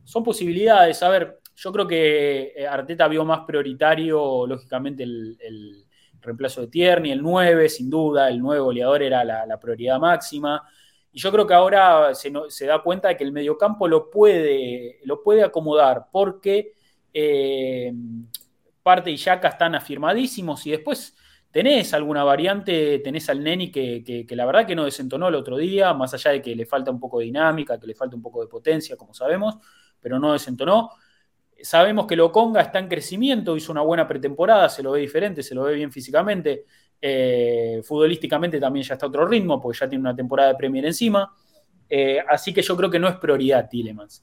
[0.05, 1.03] Son posibilidades.
[1.03, 5.85] A ver, yo creo que eh, Arteta vio más prioritario, lógicamente, el,
[6.23, 10.67] reemplazo de Tierney, el 9, sin duda, el 9 goleador era la, prioridad máxima.
[11.13, 12.31] Y yo creo que ahora se,
[12.65, 16.73] da cuenta de que el mediocampo lo puede, lo puede acomodar, porque
[17.13, 17.93] eh,
[18.87, 21.17] Parte y Yaka están afirmadísimos y después
[21.51, 25.93] tenés alguna variante, tenés al Neni que, la verdad que no desentonó el otro día,
[25.93, 28.43] más allá de que le falta un poco de dinámica, que le falta un poco
[28.43, 29.57] de potencia, como sabemos,
[29.99, 30.93] pero no desentonó.
[31.61, 35.57] Sabemos que Loconga está en crecimiento, hizo una buena pretemporada, se lo ve diferente, se
[35.57, 36.67] lo ve bien físicamente.
[37.03, 40.87] Eh, futbolísticamente también ya está a otro ritmo, porque ya tiene una temporada de Premier
[40.87, 41.35] encima.
[41.89, 44.23] Eh, así que yo creo que no es prioridad Tillemans.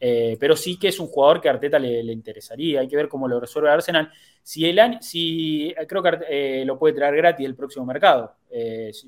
[0.00, 2.80] Eh, pero sí que es un jugador que a Arteta le, interesaría.
[2.80, 4.10] Hay que ver cómo lo resuelve Arsenal.
[4.42, 8.36] Si el si eh, creo que eh, lo puede traer gratis el próximo mercado.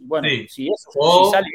[0.00, 1.48] bueno, si eso sale.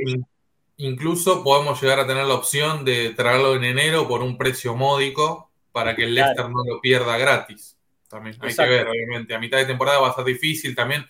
[0.78, 5.52] Incluso podemos llegar a tener la opción de traerlo en enero por un precio módico
[5.72, 7.78] para que el Leicester no lo pierda gratis.
[8.08, 9.34] También hay que ver, obviamente.
[9.34, 11.06] A mitad de temporada va a ser difícil también.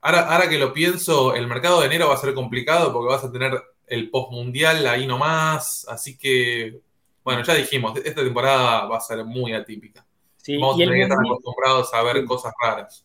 [0.00, 3.24] Ahora, ahora que lo pienso, el mercado de enero va a ser complicado porque vas
[3.24, 5.86] a tener el post mundial ahí nomás.
[5.88, 6.80] Así que
[7.24, 10.06] bueno, ya dijimos, esta temporada va a ser muy atípica.
[10.48, 13.04] Vamos a tener que estar acostumbrados a ver cosas raras.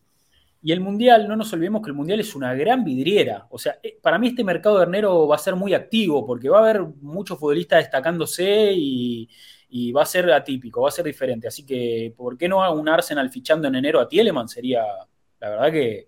[0.62, 3.46] Y el Mundial, no nos olvidemos que el Mundial es una gran vidriera.
[3.52, 6.50] O sea, eh, para mí este mercado de enero va a ser muy activo porque
[6.50, 9.30] va a haber muchos futbolistas destacándose y,
[9.92, 11.48] va a ser atípico, va a ser diferente.
[11.48, 14.48] Así que, ¿por qué no un Arsenal fichando en enero a Tieleman?
[14.48, 14.84] Sería,
[15.40, 16.08] la verdad que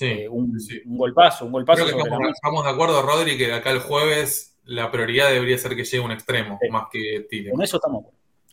[0.00, 1.84] eh, un, golpazo, un golpazo.
[1.84, 5.84] Creo que estamos, de acuerdo, Rodri, que acá el jueves la prioridad debería ser que
[5.84, 7.50] llegue un extremo, más que tire.
[7.50, 8.04] En eso estamos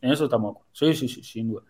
[0.02, 1.64] En eso estamos Sí, sí, sí, sin duda.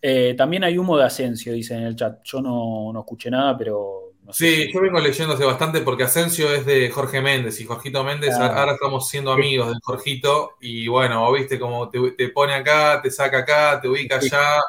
[0.00, 2.20] Eh, también hay humo de Asensio, dice en el chat.
[2.24, 4.14] Yo no, escuché nada, pero.
[4.30, 8.72] sí, yo vengo leyéndose bastante porque Asensio es de Jorge Méndez y Jorgito Méndez, ahora
[8.72, 13.80] estamos siendo amigos del Jorgito y bueno, viste como te, pone acá, te saca acá,
[13.80, 14.60] te ubica allá.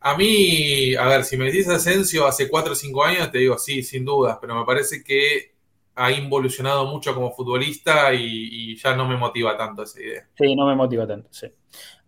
[0.00, 3.58] A mí, a ver, si me decís Asensio hace 4 o 5 años, te digo
[3.58, 5.53] sí, sin dudas, pero me parece que
[5.96, 10.28] ha involucionado mucho como futbolista y, ya no me motiva tanto esa idea.
[10.36, 11.46] Sí, no me motiva tanto, sí.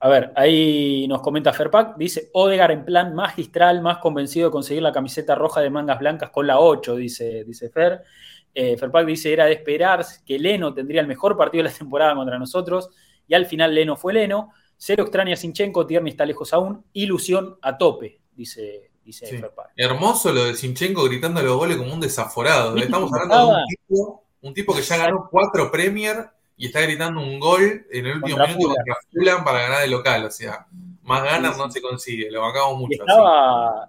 [0.01, 4.83] A ver, ahí nos comenta Ferpac, dice Odegar en plan magistral, más convencido de conseguir
[4.83, 8.03] la camiseta roja de mangas blancas con la 8, dice, dice Fer.
[8.55, 12.15] Eh, Ferpac dice, era de esperar que Leno tendría el mejor partido de la temporada
[12.15, 12.91] contra nosotros,
[13.29, 14.51] y al final Leno fue Leno.
[14.77, 18.91] Cero extraña Sinchenko, Tierney está lejos aún, ilusión a tope, dice,
[19.77, 22.77] Hermoso lo de Sinchenko gritando los goles como un desaforado.
[22.77, 23.65] Estamos hablando de
[24.43, 28.39] un tipo, que ya ganó cuatro Premier y está gritando un gol en el último
[28.39, 30.25] minuto contra Fulham para ganar de local.
[30.25, 30.67] O sea,
[31.07, 33.05] más ganas no se consigue, lo bancamos mucho.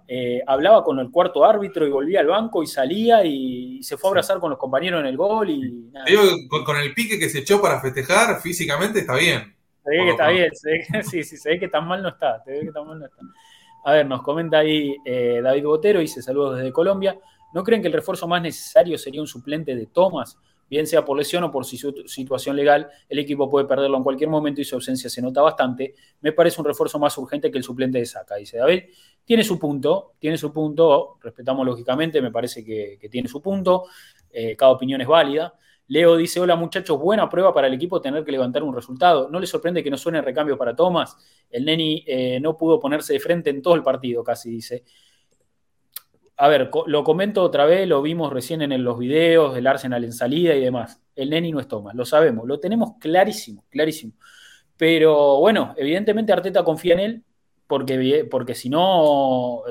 [0.06, 4.08] Eh, hablaba con el cuarto árbitro y volvía al banco y salía y se fue
[4.08, 5.50] a abrazar con los compañeros en el gol.
[5.50, 5.90] y
[6.48, 9.54] con, el pique que se echó para festejar, físicamente está bien.
[9.82, 10.50] Se ve que está bien,
[11.02, 13.06] sí, sí, se ve que tan mal no está, se ve que tan mal no
[13.06, 13.16] está.
[13.88, 17.18] A ver, nos comenta ahí eh, David Botero, dice saludos desde Colombia.
[17.54, 20.36] ¿No creen que el refuerzo más necesario sería un suplente de Thomas?
[20.68, 24.60] Bien sea por lesión o por situación legal, el equipo puede perderlo en cualquier momento
[24.60, 25.94] y su ausencia se nota bastante.
[26.20, 28.82] Me parece un refuerzo más urgente que el suplente de Saca, dice David.
[29.24, 33.84] Tiene su punto, tiene su punto, respetamos lógicamente, me parece que, tiene su punto,
[34.30, 35.54] eh, cada opinión es válida.
[35.88, 39.30] Leo dice, hola muchachos, buena prueba para el equipo tener que levantar un resultado.
[39.30, 41.16] ¿No le sorprende que no suene recambio para Thomas?
[41.50, 44.84] El Neni eh, no pudo ponerse de frente en todo el partido, casi dice.
[46.36, 50.12] A ver, lo comento otra vez, lo vimos recién en los videos del Arsenal en
[50.12, 51.00] salida y demás.
[51.16, 54.12] El Neni no es Thomas, lo sabemos, lo tenemos clarísimo, clarísimo.
[54.76, 57.24] Pero bueno, evidentemente Arteta confía en él,
[57.66, 59.64] porque, porque si no,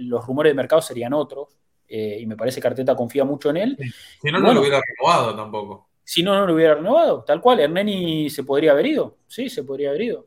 [0.00, 1.48] los rumores de mercado serían otros.
[1.92, 3.78] Eh, y me parece que Arteta confía mucho en él.
[4.22, 5.88] Si no, no lo hubiera renovado tampoco.
[6.04, 7.58] Si no, no lo hubiera renovado, tal cual.
[7.58, 10.26] Herneni se podría haber ido, sí, se podría haber ido.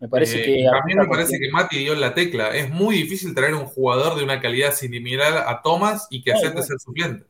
[0.00, 0.68] Me parece eh, que.
[0.70, 2.48] También me parece que Mati dio la tecla.
[2.56, 6.62] Es muy difícil traer un jugador de una calidad similar a Thomas y que acepte
[6.62, 7.26] ser suplente.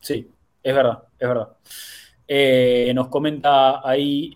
[0.00, 0.30] Sí,
[0.62, 1.48] es verdad, es verdad.
[2.26, 4.32] Eh, nos comenta ahí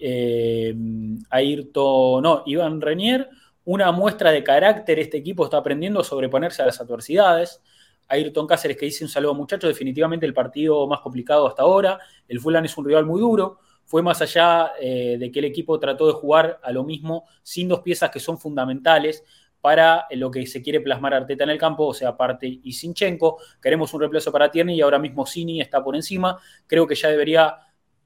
[1.30, 3.30] Ayrton, no, Iván Renier.
[3.64, 7.62] una muestra de carácter, este equipo está aprendiendo a sobreponerse a las adversidades.
[8.10, 12.40] Ayrton Cáceres que dice un saludo muchachos, definitivamente el partido más complicado hasta ahora, el
[12.40, 16.06] Fulham es un rival muy duro, fue más allá eh, de que el equipo trató
[16.06, 19.24] de jugar a lo mismo sin dos piezas que son fundamentales
[19.60, 23.38] para lo que se quiere plasmar Arteta en el campo, o sea, Parte y Sinchenko.
[23.60, 26.38] Queremos un reemplazo para Tierney y ahora mismo Cini está por encima.
[26.66, 27.56] Creo que ya debería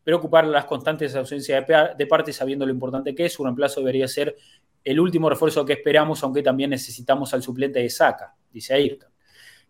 [0.03, 1.67] preocupar las constantes ausencias
[1.97, 3.33] de parte sabiendo lo importante que es.
[3.33, 4.37] Su reemplazo debería ser
[4.83, 9.14] el último refuerzo que esperamos, aunque también necesitamos al suplente de Saca, dice Ayrton.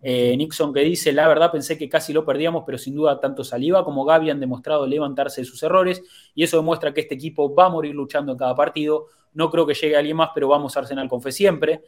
[0.02, 3.42] Eh, Nixon que dice, la verdad pensé que casi lo perdíamos, pero sin duda tanto
[3.42, 6.02] Saliva como Gaby han demostrado levantarse de sus errores
[6.34, 9.06] y eso demuestra que este equipo va a morir luchando en cada partido.
[9.32, 11.82] No creo que llegue alguien más, pero vamos a Arsenal con fe siempre.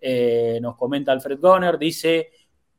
[0.00, 2.30] Eh, nos comenta Alfred Gunner, dice,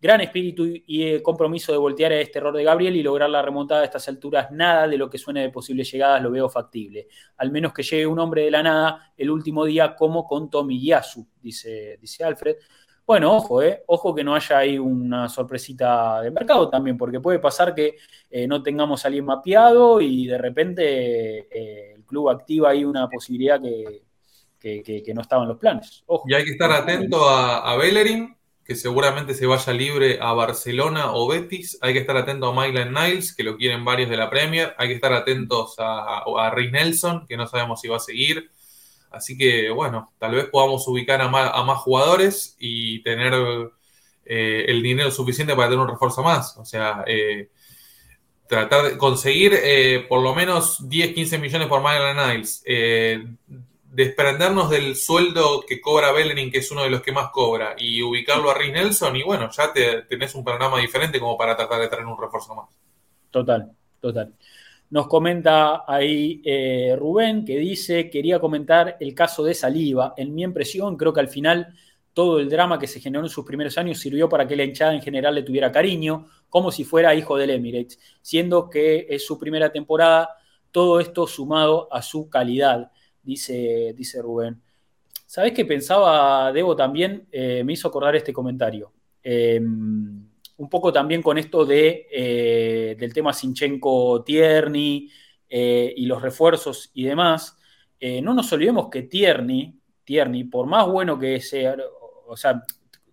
[0.04, 3.42] gran espíritu y eh, compromiso de voltear a este error de Gabriel y lograr la
[3.42, 4.52] remontada a estas alturas.
[4.52, 7.08] Nada de lo que suene de posibles llegadas lo veo factible.
[7.38, 11.26] Al menos que llegue un hombre de la nada el último día como con Tomiyasu,
[11.42, 12.58] dice, dice Alfred.
[13.06, 17.40] Bueno, ojo, eh, ojo que no haya ahí una sorpresita de mercado también, porque puede
[17.40, 17.98] pasar que
[18.30, 23.62] eh, no tengamos a alguien mapeado y de repente el club activa ahí una posibilidad
[23.62, 24.04] que,
[25.04, 26.04] que, no estaba en los planes.
[26.26, 31.14] Y hay que estar atento a, a, Bellerin, que seguramente se vaya libre a Barcelona
[31.14, 31.78] o Betis.
[31.82, 34.74] Hay que estar atento a Mylan Niles, que lo quieren varios de la Premier.
[34.78, 38.52] Hay que estar atentos a, a, Nelson, que no sabemos si va a seguir.
[39.14, 43.34] Así que, bueno, tal vez podamos ubicar a más, jugadores y tener
[44.26, 46.58] eh, el dinero suficiente para tener un refuerzo más.
[46.58, 47.50] O sea, eh,
[48.48, 52.64] tratar de conseguir eh, por lo menos 10, 15 millones por Mylan Niles
[53.94, 58.02] desprendernos del sueldo que cobra Bellerin, que es uno de los que más cobra, y
[58.02, 61.80] ubicarlo a Rick Nelson, y bueno, ya te, tenés un panorama diferente como para tratar
[61.80, 62.70] de traer un refuerzo más.
[63.30, 63.72] Total,
[64.02, 64.34] total.
[64.90, 70.14] Nos comenta ahí eh, Rubén que dice, quería comentar el caso de Saliva.
[70.18, 71.74] En mi impresión, creo que al final
[72.14, 74.94] todo el drama que se generó en sus primeros años sirvió para que la hinchada
[74.94, 79.40] en general le tuviera cariño, como si fuera hijo del Emirates, siendo que es su
[79.40, 80.30] primera temporada,
[80.72, 82.92] todo esto sumado a su calidad
[83.24, 84.62] dice, dice Rubén.
[85.26, 87.28] ¿Sabes qué pensaba, Debo, también?
[87.32, 88.92] Eh, me hizo acordar este comentario.
[89.24, 90.28] Em,
[90.58, 95.10] un poco también con esto de, eh, del tema Sinchenko-Tierney
[95.50, 97.58] eh, y los refuerzos y demás.
[98.22, 99.74] no nos olvidemos que Tierney,
[100.04, 101.76] Tierney, por más bueno que sea,
[102.28, 102.62] o sea,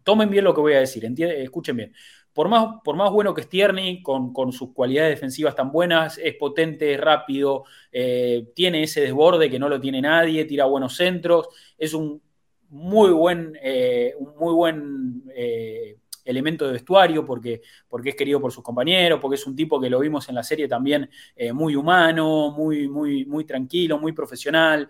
[0.02, 1.92] tomen bien lo que voy a decir, escuchen bien
[2.32, 6.34] por más, por más bueno que es Tierney, con, sus cualidades defensivas tan buenas, es
[6.36, 11.48] potente, es rápido, eh, tiene ese desborde que no lo tiene nadie, tira buenos centros,
[11.76, 12.22] es un
[12.68, 18.62] muy buen, eh, muy buen eh, elemento de vestuario porque, porque es querido por sus
[18.62, 21.08] compañeros, porque es un tipo que lo vimos en la serie también
[21.52, 24.88] muy humano, muy, muy, muy tranquilo, muy profesional.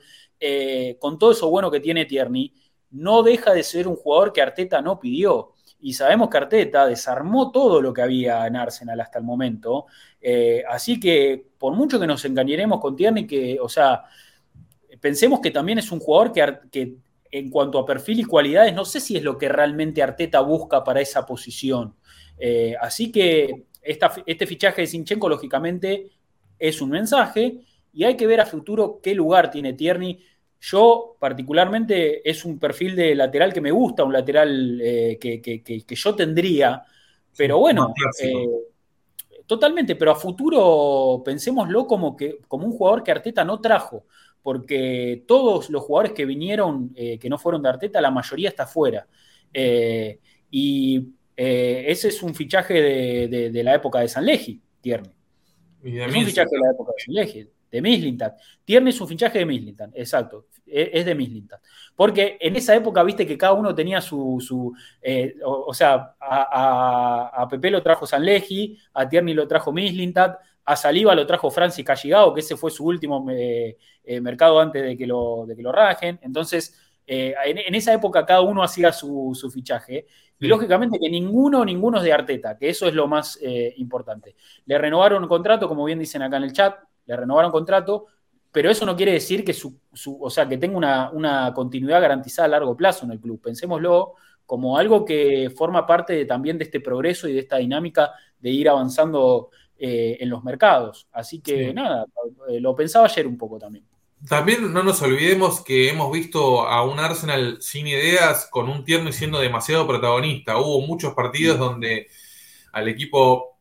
[0.99, 2.53] con todo eso bueno que tiene Tierney,
[2.91, 7.51] no deja de ser un jugador que Arteta no pidió y sabemos que Arteta desarmó
[7.51, 9.87] todo lo que había en Arsenal hasta el momento.
[10.21, 14.05] Eh, así que por mucho que nos engañaremos con Tierney, que, o sea,
[15.01, 16.33] pensemos que también es un jugador
[16.71, 16.97] que,
[17.31, 20.83] en cuanto a perfil y cualidades, no sé si es lo que realmente Arteta busca
[20.83, 21.95] para esa posición.
[22.39, 26.11] Eh, así que este fichaje de Sinchenko, lógicamente,
[26.59, 27.61] es un mensaje
[27.93, 30.19] y hay que ver a futuro qué lugar tiene Tierney.
[30.61, 36.15] Yo, particularmente, es un perfil de lateral que me gusta, un lateral eh, que, yo
[36.15, 36.83] tendría,
[37.37, 38.47] pero bueno, eh,
[39.47, 44.05] totalmente, pero a futuro pensémoslo como, que, como un jugador que Arteta no trajo,
[44.43, 48.67] porque todos los jugadores que vinieron, eh, que no fueron de Arteta, la mayoría está
[48.67, 49.07] fuera.
[49.53, 52.75] y ese es un fichaje
[53.29, 55.13] de, la época de San Legi, Tierney.
[55.83, 58.39] Es un fichaje de la época de San Legi de Mislintat.
[58.65, 61.61] Tierney es un fichaje de Mislintat, exacto, e, es de Mislintat.
[61.95, 67.71] Porque en esa época, viste que cada uno tenía su, eh, o, sea, a, Pepe
[67.71, 72.41] lo trajo Sanlegi, a Tierney lo trajo Mislintat, a Saliva lo trajo Francis Calligao, que
[72.41, 76.19] ese fue su último eh, eh, mercado antes de que lo, de que lo rajen.
[76.23, 80.07] Entonces, en, esa época cada uno hacía su, fichaje.
[80.39, 83.39] Y lógicamente que ninguno, ninguno es de Arteta, que eso es lo más
[83.77, 84.37] importante.
[84.67, 88.07] Le renovaron un contrato, como bien dicen acá en el chat, le renovaron contrato,
[88.53, 89.79] pero eso no quiere decir que, su,
[90.21, 93.41] o sea, que tenga una, continuidad garantizada a largo plazo en el club.
[93.41, 94.15] Pensémoslo
[94.45, 98.69] como algo que forma parte también de este progreso y de esta dinámica de ir
[98.69, 99.51] avanzando
[99.83, 101.09] eh, en los mercados.
[101.11, 102.05] Así que nada,
[102.51, 103.87] eh, lo pensaba ayer un poco también.
[104.29, 109.09] También no nos olvidemos que hemos visto a un Arsenal sin ideas, con un tierno
[109.09, 110.59] y siendo demasiado protagonista.
[110.59, 112.09] Hubo muchos partidos donde
[112.73, 113.57] al equipo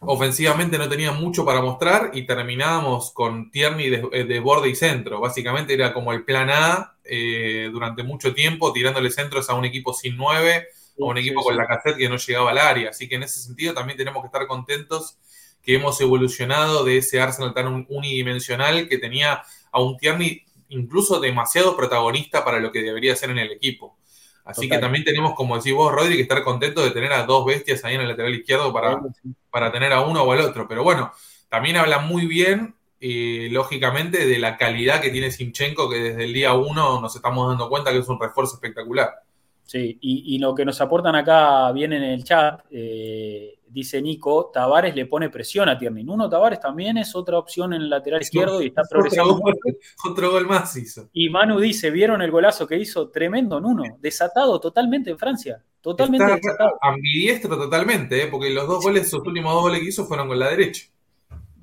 [0.00, 5.20] ofensivamente no tenía mucho para mostrar y terminábamos con Tierney de, borde y centro.
[5.20, 9.92] Básicamente era como el plan A eh, durante mucho tiempo, tirándole centros a un equipo
[9.92, 10.68] sin nueve,
[10.98, 12.88] a un equipo con la cassette que no llegaba al área.
[12.88, 15.18] Así que en ese sentido también tenemos que estar contentos
[15.62, 21.76] que hemos evolucionado de ese Arsenal tan unidimensional que tenía a un Tierney incluso demasiado
[21.76, 23.96] protagonista para lo que debería ser en el equipo.
[24.44, 27.44] Así que también tenemos, como decís vos, Rodri, que estar contento de tener a dos
[27.44, 29.00] bestias ahí en el lateral izquierdo para,
[29.50, 30.66] para tener a uno o al otro.
[30.66, 31.12] Pero bueno,
[31.48, 36.32] también habla muy bien, eh, lógicamente, de la calidad que tiene Simchenko, que desde el
[36.32, 39.10] día uno nos estamos dando cuenta que es un refuerzo espectacular.
[39.64, 44.94] Sí, y, lo que nos aportan acá bien en el chat, eh, dice Nico, Tavares
[44.94, 46.04] le pone presión a Tierney.
[46.04, 49.40] Nuno Tavares también es otra opción en el lateral izquierdo y está progresando.
[50.04, 51.08] Otro, gol más hizo.
[51.12, 53.10] Y Manu dice, ¿vieron el golazo que hizo?
[53.10, 55.62] Tremendo Nuno, desatado totalmente en Francia.
[55.80, 56.72] Totalmente desatado.
[56.82, 58.26] Ambidiestro totalmente, ¿eh?
[58.26, 60.86] porque los dos goles, sus últimos dos goles que hizo fueron con la derecha.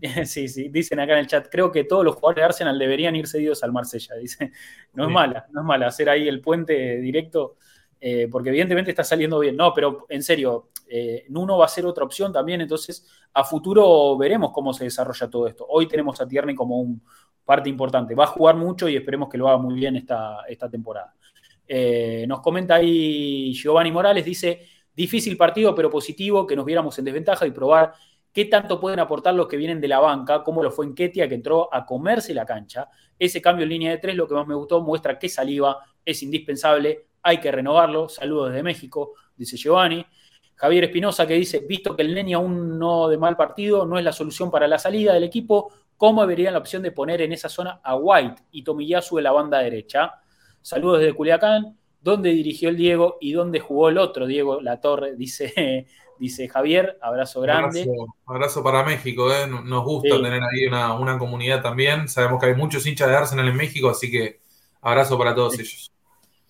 [0.26, 3.16] Sí, sí, dicen acá en el chat, creo que todos los jugadores de Arsenal deberían
[3.16, 4.52] ir cedidos al Marsella, dice.
[4.94, 7.58] No es mala, no es mala hacer ahí el puente directo
[7.99, 9.56] eh, porque evidentemente está saliendo bien.
[9.56, 14.18] No, pero en serio, eh, Nuno va a ser otra opción también, entonces a futuro
[14.18, 15.65] veremos cómo se desarrolla todo esto.
[15.69, 17.02] Hoy tenemos a Tierney como un
[17.48, 18.14] parte importante.
[18.14, 21.15] Va a jugar mucho y esperemos que lo haga muy bien esta, esta temporada.
[21.65, 24.61] Eh, nos comenta ahí Giovanni Morales, dice,
[24.94, 27.94] difícil partido pero positivo, que nos viéramos en desventaja y probar
[28.34, 31.28] qué tanto pueden aportar los que vienen de la banca, como lo fue en Ketia,
[31.28, 32.90] que entró a comerse la cancha.
[33.18, 36.22] Ese cambio en línea de tres, lo que más me gustó, muestra que saliva es
[36.24, 38.10] indispensable hay que renovarlo.
[38.10, 40.06] Saludos desde México, dice Giovanni.
[40.56, 44.03] Javier Espinosa que dice, visto que el Neni aún no de mal partido, no es
[44.03, 47.48] la solución para la salida del equipo, ¿cómo verían la opción de poner en esa
[47.48, 50.14] zona a White y Tomiyasu en la banda derecha?
[50.61, 51.77] Saludos desde Culiacán.
[52.02, 55.15] ¿Dónde dirigió el Diego y dónde jugó el otro Diego La Torre?
[55.18, 55.85] Dice,
[56.18, 56.98] dice Javier.
[57.02, 57.88] Abrazo grande.
[58.26, 59.31] Abrazo, para México.
[59.31, 59.48] ¿eh?
[59.48, 62.07] Nos gusta tener ahí una, una, comunidad también.
[62.07, 64.41] Sabemos que hay muchos hinchas de Arsenal en México, así que
[64.81, 65.91] abrazo para todos ellos.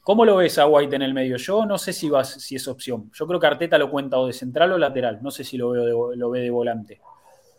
[0.08, 1.36] ¿Cómo lo ves a White en el medio?
[1.36, 3.12] Yo no sé si, va, si es opción.
[3.14, 5.20] Yo creo que Arteta lo cuenta o de central o lateral.
[5.22, 7.02] No sé si lo, veo lo ve de volante.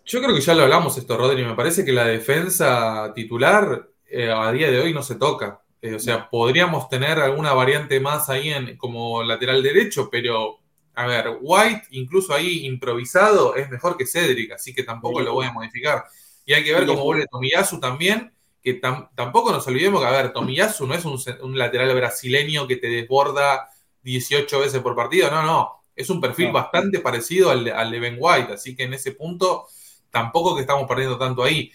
[0.07, 1.45] Yo creo que ya lo hablamos esto, Rodri.
[1.45, 5.61] Me parece que la defensa titular eh, a día de hoy no se toca.
[5.83, 10.61] Eh, o sea, podríamos tener alguna variante más ahí en, como lateral derecho, pero
[10.95, 15.45] a ver, White, incluso ahí improvisado, es mejor que Cedric, así que tampoco lo voy
[15.45, 16.05] a modificar.
[16.47, 18.33] Y hay que ver cómo vuelve Tomiyasu también
[18.75, 18.81] que
[19.15, 23.69] tampoco nos olvidemos que, a ver, Tomiyasu no es un, lateral brasileño que te desborda
[24.03, 28.17] 18 veces por partido, no, no, es un perfil bastante parecido al, al, de Ben
[28.19, 29.67] White, así que en ese punto
[30.11, 31.71] tampoco que estamos perdiendo tanto ahí.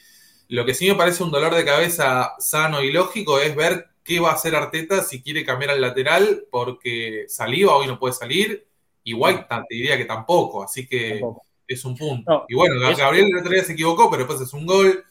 [0.50, 4.20] Lo que sí me parece un dolor de cabeza sano y lógico es ver qué
[4.20, 8.68] va a hacer Arteta si quiere cambiar al lateral, porque Saliva hoy no puede salir,
[9.04, 11.22] y White te diría que tampoco, así que
[11.68, 12.46] es un punto.
[12.48, 15.04] y bueno, Gabriel el otro día se equivocó, pero después es un gol.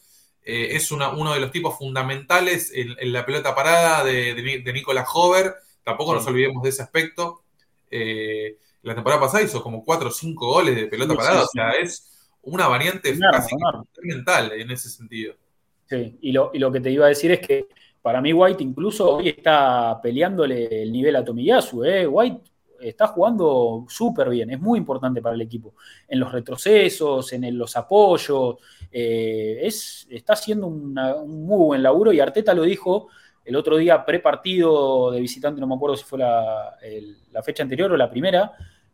[0.44, 5.54] Eh, es uno de los tipos fundamentales en, la pelota parada de, de, Nicolas Hover.
[5.84, 7.42] Tampoco nos olvidemos de ese aspecto.
[7.90, 11.44] Eh, la temporada pasada hizo como 4 o 5 goles de pelota parada.
[11.44, 12.08] o sea, es
[12.42, 13.54] una variante casi
[13.94, 15.34] fundamental en ese sentido.
[15.86, 17.68] Sí, y lo, y lo que te iba a decir es que
[18.00, 21.84] para mí White incluso hoy está peleándole el nivel a Tomiyasu.
[21.84, 22.06] ¿eh?
[22.06, 22.50] White
[22.82, 25.74] está jugando súper bien, es muy importante para el equipo.
[26.08, 28.56] En los retrocesos, en los apoyos,
[28.90, 30.94] eh, es, está haciendo un
[31.44, 33.08] muy buen laburo y Arteta lo dijo
[33.44, 36.76] el otro día pre-partido de visitante, no me acuerdo si fue la,
[37.42, 38.52] fecha anterior o la primera,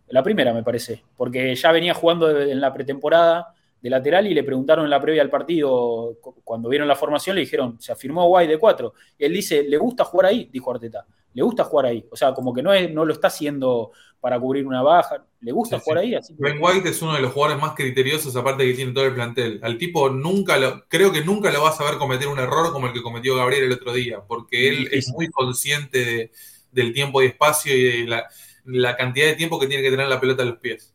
[0.08, 4.42] la primera me parece, porque ya venía jugando en la pretemporada de lateral y le
[4.42, 8.46] preguntaron en la previa al partido, cuando vieron la formación, le dijeron, se afirmó Guay
[8.46, 8.94] de 4.
[9.18, 10.48] Y él dice, ¿le gusta jugar ahí?
[10.52, 11.06] Dijo Arteta
[11.38, 12.04] le gusta jugar ahí.
[12.10, 15.52] O sea, como que no, es, no lo está haciendo para cubrir una baja, le
[15.52, 16.14] gusta jugar ahí.
[16.16, 19.14] Así Ben White es uno de los jugadores más criteriosos, aparte que tiene todo el
[19.14, 19.60] plantel.
[19.62, 22.88] Al tipo nunca lo, creo que nunca lo vas a ver cometer un error como
[22.88, 26.32] el que cometió Gabriel el otro día, porque él es muy consciente
[26.72, 28.26] del tiempo y espacio y de la,
[28.64, 30.92] la cantidad de tiempo que tiene que tener la pelota en los pies.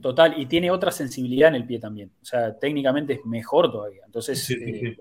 [0.00, 2.10] Total, y tiene otra sensibilidad en el pie también.
[2.20, 4.02] O sea, técnicamente es mejor todavía.
[4.04, 4.96] Entonces, eh,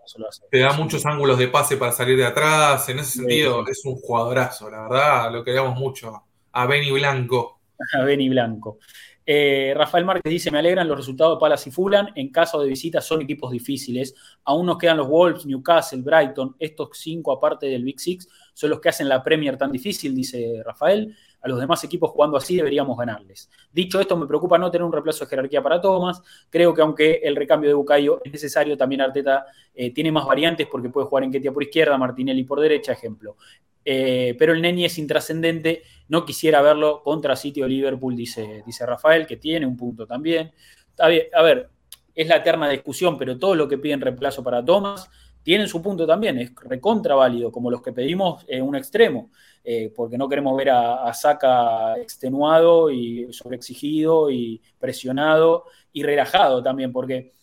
[0.49, 2.87] te da muchos ángulos de pase para salir de atrás.
[2.89, 5.31] En ese sentido, es un jugadorazo, la verdad.
[5.31, 6.23] Lo queremos mucho.
[6.51, 7.59] A Benny Blanco.
[7.99, 8.77] A Benny Blanco.
[9.25, 12.07] Eh, Rafael Márquez dice: Me alegran los resultados de Palace y Fulham.
[12.15, 14.13] En caso de visita son equipos difíciles.
[14.45, 16.55] Aún nos quedan los Wolves, Newcastle, Brighton.
[16.59, 20.61] Estos cinco, aparte del Big Six, son los que hacen la Premier tan difícil, dice
[20.63, 23.49] Rafael a los demás equipos jugando así deberíamos ganarles.
[23.71, 26.21] Dicho esto, me preocupa no tener un reemplazo de jerarquía para Thomas.
[26.49, 29.45] Creo que aunque el recambio de Bucayo es necesario, también Arteta
[29.75, 33.35] eh, tiene más variantes porque puede jugar en Ketia por izquierda, Martinelli por derecha, ejemplo.
[33.83, 38.85] Eh, pero el Neni es intrascendente, no quisiera verlo contra City o Liverpool, dice, dice
[38.85, 40.53] Rafael, que tiene un punto también.
[40.97, 41.69] A ver,
[42.15, 45.09] es la eterna discusión, pero todo lo que piden reemplazo para Thomas
[45.43, 49.29] tienen su punto también, es recontra válido, como los que pedimos en un extremo,
[49.63, 56.63] eh, porque no queremos ver a, a Saka extenuado y sobreexigido y presionado y relajado
[56.63, 57.33] también, porque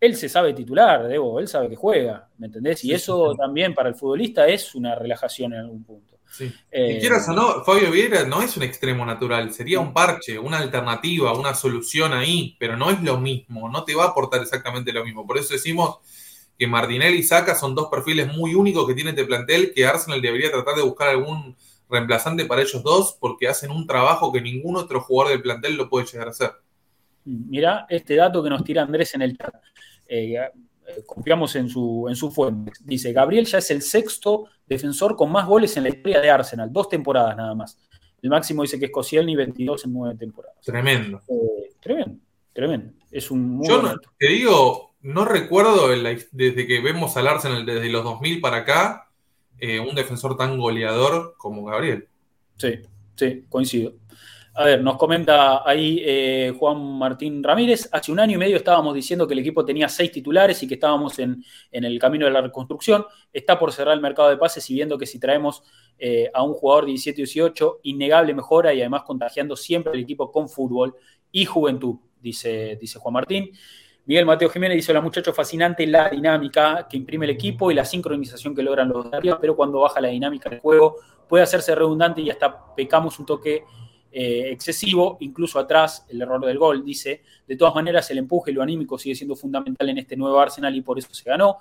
[0.00, 2.82] él se sabe titular, Debo, él sabe que juega, ¿me entendés?
[2.84, 6.18] Y eso también para el futbolista es una relajación en algún punto.
[6.30, 6.50] Sí.
[6.70, 10.58] Eh, quieras o no, Fabio Vieira no es un extremo natural, sería un parche, una
[10.58, 14.92] alternativa, una solución ahí, pero no es lo mismo, no te va a aportar exactamente
[14.92, 15.26] lo mismo.
[15.26, 15.98] Por eso decimos
[16.60, 20.20] que Martinelli y Saca son dos perfiles muy únicos que tiene este plantel, que Arsenal
[20.20, 21.56] debería tratar de buscar algún
[21.88, 25.88] reemplazante para ellos dos, porque hacen un trabajo que ningún otro jugador del plantel lo
[25.88, 26.50] puede llegar a hacer.
[27.24, 29.54] Mira este dato que nos tira Andrés en el chat.
[30.06, 30.36] Eh,
[31.06, 32.72] confiamos en su, en su fuente.
[32.84, 36.70] Dice, Gabriel ya es el sexto defensor con más goles en la historia de Arsenal,
[36.70, 37.78] dos temporadas nada más.
[38.20, 40.60] El máximo dice que es Koscielny, 22 en nueve temporadas.
[40.62, 41.22] Tremendo.
[41.26, 42.18] Eh, tremendo,
[42.52, 42.92] tremendo.
[43.10, 48.04] Es un muy Yo te digo, no recuerdo desde que vemos al Arsenal desde los
[48.04, 49.10] 2000 para acá
[49.58, 52.08] eh, un defensor tan goleador como Gabriel.
[52.56, 52.80] Sí,
[53.14, 53.94] sí, coincido.
[54.54, 57.88] A ver, nos comenta ahí eh, Juan Martín Ramírez.
[57.92, 60.74] Hace un año y medio estábamos diciendo que el equipo tenía seis titulares y que
[60.74, 63.06] estábamos en, el camino de la reconstrucción.
[63.32, 65.62] Está por cerrar el mercado de pases y viendo que si traemos
[65.98, 70.48] eh, a un jugador de 17-18, innegable mejora y además contagiando siempre el equipo con
[70.48, 70.96] fútbol
[71.30, 73.52] y juventud, dice, dice Juan Martín.
[74.06, 77.84] Miguel Mateo Jiménez dice, hola muchachos, fascinante la dinámica que imprime el equipo y la
[77.84, 80.96] sincronización que logran los de arriba, pero cuando baja la dinámica del juego
[81.28, 83.64] puede hacerse redundante y hasta pecamos un toque
[84.12, 88.54] eh, excesivo, incluso atrás, el error del gol, dice, de todas maneras el empuje y
[88.54, 91.58] lo anímico sigue siendo fundamental en este nuevo Arsenal y por eso se ganó.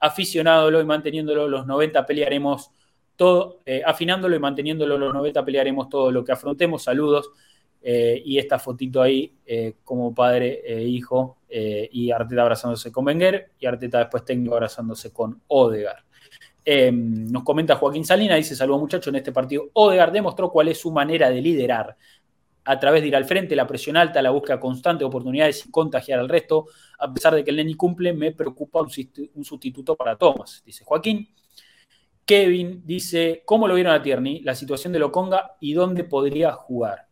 [0.00, 2.72] Aficionándolo y manteniéndolo los 90 pelearemos
[3.14, 6.82] todo, eh, afinándolo y manteniéndolo los 90 pelearemos todo lo que afrontemos.
[6.82, 7.30] Saludos.
[7.84, 13.04] Eh, y esta fotito ahí eh, como padre e hijo eh, y Arteta abrazándose con
[13.04, 16.04] Wenger y Arteta después técnico abrazándose con Odegar.
[16.64, 20.78] Em, nos comenta Joaquín Salina, dice, saludos muchachos, en este partido Odegar demostró cuál es
[20.78, 21.96] su manera de liderar
[22.64, 25.70] a través de ir al frente, la presión alta, la búsqueda constante de oportunidades y
[25.72, 26.66] contagiar al resto.
[27.00, 31.28] A pesar de que el Neni cumple, me preocupa un sustituto para Thomas, dice Joaquín.
[32.24, 34.40] Kevin dice, ¿cómo lo vieron a Tierney?
[34.42, 37.08] La situación de Loconga y dónde podría jugar.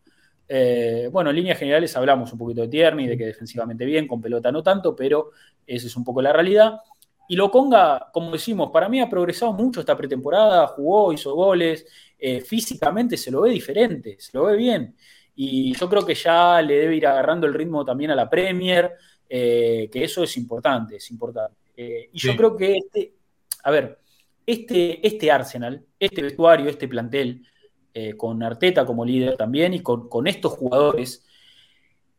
[0.52, 4.20] Eh, bueno, en líneas generales hablamos un poquito de Tierney, de que defensivamente bien, con
[4.20, 5.30] pelota no tanto, pero
[5.64, 6.80] esa es un poco la realidad.
[7.28, 11.86] Y Loconga, como decimos, para mí ha progresado mucho esta pretemporada, jugó, hizo goles,
[12.18, 14.96] eh, físicamente se lo ve diferente, se lo ve bien.
[15.36, 18.94] Y yo creo que ya le debe ir agarrando el ritmo también a la Premier,
[19.28, 21.56] eh, que eso es importante, es importante.
[21.76, 23.14] y yo creo que este,
[23.62, 24.00] a ver,
[24.44, 27.46] este, este Arsenal, este vestuario, este plantel,
[27.92, 31.24] eh, con Arteta como líder también y con, estos jugadores,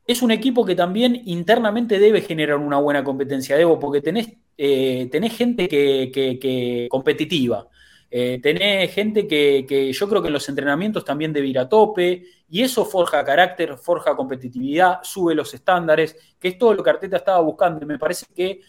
[0.05, 5.07] es un equipo que también internamente debe generar una buena competencia, Debo, porque tenés, eh,
[5.11, 7.67] tenés gente que, competitiva.
[8.09, 12.25] Eh, tenés gente que, yo creo que en los entrenamientos también debe ir a tope
[12.49, 17.15] y eso forja carácter, forja competitividad, sube los estándares, que es todo lo que Arteta
[17.17, 18.59] estaba buscando y me parece que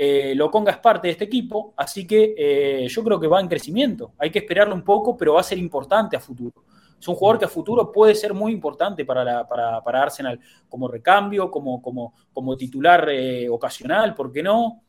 [0.00, 3.48] eh, Loconga es parte de este equipo, así que eh, yo creo que va en
[3.48, 4.12] crecimiento.
[4.16, 6.64] Hay que esperarlo un poco, pero va a ser importante a futuro.
[7.00, 10.38] Es un jugador que a futuro puede ser muy importante para, para, Arsenal
[10.68, 14.84] como recambio, como, como, como titular eh, ocasional, ¿por qué no?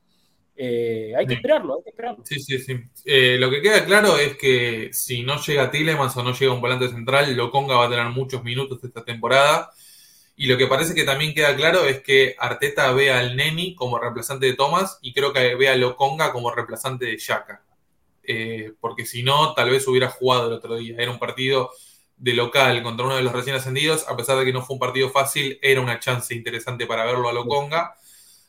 [0.61, 2.23] hay que esperarlo, hay que esperarlo.
[2.26, 2.73] Sí, sí, sí.
[3.38, 6.90] lo que queda claro es que si no llega Tillemans o no llega un volante
[6.90, 9.72] central, Loconga va a tener muchos minutos esta temporada
[10.41, 13.99] y lo que parece que también queda claro es que Arteta ve al Neni como
[13.99, 17.61] reemplazante de Thomas y creo que ve a Lokonga como reemplazante de Shaka.
[18.23, 20.95] Eh, porque si no, tal vez hubiera jugado el otro día.
[20.97, 21.71] Era un partido
[22.15, 24.07] de local contra uno de los recién ascendidos.
[24.07, 27.27] A pesar de que no fue un partido fácil, era una chance interesante para verlo
[27.27, 27.95] a Lokonga.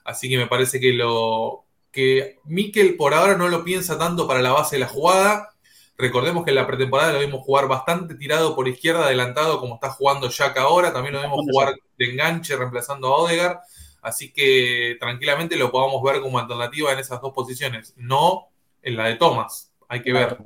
[0.04, 4.40] Así que me parece que lo que Mikel por ahora no lo piensa tanto para
[4.40, 5.56] la base de la jugada
[6.01, 9.90] Recordemos que en la pretemporada lo vimos jugar bastante tirado por izquierda, adelantado, como está
[9.90, 10.93] jugando Jack ahora.
[10.93, 13.60] También lo vimos jugar de enganche, reemplazando a Odegar.
[14.02, 18.48] Así que tranquilamente lo podamos ver como alternativa en esas dos posiciones, no
[18.82, 19.72] en la de Thomas.
[19.89, 20.39] Hay que ver.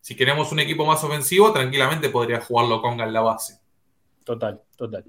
[0.00, 3.60] Si queremos un equipo más ofensivo, tranquilamente podría jugarlo Conga en la base.
[4.24, 5.04] Total, total.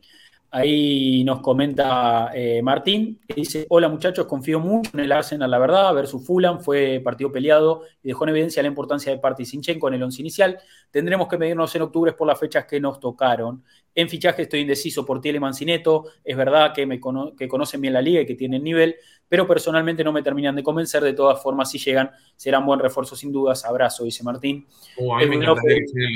[0.55, 5.57] Ahí nos comenta eh, Martín, que dice, hola muchachos, confío mucho en el Arsenal, la
[5.57, 9.87] verdad, versus Fulham, fue partido peleado y dejó en evidencia la importancia de Party Sinchenko
[9.87, 10.59] en el once inicial.
[10.91, 13.63] Tendremos que medirnos en octubre por las fechas que nos tocaron.
[13.95, 17.01] En fichaje estoy indeciso por Tiele Mancineto, es verdad que, me
[17.35, 18.95] que conocen bien la liga y que tienen nivel,
[19.27, 23.15] pero personalmente no me terminan de convencer, de todas formas, si llegan, serán buen refuerzo
[23.15, 23.65] sin dudas.
[23.65, 24.67] Abrazo, dice Martín.
[24.97, 25.57] Uh, me los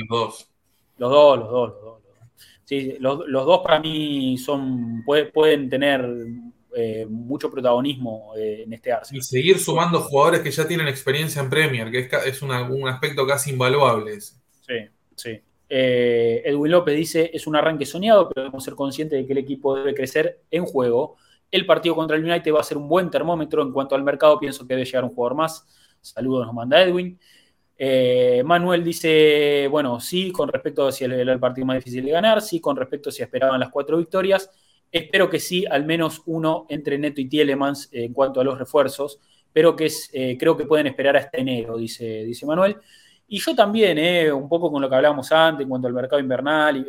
[0.08, 0.48] dos.
[0.96, 1.97] Los dos, los dos, los dos.
[2.68, 6.06] Sí, los, dos para mí son, pueden tener
[6.76, 9.20] eh, mucho protagonismo eh, en este Arsenal.
[9.20, 12.52] Y seguir sumando jugadores que ya tienen experiencia en Premier, que es, un,
[12.86, 14.20] aspecto casi invaluable.
[14.20, 14.74] Sí,
[15.16, 15.40] sí.
[15.66, 19.74] Edwin López dice, es un arranque soñado, pero debemos ser conscientes de que el equipo
[19.74, 21.16] debe crecer en juego.
[21.50, 23.62] El partido contra el United va a ser un buen termómetro.
[23.62, 25.66] En cuanto al mercado, pienso que debe llegar un jugador más.
[26.02, 27.18] Saludos, nos manda Edwin.
[27.80, 32.10] Eh, Manuel dice, bueno, sí, con respecto a si era el partido más difícil de
[32.10, 34.50] ganar, sí, con respecto a si esperaban las cuatro victorias.
[34.90, 39.20] Espero que sí, al menos uno entre Neto y Tielemans en cuanto a los refuerzos,
[39.52, 42.76] pero que es, eh, creo que pueden esperar hasta enero, dice, dice Manuel.
[43.28, 46.20] Y yo también, eh, un poco con lo que hablábamos antes en cuanto al mercado
[46.20, 46.84] invernal,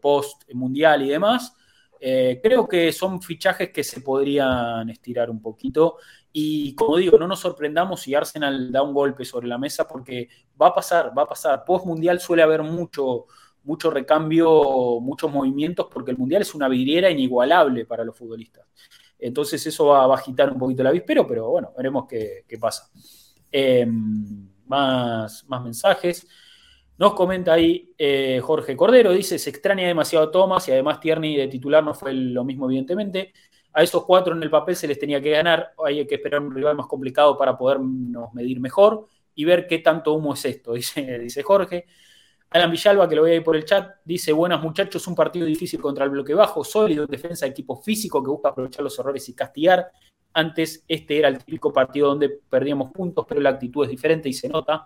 [0.00, 1.54] post mundial y demás.
[2.00, 5.98] creo que son fichajes que se podrían estirar un poquito
[6.32, 10.28] y como digo, no nos sorprendamos si Arsenal da un golpe sobre la mesa porque
[10.60, 11.64] va a pasar, va a pasar.
[11.64, 13.26] Post mundial suele haber mucho,
[13.64, 18.66] mucho recambio, muchos movimientos porque el mundial es una vidriera inigualable para los futbolistas.
[19.18, 22.90] Entonces eso va, a agitar un poquito la avispero, pero bueno, veremos qué, pasa.
[23.50, 26.26] Em, más, más mensajes.
[26.96, 31.48] Nos comenta ahí eh, Jorge Cordero, dice, se extraña demasiado Thomas y además Tierney de
[31.48, 33.32] titular no fue lo mismo evidentemente.
[33.72, 36.54] A esos cuatro en el papel se les tenía que ganar, hay que esperar un
[36.54, 41.42] rival más complicado para podernos medir mejor y ver qué tanto humo es esto, dice,
[41.42, 41.86] Jorge.
[42.50, 45.46] Alan Villalba, que lo voy a ir por el chat, dice, buenas muchachos, un partido
[45.46, 49.26] difícil contra el bloque bajo, sólido en defensa, equipo físico que busca aprovechar los errores
[49.30, 49.90] y castigar.
[50.34, 54.34] Antes este era el típico partido donde perdíamos puntos, pero la actitud es diferente y
[54.34, 54.84] se nota.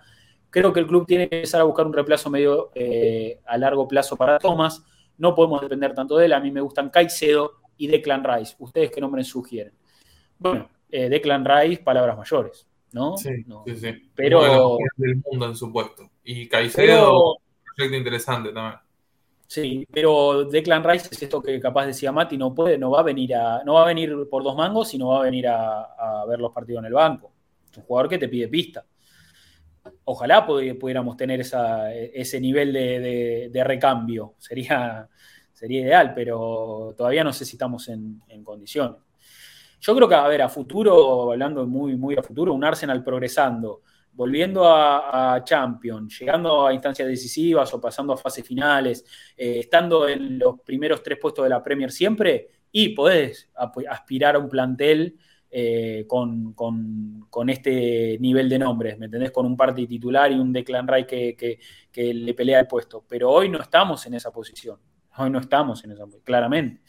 [0.49, 3.89] Creo que el club tiene que empezar a buscar un reemplazo medio eh, a largo
[3.89, 4.85] plazo para Thomas.
[5.19, 6.33] No podemos depender tanto de él.
[6.35, 8.55] A mí me gustan Caicedo, y Declan Rice.
[8.59, 9.73] ¿Ustedes qué nombre sugieren?
[10.39, 13.17] Bueno, eh, Declan Rice, palabras mayores, ¿no?
[13.17, 14.11] Sí, sí, sí.
[14.15, 14.79] Pero.
[14.97, 16.11] del mundo en su puesto.
[16.25, 17.39] Y Caicedo, un
[17.75, 18.81] proyecto interesante también.
[19.47, 23.05] Sí, pero Declan Rice es esto que capaz decía Mati, no puede, no va a
[23.05, 26.41] venir a, no va a venir por dos mangos, sino va a venir a, ver
[26.41, 27.33] los partidos en el banco.
[27.71, 28.85] Es un jugador que te pide pista.
[30.05, 34.35] Ojalá pudiéramos tener ese nivel de recambio.
[34.39, 35.09] Sería,
[35.57, 39.01] sería ideal, pero todavía no sé si estamos en, condiciones.
[39.81, 43.81] Yo creo que, a ver, a futuro, hablando muy, muy a futuro, un Arsenal progresando,
[44.13, 49.03] volviendo a, Champions, llegando a instancias decisivas o pasando a fases finales,
[49.35, 53.49] eh, estando en los primeros tres puestos de la Premier siempre, y podés
[53.89, 55.17] aspirar a un plantel
[55.51, 59.31] eh, con, este nivel de nombres, ¿me entendés?
[59.31, 61.59] Con un party titular y un Declan Rice que,
[61.91, 63.07] que le pelea el puesto.
[63.09, 64.79] Pero hoy no estamos en esa posición.
[65.19, 66.83] Hoy no estamos en esa, claramente.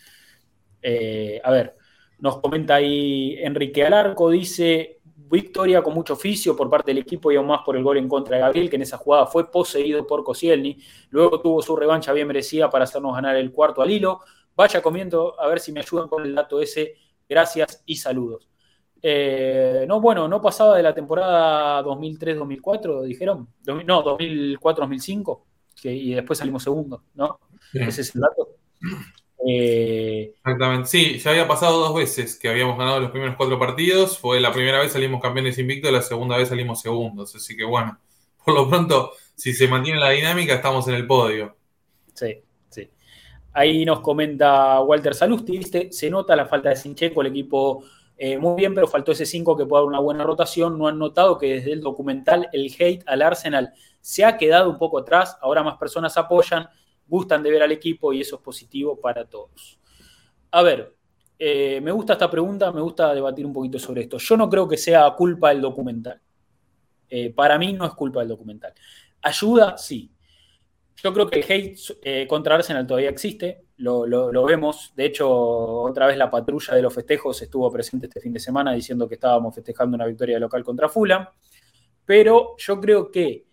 [0.81, 1.75] Eh, a ver,
[2.19, 4.99] nos comenta ahí Enrique Alarco, dice,
[5.29, 8.07] victoria con mucho oficio por parte del equipo y aún más por el gol en
[8.07, 10.77] contra de Gabriel, que en esa jugada fue poseído por Koscielny.
[11.09, 14.21] Luego tuvo su revancha bien merecida para hacernos ganar el cuarto al hilo.
[14.55, 16.95] Vaya comiendo, a ver si me ayudan con el dato ese.
[17.29, 18.49] Gracias y saludos.
[19.01, 23.47] Eh, no, bueno, no pasaba de la temporada 2003-2004, dijeron.
[23.65, 25.41] No, 2004-2005,
[25.83, 27.39] y después salimos segundo, ¿no?
[27.73, 28.55] Ese es el dato.
[29.47, 34.17] Eh, Exactamente, sí, ya había pasado dos veces que habíamos ganado los primeros cuatro partidos.
[34.17, 37.35] Fue la primera vez salimos campeones invictos, la segunda vez salimos segundos.
[37.35, 37.99] Así que bueno,
[38.43, 41.55] por lo pronto, si se mantiene la dinámica, estamos en el podio.
[42.13, 42.89] Sí, sí.
[43.53, 45.91] Ahí nos comenta Walter Salusti, ¿viste?
[45.91, 47.83] Se nota la falta de Sincheco, el equipo
[48.17, 50.77] eh, muy bien, pero faltó ese 5 que puede dar una buena rotación.
[50.77, 54.77] No han notado que desde el documental el hate al Arsenal se ha quedado un
[54.79, 55.37] poco atrás.
[55.41, 56.67] Ahora más personas apoyan
[57.07, 59.79] gustan de ver al equipo y eso es positivo para todos.
[60.51, 60.95] A ver,
[61.39, 64.17] eh, me gusta esta pregunta, me gusta debatir un poquito sobre esto.
[64.17, 66.21] Yo no creo que sea culpa del documental.
[67.09, 68.73] Eh, para mí no es culpa del documental.
[69.21, 69.77] ¿Ayuda?
[69.77, 70.11] Sí.
[70.95, 74.93] Yo creo que el hate eh, contra Arsenal todavía existe, lo, lo, vemos.
[74.95, 78.73] De hecho, otra vez la patrulla de los festejos estuvo presente este fin de semana
[78.73, 81.27] diciendo que estábamos festejando una victoria local contra Fulham.
[82.03, 83.46] Pero yo creo que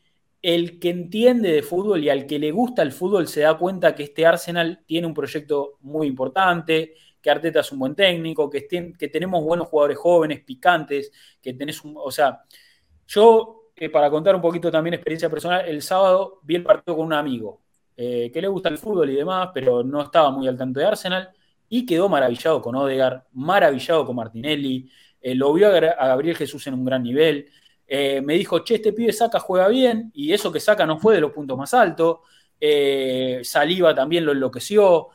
[0.45, 3.95] el que entiende de fútbol y al que le gusta el fútbol se da cuenta
[3.95, 6.93] que este Arsenal tiene un proyecto muy importante,
[7.23, 8.69] que Arteta es un buen técnico, que,
[8.99, 11.11] que tenemos buenos jugadores jóvenes, picantes,
[11.41, 11.95] que tenés un...
[11.97, 12.43] O sea,
[13.07, 17.07] yo, eh, para contar un poquito también experiencia personal, el sábado vi el partido con
[17.07, 17.62] un amigo,
[17.97, 20.85] eh, que le gusta el fútbol y demás, pero no estaba muy al tanto de
[20.85, 21.31] Arsenal,
[21.71, 24.91] y quedó maravillado con Odegar, maravillado con Martinelli,
[25.23, 27.49] eh, lo vio a Gabriel Jesús en un gran nivel,
[27.86, 31.15] eh, me dijo, che, este pibe saca, juega bien, y eso que saca no fue
[31.15, 32.19] de los puntos más altos.
[32.61, 35.09] Eh, Saliva también lo enloqueció.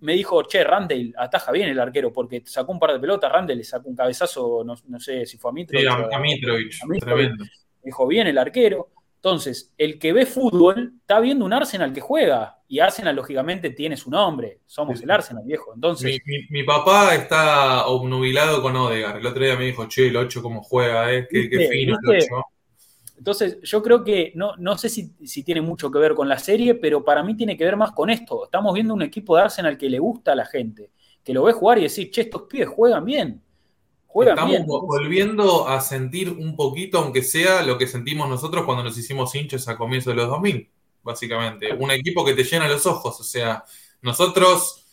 [0.00, 3.58] Me dijo, che, Randall ataja bien el arquero, porque sacó un par de pelotas, Randall
[3.58, 5.88] le sacó un cabezazo, no, sé si fue a Mitrovic.
[5.88, 7.44] Sí, a, Mitrovic, tremendo.
[7.44, 8.91] Me dijo, bien el arquero.
[9.24, 12.58] Entonces, el que ve fútbol está viendo un Arsenal que juega.
[12.66, 14.62] Y Arsenal, lógicamente, tiene su nombre.
[14.66, 15.72] Somos el Arsenal, viejo.
[15.72, 16.20] Entonces.
[16.50, 19.18] Mi, papá está obnubilado con Odegar.
[19.18, 21.28] El otro día me dijo, che, el 8 cómo juega, ¿eh?
[21.30, 22.26] Qué, fino el 8.
[23.16, 26.38] Entonces, yo creo que no, no sé si, si, tiene mucho que ver con la
[26.38, 28.46] serie, pero para mí tiene que ver más con esto.
[28.46, 30.90] Estamos viendo un equipo de Arsenal que le gusta a la gente,
[31.22, 33.40] que lo ve jugar y decir, che, estos pibes juegan bien.
[34.14, 39.34] Estamos volviendo a sentir un poquito, aunque sea lo que sentimos nosotros cuando nos hicimos
[39.34, 40.70] hinchas a comienzos de los 2000,
[41.02, 41.72] básicamente.
[41.72, 43.18] Un equipo que te llena los ojos.
[43.20, 43.64] O sea,
[44.02, 44.84] nosotros,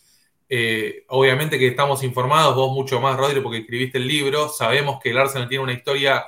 [0.47, 5.09] eh, obviamente que estamos informados, vos mucho más, Rodri, porque escribiste el libro, sabemos que
[5.09, 6.25] el Arsenal tiene una historia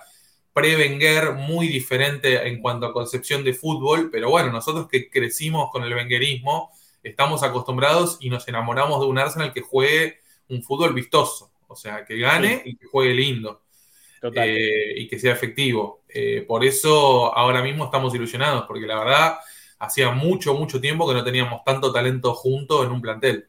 [0.53, 5.84] pre-Wenger muy diferente en cuanto a concepción de fútbol, pero bueno, nosotros que crecimos con
[5.84, 6.72] el Wengerismo,
[7.03, 10.19] estamos acostumbrados y nos enamoramos de un Arsenal que juegue
[10.49, 11.51] un fútbol vistoso.
[11.72, 13.61] O sea, que gane y que juegue lindo.
[14.22, 16.03] Eh, y que sea efectivo.
[16.07, 19.39] Eh, por eso ahora mismo estamos ilusionados, porque la verdad
[19.80, 23.48] hacía mucho, mucho tiempo que no teníamos tanto talento junto en un plantel.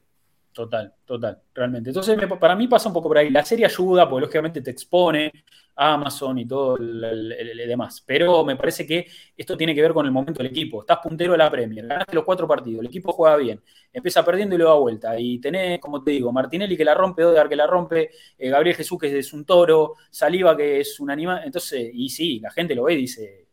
[0.53, 1.89] Total, total, realmente.
[1.89, 3.31] Entonces, para mí pasa un poco por ahí.
[3.31, 5.33] La serie ayuda, porque lógicamente te expone
[5.77, 8.03] a Amazon y todo el, demás.
[8.07, 10.83] Pero me parece que esto tiene que ver con el momento del equipo.
[10.83, 14.55] Estás puntero de la Premier, ganaste los cuatro partidos, el equipo juega bien, empieza perdiendo
[14.55, 15.19] y le da vuelta.
[15.19, 18.77] Y tenés, como te digo, Martinelli que la rompe, Odegar que la rompe, eh, Gabriel
[18.77, 21.43] Jesús que es un toro, Saliva que es un animal.
[21.47, 23.47] Entonces, y sí, la gente lo ve y dice,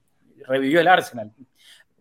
[0.46, 1.32] revivió el Arsenal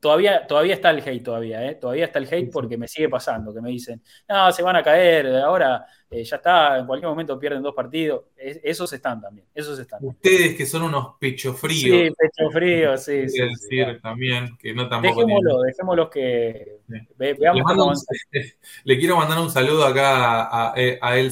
[0.01, 1.75] todavía, todavía está el hate, todavía, ¿eh?
[1.75, 4.83] Todavía está el hate porque me sigue pasando, que me dicen, no, se van a
[4.83, 8.25] caer, ahora eh, ya está, en cualquier momento pierden dos partidos.
[8.37, 10.01] esos están también, esos están.
[10.03, 11.83] Ustedes que son unos pecho fríos.
[11.83, 13.29] Sí, pecho frío, sí.
[13.29, 15.21] sí, decir también que no tampoco.
[15.21, 16.79] Dejémoslo, dejémoslo que
[17.19, 17.93] veamos cómo
[18.85, 21.31] Le quiero mandar un saludo acá a, a, a El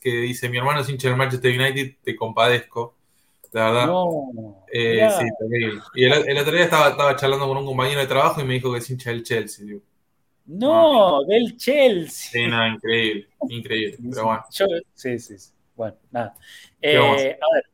[0.00, 2.95] que dice: Mi hermano es hincha del Manchester United, te compadezco.
[3.56, 3.86] La verdad.
[3.86, 5.80] No, eh, sí, terrible.
[5.94, 8.70] Y el, otro día estaba, estaba, charlando con un compañero de trabajo y me dijo
[8.70, 9.78] que es hincha del Chelsea.
[10.44, 12.32] No, del Chelsea.
[12.32, 13.96] Sí, nada, increíble, increíble.
[14.10, 14.44] Pero bueno.
[14.50, 15.52] sí, sí, sí.
[15.74, 16.34] Bueno, nada.
[16.82, 17.64] Eh, a ver,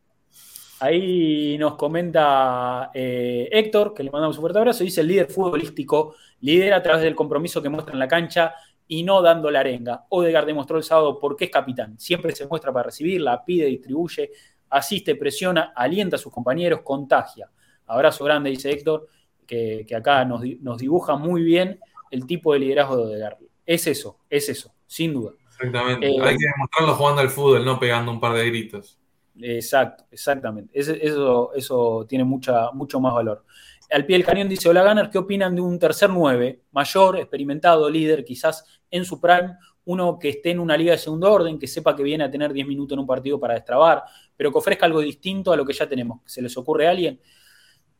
[0.78, 6.14] ahí nos comenta eh, Héctor, que le mandamos un fuerte abrazo, dice el líder futbolístico
[6.42, 8.54] lidera a través del compromiso que muestra en la cancha
[8.86, 10.06] y no dando la arenga.
[10.10, 11.98] Odegaard demostró el sábado por qué es capitán.
[11.98, 14.30] Siempre se muestra para recibirla, pide, distribuye,
[14.72, 17.50] asiste, presiona, alienta a sus compañeros, contagia.
[17.86, 19.06] Abrazo grande, dice Héctor,
[19.46, 20.40] que, acá nos,
[20.78, 21.78] dibuja muy bien
[22.10, 23.38] el tipo de liderazgo de Odegaard.
[23.66, 25.32] Es eso, es eso, sin duda.
[25.46, 26.08] Exactamente.
[26.08, 28.98] Eh, Hay que demostrarlo jugando al fútbol, no pegando un par de gritos.
[29.40, 30.78] Exacto, exactamente.
[30.78, 33.44] eso, eso tiene mucha, mucho más valor.
[33.90, 36.62] Al pie del cañón dice, hola Gunner, ¿qué opinan de un tercer 9?
[36.72, 41.30] Mayor, experimentado, líder, quizás en su prime, uno que esté en una liga de segundo
[41.30, 44.04] orden, que sepa que viene a tener 10 minutos en un partido para destrabar,
[44.36, 46.20] pero que ofrezca algo distinto a lo que ya tenemos.
[46.24, 47.20] ¿Se les ocurre a alguien?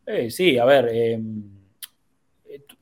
[0.07, 1.21] Eh, sí, a ver, eh,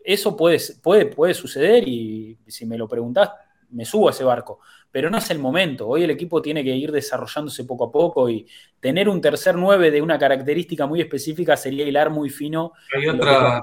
[0.05, 3.31] eso puede, puede, puede suceder y si me lo preguntás,
[3.71, 4.61] me subo a ese barco.
[4.91, 5.87] Pero no es el momento.
[5.87, 8.47] Hoy el equipo tiene que ir desarrollándose poco a poco y
[8.81, 12.73] tener un tercer 9 de una característica muy específica sería hilar muy fino.
[12.97, 13.63] Hay otras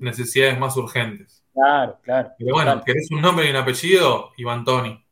[0.00, 1.42] necesidades más urgentes.
[1.54, 2.30] Claro, claro.
[2.38, 4.32] Pero bueno, ¿querés un nombre y un apellido?
[4.36, 5.05] Iván Toni.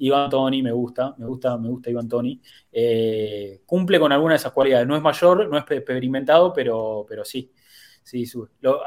[0.00, 2.40] Iván Toni me gusta, me gusta, me gusta Iván Toni.
[2.72, 4.86] Eh, cumple con alguna de esas cualidades.
[4.86, 7.52] No es mayor, no es experimentado, pero, pero sí.
[8.02, 8.24] Sí,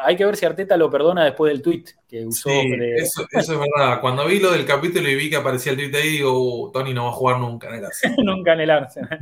[0.02, 2.49] hay que ver si Arteta lo perdona después del tweet que usó.
[2.49, 4.02] eso, es verdad.
[4.02, 6.94] Cuando vi lo del capítulo y vi que aparecía el tweet ahí, digo, uh, Tony
[6.94, 8.18] no va a jugar nunca en el Arsenal.
[8.26, 9.19] nunca en el Arsenal.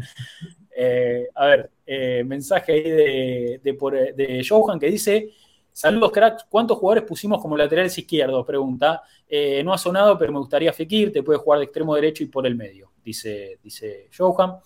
[0.76, 5.30] Eh, a ver, eh, mensaje ahí de, de, de Johan que dice:
[5.74, 6.46] Saludos, cracks.
[6.50, 8.46] ¿Cuántos jugadores pusimos como laterales izquierdos?
[8.46, 9.04] Pregunta.
[9.28, 11.12] Eh, no ha sonado, pero me gustaría Fekir.
[11.12, 14.58] Te puede jugar de extremo derecho y por el medio, dice, dice Johan.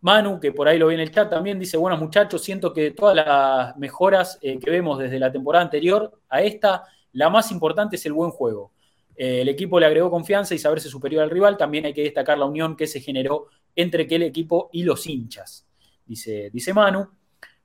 [0.00, 2.92] Manu, que por ahí lo vi en el chat también, dice, bueno muchachos, siento que
[2.92, 7.96] todas las mejoras eh, que vemos desde la temporada anterior a esta, la más importante
[7.96, 8.72] es el buen juego.
[9.16, 11.56] Eh, el equipo le agregó confianza y saberse superior al rival.
[11.56, 15.66] También hay que destacar la unión que se generó entre aquel equipo y los hinchas,
[16.06, 17.08] dice, dice Manu.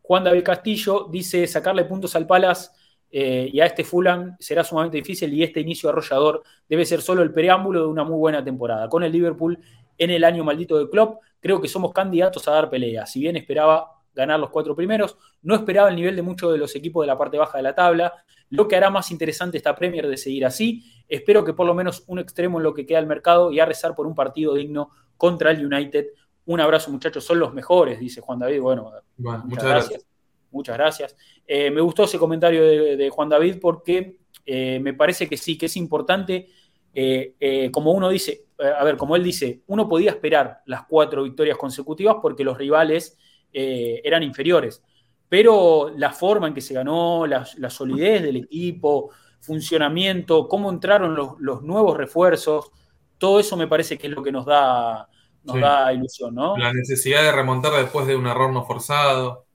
[0.04, 2.76] Juan David Castillo dice, sacarle puntos al Palas
[3.10, 7.24] eh, y a este Fulham será sumamente difícil y este inicio arrollador debe ser solo
[7.24, 8.90] el preámbulo de una muy buena temporada.
[8.90, 9.58] Con el Liverpool
[9.98, 13.06] en el año maldito de Klopp, creo que somos candidatos a dar pelea.
[13.06, 16.76] Si bien esperaba ganar los cuatro primeros, no esperaba el nivel de muchos de los
[16.76, 18.14] equipos de la parte baja de la tabla,
[18.50, 20.84] lo que hará más interesante esta Premier de seguir así.
[21.08, 23.66] Espero que por lo menos un extremo en lo que queda del mercado y a
[23.66, 26.08] rezar por un partido digno contra el United.
[26.46, 28.62] Un abrazo muchachos, son los mejores, dice Juan David.
[28.62, 30.06] Bueno, muchas, gracias.
[30.52, 31.16] Muchas gracias.
[31.48, 35.66] Eh, me gustó ese comentario de, Juan David porque eh, me parece que sí, que
[35.66, 36.48] es importante,
[36.94, 41.58] eh, como uno dice, a ver, como él dice, uno podía esperar las cuatro victorias
[41.58, 43.18] consecutivas porque los rivales
[43.52, 44.84] eran inferiores.
[45.30, 49.10] pero la forma en que se ganó, la, solidez del equipo,
[49.40, 52.72] funcionamiento, cómo entraron los, nuevos refuerzos,
[53.18, 55.10] todo eso me parece que es lo que nos da,
[55.44, 56.58] nos da ilusión, ¿no?
[56.58, 59.46] La necesidad de remontar después de un error no forzado.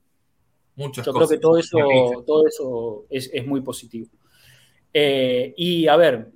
[0.75, 1.77] Muchas Yo creo que todo eso,
[2.25, 4.07] todo eso es, muy positivo.
[4.93, 6.31] Eh, y a ver,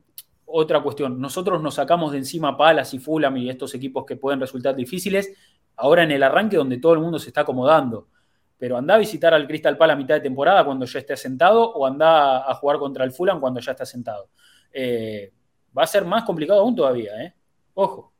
[0.45, 1.19] otra cuestión.
[1.19, 5.33] Nosotros nos sacamos de encima Palas y Fulham y estos equipos que pueden resultar difíciles,
[5.75, 8.07] ahora en el arranque donde todo el mundo se está acomodando
[8.63, 11.69] pero anda a visitar al Crystal Palace a mitad de temporada cuando ya esté asentado
[11.73, 14.29] o anda a jugar contra el Fulham cuando ya esté asentado.
[14.71, 15.33] Eh,
[15.77, 17.33] va a ser más complicado aún todavía, ¿eh?
[17.73, 18.12] Ojo.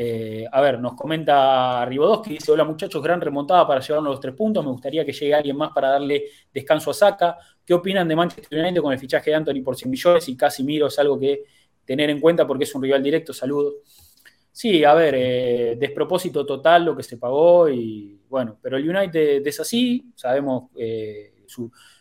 [0.00, 1.84] Eh, a ver, nos comenta
[2.22, 5.34] que dice, hola muchachos, gran remontada para llevarnos los tres puntos, me gustaría que llegue
[5.34, 7.36] alguien más para darle descanso a Saka.
[7.66, 10.62] ¿Qué opinan de Manchester United con el fichaje de Anthony por 100 millones y casi
[10.62, 11.42] miro es algo que
[11.84, 13.32] tener en cuenta porque es un rival directo?
[13.32, 13.74] Saludos.
[14.52, 19.44] Sí, a ver, eh, despropósito total lo que se pagó y bueno, pero el United
[19.44, 21.32] es así, sabemos, eh,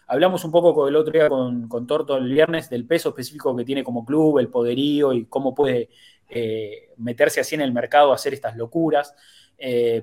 [0.06, 3.56] hablamos un poco con el otro día con, con, Torto el viernes del peso específico
[3.56, 5.90] que tiene como club, el poderío y cómo puede
[6.30, 9.14] eh, meterse así en el mercado, hacer estas locuras.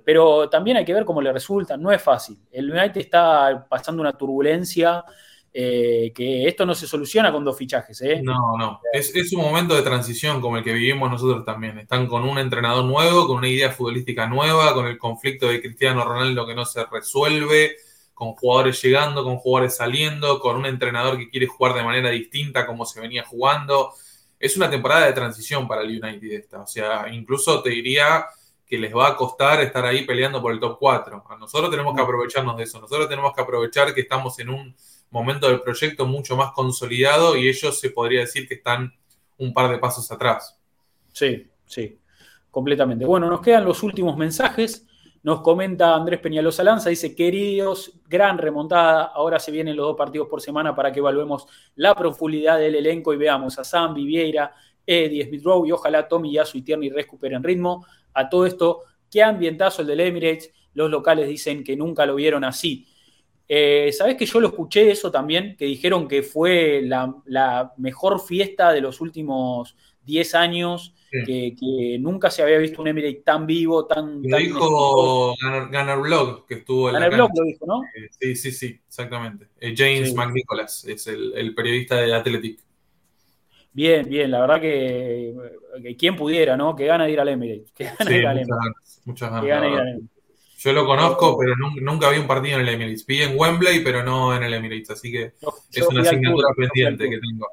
[0.05, 2.39] pero también hay que ver cómo le resulta, no es fácil.
[2.51, 5.05] El United está pasando una turbulencia
[5.57, 8.01] eh, que esto no se soluciona con dos fichajes.
[8.03, 8.21] ¿eh?
[8.21, 8.81] No, no.
[8.93, 11.79] Es, un momento de transición como el que vivimos nosotros también.
[11.79, 16.05] Están con un entrenador nuevo, con una idea futbolística nueva, con el conflicto de Cristiano
[16.05, 17.77] Ronaldo que no se resuelve,
[18.15, 22.67] con jugadores llegando, con jugadores saliendo, con un entrenador que quiere jugar de manera distinta
[22.67, 23.93] como se venía jugando.
[24.45, 26.61] Es una temporada de transición para el United esta.
[26.61, 28.27] O sea, incluso te diría
[28.67, 31.25] que les va a costar estar ahí peleando por el top 4.
[31.31, 32.05] A nosotros tenemos que mm.
[32.05, 32.79] aprovecharnos de eso.
[32.79, 34.77] Nosotros tenemos que aprovechar que estamos en un
[35.09, 38.93] momento del proyecto mucho más consolidado y ellos se podría decir que están
[39.39, 40.59] un par de pasos atrás.
[41.11, 41.99] Sí, sí,
[42.51, 43.07] completamente.
[43.07, 44.87] Bueno, nos quedan los últimos mensajes.
[45.25, 50.29] Nos comenta Andrés Peñalosa Lanza, dice, queridos, gran remontada, ahora se vienen los dos partidos
[50.29, 51.47] por semana para que evaluemos
[51.77, 54.55] la profundidad del elenco y veamos a Sam, Vivieira,
[54.87, 57.87] Eddie, Smith Rowe y ojalá Tommy, Yasu y Tierney recuperen ritmo.
[58.13, 62.45] A todo esto, qué ambientazo el del Emirates, los locales dicen que nunca lo vieron
[62.45, 62.87] así.
[63.49, 65.57] Eh, ¿Sabes que yo lo escuché eso también?
[65.57, 70.95] Que dijeron que fue la, mejor fiesta de los últimos 10 años,
[71.25, 74.21] que, nunca se había visto un Emirate tan vivo, tan.
[74.23, 77.83] Lo dijo Gunnar, Blog, que estuvo en Blog lo dijo, ¿no?
[77.85, 79.49] Eh, sí, sí, sí, exactamente.
[79.61, 82.61] Eh, James McNicholas es el, periodista de Athletic.
[83.73, 85.35] Bien, bien, la verdad que,
[85.99, 86.75] quien pudiera, ¿no?
[86.77, 87.73] Que gana de ir al Emirates.
[87.73, 89.03] Que gana de ir al Emirates.
[89.05, 89.45] Muchas ganas.
[89.45, 90.11] Que gana de ir al Emirates.
[90.59, 93.05] Yo lo conozco, pero nunca, vi un partido en el Emirates.
[93.05, 94.91] Vi en Wembley, pero no en el Emirates.
[94.91, 95.35] Así que
[95.73, 97.47] es una asignatura pendiente que tengo.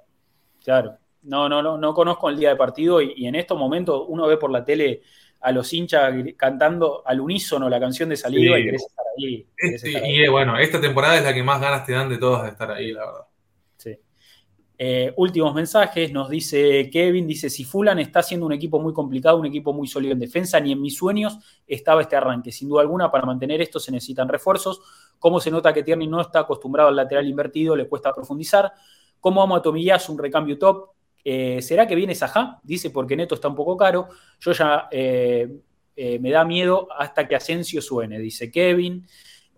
[0.64, 1.01] Claro.
[1.24, 4.38] No, no, no, no conozco el día de partido y, en estos momentos uno ve
[4.38, 5.02] por la tele
[5.40, 9.48] a los hinchas cantando al unísono la canción de salida y querés estar ahí.
[9.58, 12.50] Este, y bueno, esta temporada es la que más ganas te dan de todas de
[12.50, 13.26] estar ahí, la verdad.
[14.84, 19.38] Eh, últimos mensajes, nos dice Kevin, dice, si Fulan está siendo un equipo muy complicado,
[19.38, 21.38] un equipo muy sólido en defensa, ni en mis sueños
[21.68, 22.52] estaba este arranque.
[22.52, 24.82] Sin duda alguna, para mantener esto se necesitan refuerzos.
[25.20, 28.74] Cómo se nota que Tierney no está acostumbrado al lateral invertido, le cuesta profundizar.
[29.20, 30.91] Cómo amo a Tomillas, un recambio top.
[31.24, 32.60] Eh, ¿Será que viene Sajá?
[32.64, 34.08] Dice, porque Neto está un poco caro.
[34.40, 35.50] Yo ya eh,
[35.96, 39.06] me da miedo hasta que Asensio suene, dice Kevin.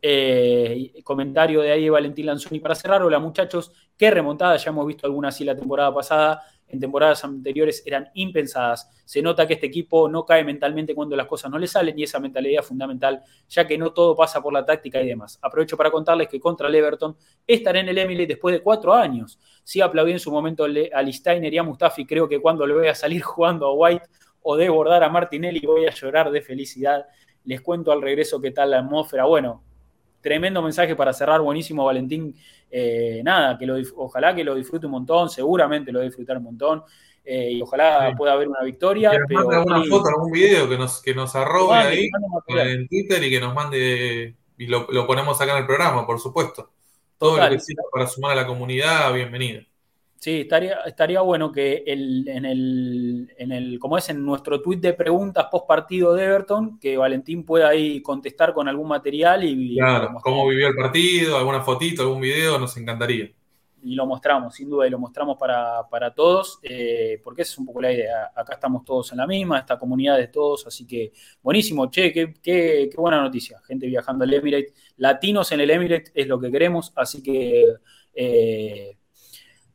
[0.06, 3.02] Eh, comentario de ahí Valentín Lanzoni para cerrar.
[3.03, 7.81] Hola muchachos, qué remontada, ya hemos visto alguna así la temporada pasada, en temporadas anteriores
[7.85, 8.90] eran impensadas.
[9.06, 12.03] Se nota que este equipo no cae mentalmente cuando las cosas no le salen y
[12.03, 15.40] esa mentalidad es fundamental, ya que no todo pasa por la táctica y demás.
[15.41, 17.15] Aprovecho para contarles que contra el Everton
[17.48, 19.40] estaré en el Emily después de cuatro años.
[19.64, 22.88] Sí aplaudí en su momento a Listainer y a Mustafi, creo que cuando le voy
[22.88, 24.06] a salir jugando a White
[24.41, 27.06] o de bordar a Martinelli voy a llorar de felicidad.
[27.45, 29.26] Les cuento al regreso qué tal la atmósfera.
[29.26, 29.64] Bueno,
[30.22, 32.35] tremendo mensaje para cerrar, buenísimo Valentín.
[32.69, 36.38] Eh, nada, que lo, ojalá que lo disfrute un montón, seguramente lo va a disfrutar
[36.38, 36.84] un montón.
[37.26, 39.11] Eh, y ojalá pueda haber una victoria.
[39.11, 42.10] Que nos pero, mande alguna foto, algún video que nos, que nos arrobe ahí
[42.48, 46.72] en Twitter y que nos mande y lo, ponemos acá en el programa, por supuesto.
[47.24, 49.62] Todo lo que sirva para sumar a la comunidad, bienvenido.
[50.18, 54.94] Sí, estaría, estaría bueno que en, el, en el, como es en nuestro tweet de
[54.94, 59.78] preguntas post partido de Everton, que Valentín pueda ahí contestar con algún material y.
[59.78, 63.32] Claro, cómo vivió el partido, alguna fotito, algún video, nos encantaría.
[63.86, 67.66] Y lo mostramos, sin duda, y lo mostramos para, todos, eh, porque esa es un
[67.66, 68.32] poco la idea.
[68.34, 72.34] Acá estamos todos en la misma, esta comunidad de todos, así que buenísimo, che, qué,
[72.41, 73.60] qué, buena noticia.
[73.66, 77.76] Gente viajando al Emirates, latinos en el Emirates es lo que queremos, así que.
[78.14, 78.98] Eh,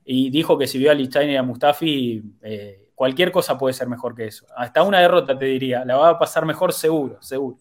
[0.04, 3.88] y dijo que si vio a Lichtain y a Mustafi, eh, cualquier cosa puede ser
[3.88, 4.46] mejor que eso.
[4.56, 7.58] Hasta una derrota te diría, la va a pasar mejor seguro, seguro.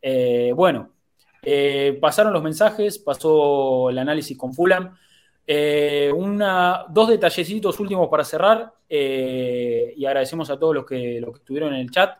[0.00, 0.90] Eh, bueno,
[2.00, 4.96] pasaron los mensajes, pasó el análisis con Fulham.
[6.14, 11.74] Una, dos detallecitos últimos para cerrar y agradecemos a todos los que, los que estuvieron
[11.74, 12.16] en el chat.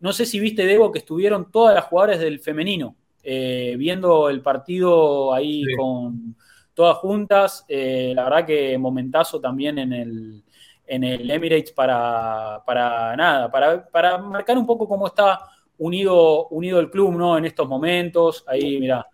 [0.00, 5.32] No sé si viste, Debo, que estuvieron todas las jugadoras del femenino viendo el partido
[5.32, 6.36] ahí con
[6.74, 7.64] todas juntas.
[7.68, 10.44] la verdad que momentazo también en el,
[10.86, 15.40] en el Emirates para, para nada, para, para marcar un poco cómo está
[15.78, 17.38] unido, unido el club ¿no?
[17.38, 18.44] en estos momentos.
[18.46, 19.06] Ahí, mira,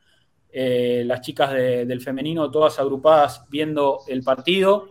[0.53, 4.89] eh, las chicas del femenino todas agrupadas viendo el partido.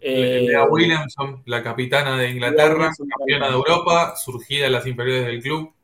[0.00, 5.42] Eh, Lea Williamson, la capitana de Inglaterra, campeona de Europa, surgida en las inferiores del
[5.42, 5.74] club.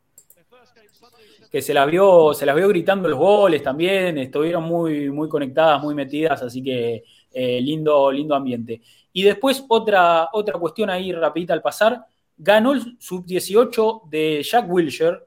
[1.54, 5.80] Que se las vio, se las vio gritando los goles también, estuvieron muy, muy conectadas,
[5.80, 8.82] muy metidas, así que eh, lindo, lindo ambiente.
[9.12, 12.06] Y después otra, otra cuestión ahí rapidita al pasar,
[12.36, 15.18] ganó el sub-18 de Jack Wilshere,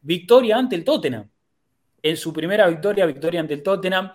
[0.00, 1.28] victoria ante el Tottenham.
[2.02, 4.10] En su primera victoria, victoria ante el Tottenham.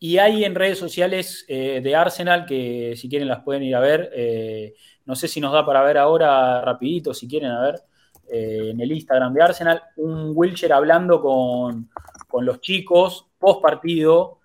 [0.00, 3.80] Y hay en redes sociales eh, de Arsenal, que si quieren las pueden ir a
[3.80, 4.10] ver.
[4.12, 4.74] Eh,
[5.04, 7.80] no sé si nos da para ver ahora rapidito, si quieren, a ver,
[8.32, 11.90] eh, en el Instagram de Arsenal, un Wilshere hablando con,
[12.26, 14.38] con los chicos post partido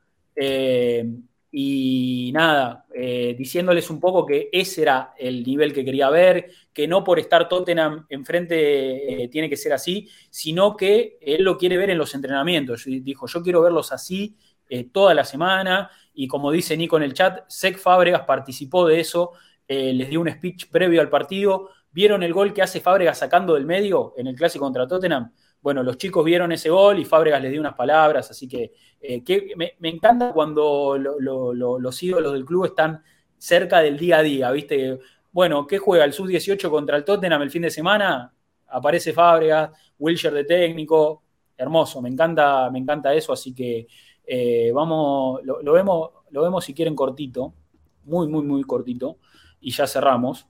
[1.59, 6.87] y nada, eh, diciéndoles un poco que ese era el nivel que quería ver, que
[6.87, 11.77] no por estar Tottenham enfrente eh, tiene que ser así, sino que él lo quiere
[11.77, 12.83] ver en los entrenamientos.
[12.85, 14.35] Dijo, yo quiero verlos así
[14.69, 18.99] eh, toda la semana y como dice Nico en el chat, Sec Fábregas participó de
[18.99, 19.31] eso,
[19.67, 23.65] les dio un speech previo al partido, vieron el gol que hace Fábregas sacando del
[23.65, 25.31] medio en el clásico contra Tottenham,
[25.63, 28.71] bueno, los chicos vieron ese gol y Fábregas les dio unas palabras, así que,
[29.01, 29.23] eh,
[29.55, 33.01] me, encanta cuando los ídolos del club están
[33.35, 34.99] cerca del día a día, ¿viste?
[35.31, 38.31] Bueno, ¿qué juega el sub-18 contra el Tottenham el fin de semana?
[38.67, 41.23] Aparece Fábregas, Wilshire de técnico,
[41.57, 43.87] hermoso, me encanta, me encanta eso, así que
[44.23, 47.55] eh, vamos, lo, vemos, lo vemos si quieren cortito,
[48.03, 49.17] muy, muy, muy cortito,
[49.59, 50.47] y ya cerramos.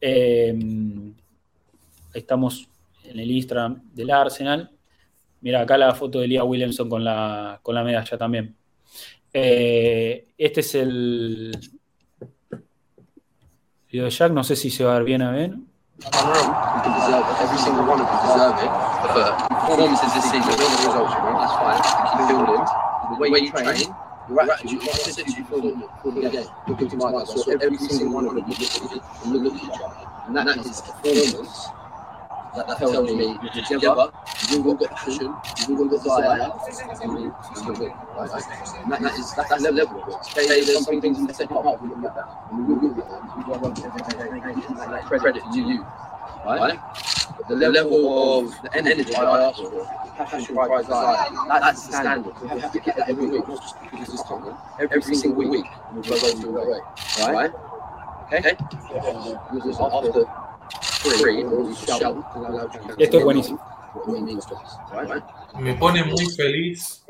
[0.00, 0.56] Eh,
[2.12, 2.68] estamos
[3.04, 4.70] en el Instagram del Arsenal.
[5.40, 8.56] Mira, acá la foto de Lia Williamson con la, con la medalla también.
[9.32, 11.58] Eh, este es el
[13.90, 15.54] video de Jack, no sé si se va a ver bien a ver.
[24.28, 24.80] you're
[26.30, 27.44] the looking to my eyes.
[27.44, 30.08] So every single one of them, you look at each other.
[30.26, 31.68] And that is performance
[32.56, 34.10] that, tells me you're together,
[34.50, 35.34] you've got passion,
[35.68, 35.78] you've
[37.02, 37.92] and you'll win.
[38.16, 40.24] And that, that is, that's that level of it.
[40.24, 42.46] Say there's some things in the second half, we that.
[42.52, 42.94] And we will.
[45.18, 45.86] Credit to you
[46.44, 46.78] right?
[47.48, 49.84] But the level of the energy I ask for,
[50.16, 51.16] passion, pride, desire,
[51.48, 52.34] that, that's the standard.
[52.42, 54.54] We have to get that every week, not just because it's time.
[54.80, 57.52] Every, every single week, we'll go through that way, right?
[58.32, 58.56] Okay?
[59.52, 60.24] Because after
[62.98, 63.60] Esto es buenísimo.
[65.58, 67.04] Me pone muy feliz.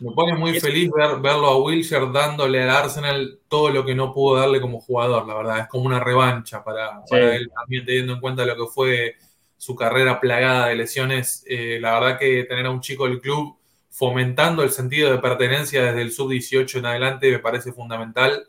[0.00, 4.12] Me pone muy feliz ver, verlo a Wilshire dándole al Arsenal todo lo que no
[4.12, 5.58] pudo darle como jugador, la verdad.
[5.60, 9.16] Es como una revancha para, él también teniendo en cuenta lo que fue
[9.56, 11.44] su carrera plagada de lesiones.
[11.46, 13.56] Eh, la verdad que tener a un chico del club
[13.88, 18.46] fomentando el sentido de pertenencia desde el sub-18 en adelante me parece fundamental.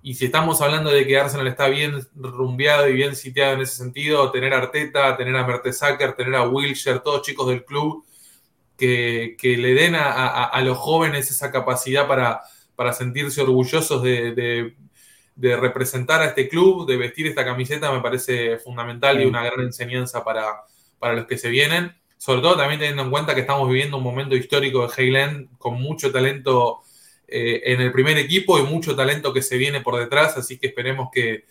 [0.00, 3.74] Y si estamos hablando de que Arsenal está bien rumbeado y bien sitiado en ese
[3.74, 8.04] sentido, tener a Arteta, tener a Mertesacker, tener a Wilshire, todos chicos del club
[8.78, 12.42] que, le den a, los jóvenes esa capacidad para,
[12.76, 14.74] para sentirse orgullosos de,
[15.36, 20.24] representar a este club, de vestir esta camiseta, me parece fundamental y una gran enseñanza
[20.24, 20.62] para,
[20.98, 21.94] para los que se vienen.
[22.16, 25.80] Sobre todo también teniendo en cuenta que estamos viviendo un momento histórico de Highland con
[25.80, 26.82] mucho talento
[27.30, 30.68] eh, en el primer equipo y mucho talento que se viene por detrás, así que
[30.68, 31.44] esperemos que,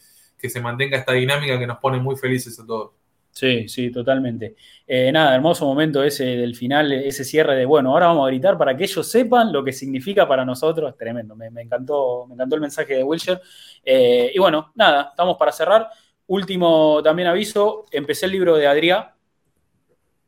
[0.50, 2.92] se mantenga esta dinámica que nos pone muy felices a todos.
[3.38, 4.56] Sí, sí, totalmente.
[4.88, 8.58] Eh, nada, hermoso momento ese del final, ese cierre de, bueno, ahora vamos a gritar
[8.58, 10.98] para que ellos sepan lo que significa para nosotros.
[10.98, 13.40] Tremendo, me, encantó, me encantó el mensaje de Wilshire.
[13.86, 15.88] Eh, y bueno, nada, estamos para cerrar.
[16.26, 19.06] Último también aviso, empecé el libro de Adrián.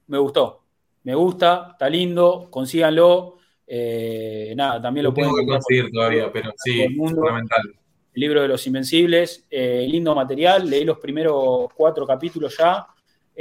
[0.05, 0.61] Me gustó,
[1.01, 3.37] me gusta, está lindo, consíganlo.
[3.65, 7.61] Eh, nada, también lo, pueden conseguir todavía, pero sí, fundamental.
[8.13, 12.85] El libro de los Invencibles, eh, lindo material, leí los primeros cuatro capítulos ya.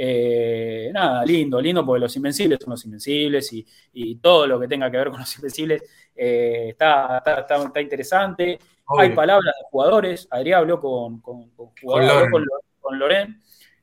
[0.01, 4.89] Eh, nada, lindo, lindo, porque los Invencibles son los Invencibles y, todo lo que tenga
[4.89, 5.83] que ver con los Invencibles
[6.15, 8.57] está, está, interesante.
[8.97, 10.25] Hay palabras de jugadores.
[10.31, 11.71] Adrián habló con, con, con,
[12.79, 13.41] con, Loren.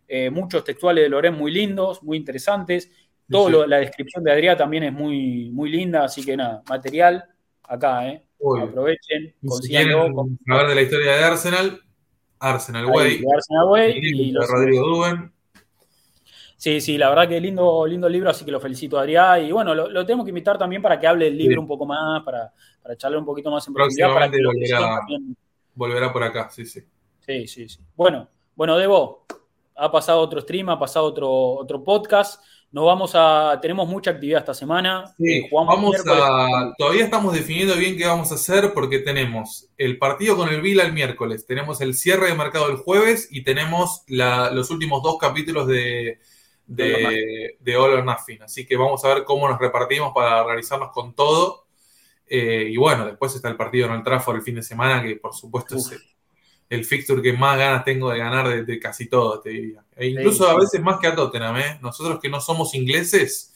[0.08, 2.90] eh, muchos textuales de Loren muy lindos, muy interesantes.
[3.28, 7.24] Todo la descripción de Adrián también es muy, muy linda, así que nada, material
[7.64, 8.22] acá, ¿eh?
[8.62, 11.80] Aprovechen, consigan de la historia de Arsenal,
[12.38, 13.24] Arsenal Way.
[13.34, 15.35] Arsenal Way y, Rodrigo Duben.
[16.56, 19.44] Sí, sí, la verdad que lindo, lindo libro, así que lo felicito Adrián.
[19.44, 22.22] Y bueno, lo, tenemos que invitar también para que hable del libro un poco más,
[22.22, 22.52] para,
[22.82, 24.12] para echarle un poquito más en profundidad.
[24.12, 25.00] Para que volverá,
[25.74, 26.80] volverá por acá, sí, sí.
[27.20, 27.80] Sí, sí, sí.
[27.94, 29.26] Bueno, bueno, Debo,
[29.74, 32.42] ha pasado otro stream, ha pasado otro, otro podcast.
[32.72, 33.58] Nos vamos a.
[33.60, 35.04] Tenemos mucha actividad esta semana.
[35.18, 36.72] Sí, eh, vamos a.
[36.78, 40.84] Todavía estamos definiendo bien qué vamos a hacer porque tenemos el partido con el Vila
[40.84, 45.68] el miércoles, tenemos el cierre de mercado el jueves y tenemos los últimos dos capítulos
[45.68, 46.18] de,
[46.66, 48.42] de, de All or Nothing.
[48.42, 51.66] Así que vamos a ver cómo nos repartimos para realizarnos con todo.
[52.28, 55.16] Eh, y bueno, después está el partido en el Trafford el fin de semana, que
[55.16, 55.92] por supuesto es
[56.68, 59.84] el fixture que más ganas tengo de ganar de, casi todo, te diría.
[59.94, 61.78] E incluso a veces más que a Tottenham, ¿eh?
[61.80, 63.54] Nosotros que no somos ingleses,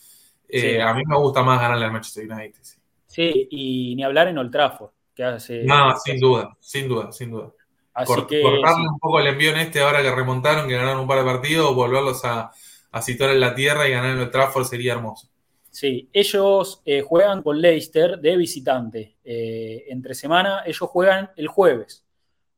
[0.48, 2.60] eh, a mí me gusta más ganarle al Manchester United.
[3.06, 3.48] Sí.
[3.50, 4.90] y ni hablar en Old Trafford.
[5.16, 7.52] Que hace, no, sin duda, sin duda, sin duda.
[7.92, 11.08] Así que, cortarle un poco el envío en este ahora que remontaron, que ganaron un
[11.08, 12.52] par de partidos, volverlos a,
[13.00, 15.28] situar en la tierra y ganar en Old Trafford sería hermoso.
[15.70, 19.16] Sí, ellos eh, juegan con Leicester de visitante.
[19.24, 22.04] entre semana, ellos juegan el jueves.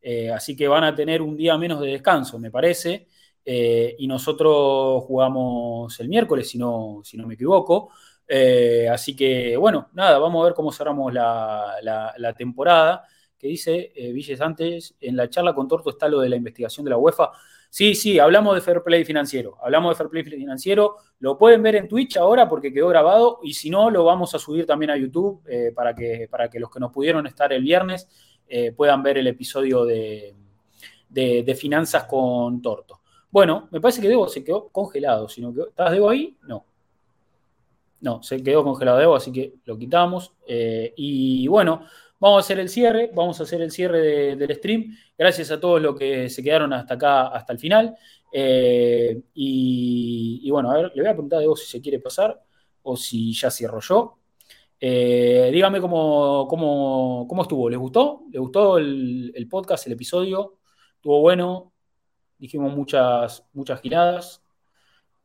[0.02, 3.06] Eh, así que van a tener un día menos de descanso, me parece.
[3.44, 7.90] Eh, y nosotros jugamos el miércoles, si no, si no me equivoco.
[8.26, 13.04] Eh, así que, bueno, nada, vamos a ver cómo cerramos la, temporada.
[13.38, 16.90] Que dice Villes antes, en la charla con Torto está lo de la investigación de
[16.90, 17.32] la UEFA.
[17.74, 19.56] Sí, sí, hablamos de Fair Play financiero.
[19.62, 20.96] Hablamos de Fair Play financiero.
[21.20, 23.38] Lo pueden ver en Twitch ahora porque quedó grabado.
[23.42, 25.42] Y si no, lo vamos a subir también a YouTube
[25.74, 28.08] para, que, para que los que nos pudieron estar el viernes
[28.54, 30.34] eh, puedan ver el episodio de,
[31.56, 33.00] finanzas con Torto.
[33.30, 36.36] Bueno, me parece que Debo se quedó congelado, sino que ¿estás Debo ahí?
[36.42, 36.66] No.
[38.02, 40.34] No, se quedó congelado Debo, así que lo quitamos.
[40.46, 41.86] Eh, y bueno,
[42.22, 44.96] vamos a hacer el cierre, vamos a hacer el cierre del stream.
[45.18, 47.96] Gracias a todos los que se quedaron hasta acá, hasta el final.
[48.32, 52.40] Eh, y, bueno, a ver, le voy a preguntar a Debo si se quiere pasar
[52.82, 54.20] o si ya cierro yo.
[54.78, 57.68] Eh, dígame cómo, cómo, estuvo.
[57.68, 58.22] ¿Les gustó?
[58.30, 60.58] ¿Les gustó el, podcast, el episodio?
[60.94, 61.72] ¿Estuvo bueno?
[62.38, 64.44] Dijimos muchas, muchas giradas.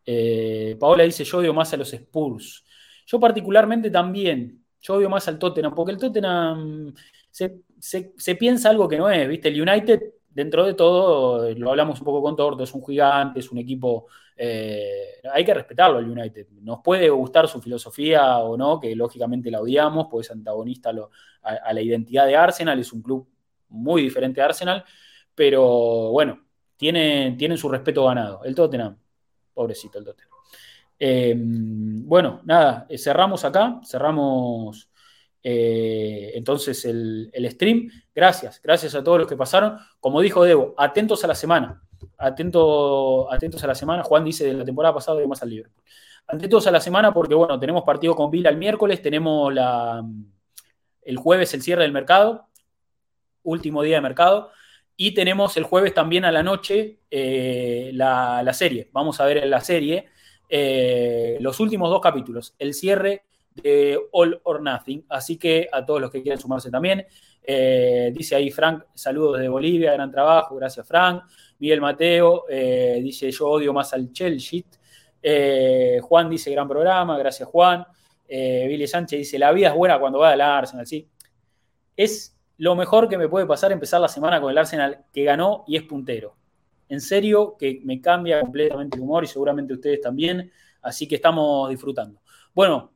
[0.03, 2.65] Eh, Paola dice, yo odio más a los Spurs.
[3.05, 4.65] Yo particularmente también.
[4.81, 6.93] Yo odio más al Tottenham, porque el Tottenham
[7.29, 9.49] se, piensa algo que no es, ¿viste?
[9.49, 13.51] El United dentro de todo, lo hablamos un poco con Torto, es un gigante, es
[13.51, 14.05] un equipo,
[14.35, 16.47] eh, hay que respetarlo al United.
[16.61, 20.91] Nos puede gustar su filosofía o no, que lógicamente la odiamos, pues es antagonista
[21.41, 23.27] a, la identidad de Arsenal, es un club
[23.69, 24.85] muy diferente a Arsenal,
[25.33, 26.39] pero bueno,
[26.77, 28.43] tienen, su respeto ganado.
[28.43, 28.95] El Tottenham,
[29.53, 30.36] pobrecito el Tottenham.
[30.99, 34.89] Eh, bueno, nada, cerramos acá, cerramos
[35.43, 37.89] eh, entonces el, stream.
[38.13, 39.77] Gracias, gracias a todos los que pasaron.
[39.99, 41.81] Como dijo Debo, atentos a la semana.
[42.17, 44.03] Atento, atentos a la semana.
[44.03, 45.83] Juan dice de la temporada pasada de más al Liverpool.
[46.27, 50.03] Atentos a la semana porque, bueno, tenemos partido con Vila el miércoles, tenemos la,
[51.03, 52.49] el jueves el cierre del mercado,
[53.43, 54.51] último día de mercado,
[54.97, 58.89] y tenemos el jueves también a la noche eh, la, serie.
[58.91, 60.09] Vamos a ver la serie
[60.49, 65.05] eh, los últimos dos capítulos, el cierre de All or Nothing.
[65.09, 67.05] Así que a todos los que quieran sumarse también.
[67.43, 71.23] Eh, dice ahí Frank, saludos de Bolivia, gran trabajo, gracias Frank.
[71.59, 74.63] Miguel Mateo eh, dice yo odio más al Chelsea.
[76.01, 77.85] Juan dice gran programa, gracias Juan.
[78.29, 81.07] Billy Sánchez dice la vida es buena cuando va al Arsenal, sí.
[81.95, 85.63] Es lo mejor que me puede pasar empezar la semana con el Arsenal que ganó
[85.67, 86.35] y es puntero.
[86.89, 90.51] En serio que me cambia completamente el humor y seguramente ustedes también.
[90.81, 92.22] Así que estamos disfrutando.
[92.53, 92.93] Bueno,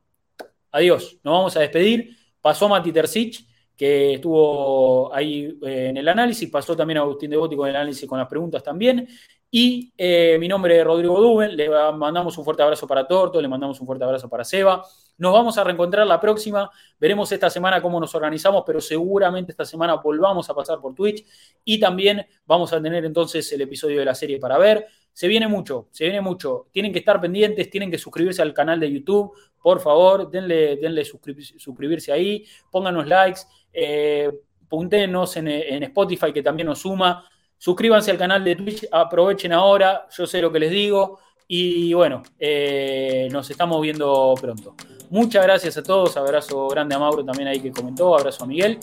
[0.70, 2.16] adiós, nos vamos a despedir.
[2.40, 3.46] Pasó Mati Tercich,
[3.76, 8.18] que estuvo ahí eh, en el análisis, pasó también Agustín Devoti con el análisis con
[8.18, 9.08] las preguntas también.
[9.54, 13.48] Y eh, mi nombre es Rodrigo Duben, le mandamos un fuerte abrazo para Torto, le
[13.48, 14.82] mandamos un fuerte abrazo para Seba.
[15.18, 19.66] Nos vamos a reencontrar la próxima, veremos esta semana cómo nos organizamos, pero seguramente esta
[19.66, 21.26] semana volvamos a pasar por Twitch
[21.66, 24.86] y también vamos a tener entonces el episodio de la serie para ver.
[25.12, 26.68] Se viene mucho, se viene mucho.
[26.72, 31.04] Tienen que estar pendientes, tienen que suscribirse al canal de YouTube, por favor, denle, denle
[31.04, 34.32] suscribirse ahí, pónganos likes, eh,
[34.72, 37.28] en Spotify que también nos suma.
[37.62, 41.20] Suscríbanse al canal de Twitch, aprovechen ahora, yo sé lo que les digo.
[41.46, 44.74] Y bueno, eh, nos estamos viendo pronto.
[45.10, 48.80] Muchas gracias a todos, abrazo grande a Mauro también ahí que comentó, abrazo a Miguel.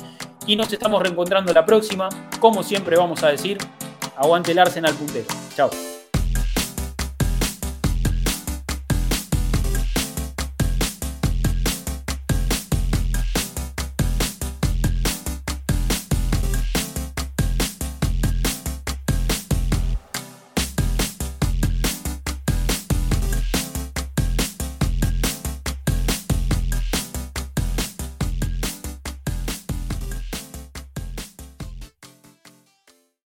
[0.47, 2.07] Y nos estamos reencontrando la próxima.
[2.39, 3.57] Como siempre vamos a decir,
[4.15, 5.27] aguante el Arsenal puntero.
[5.57, 5.69] Chao.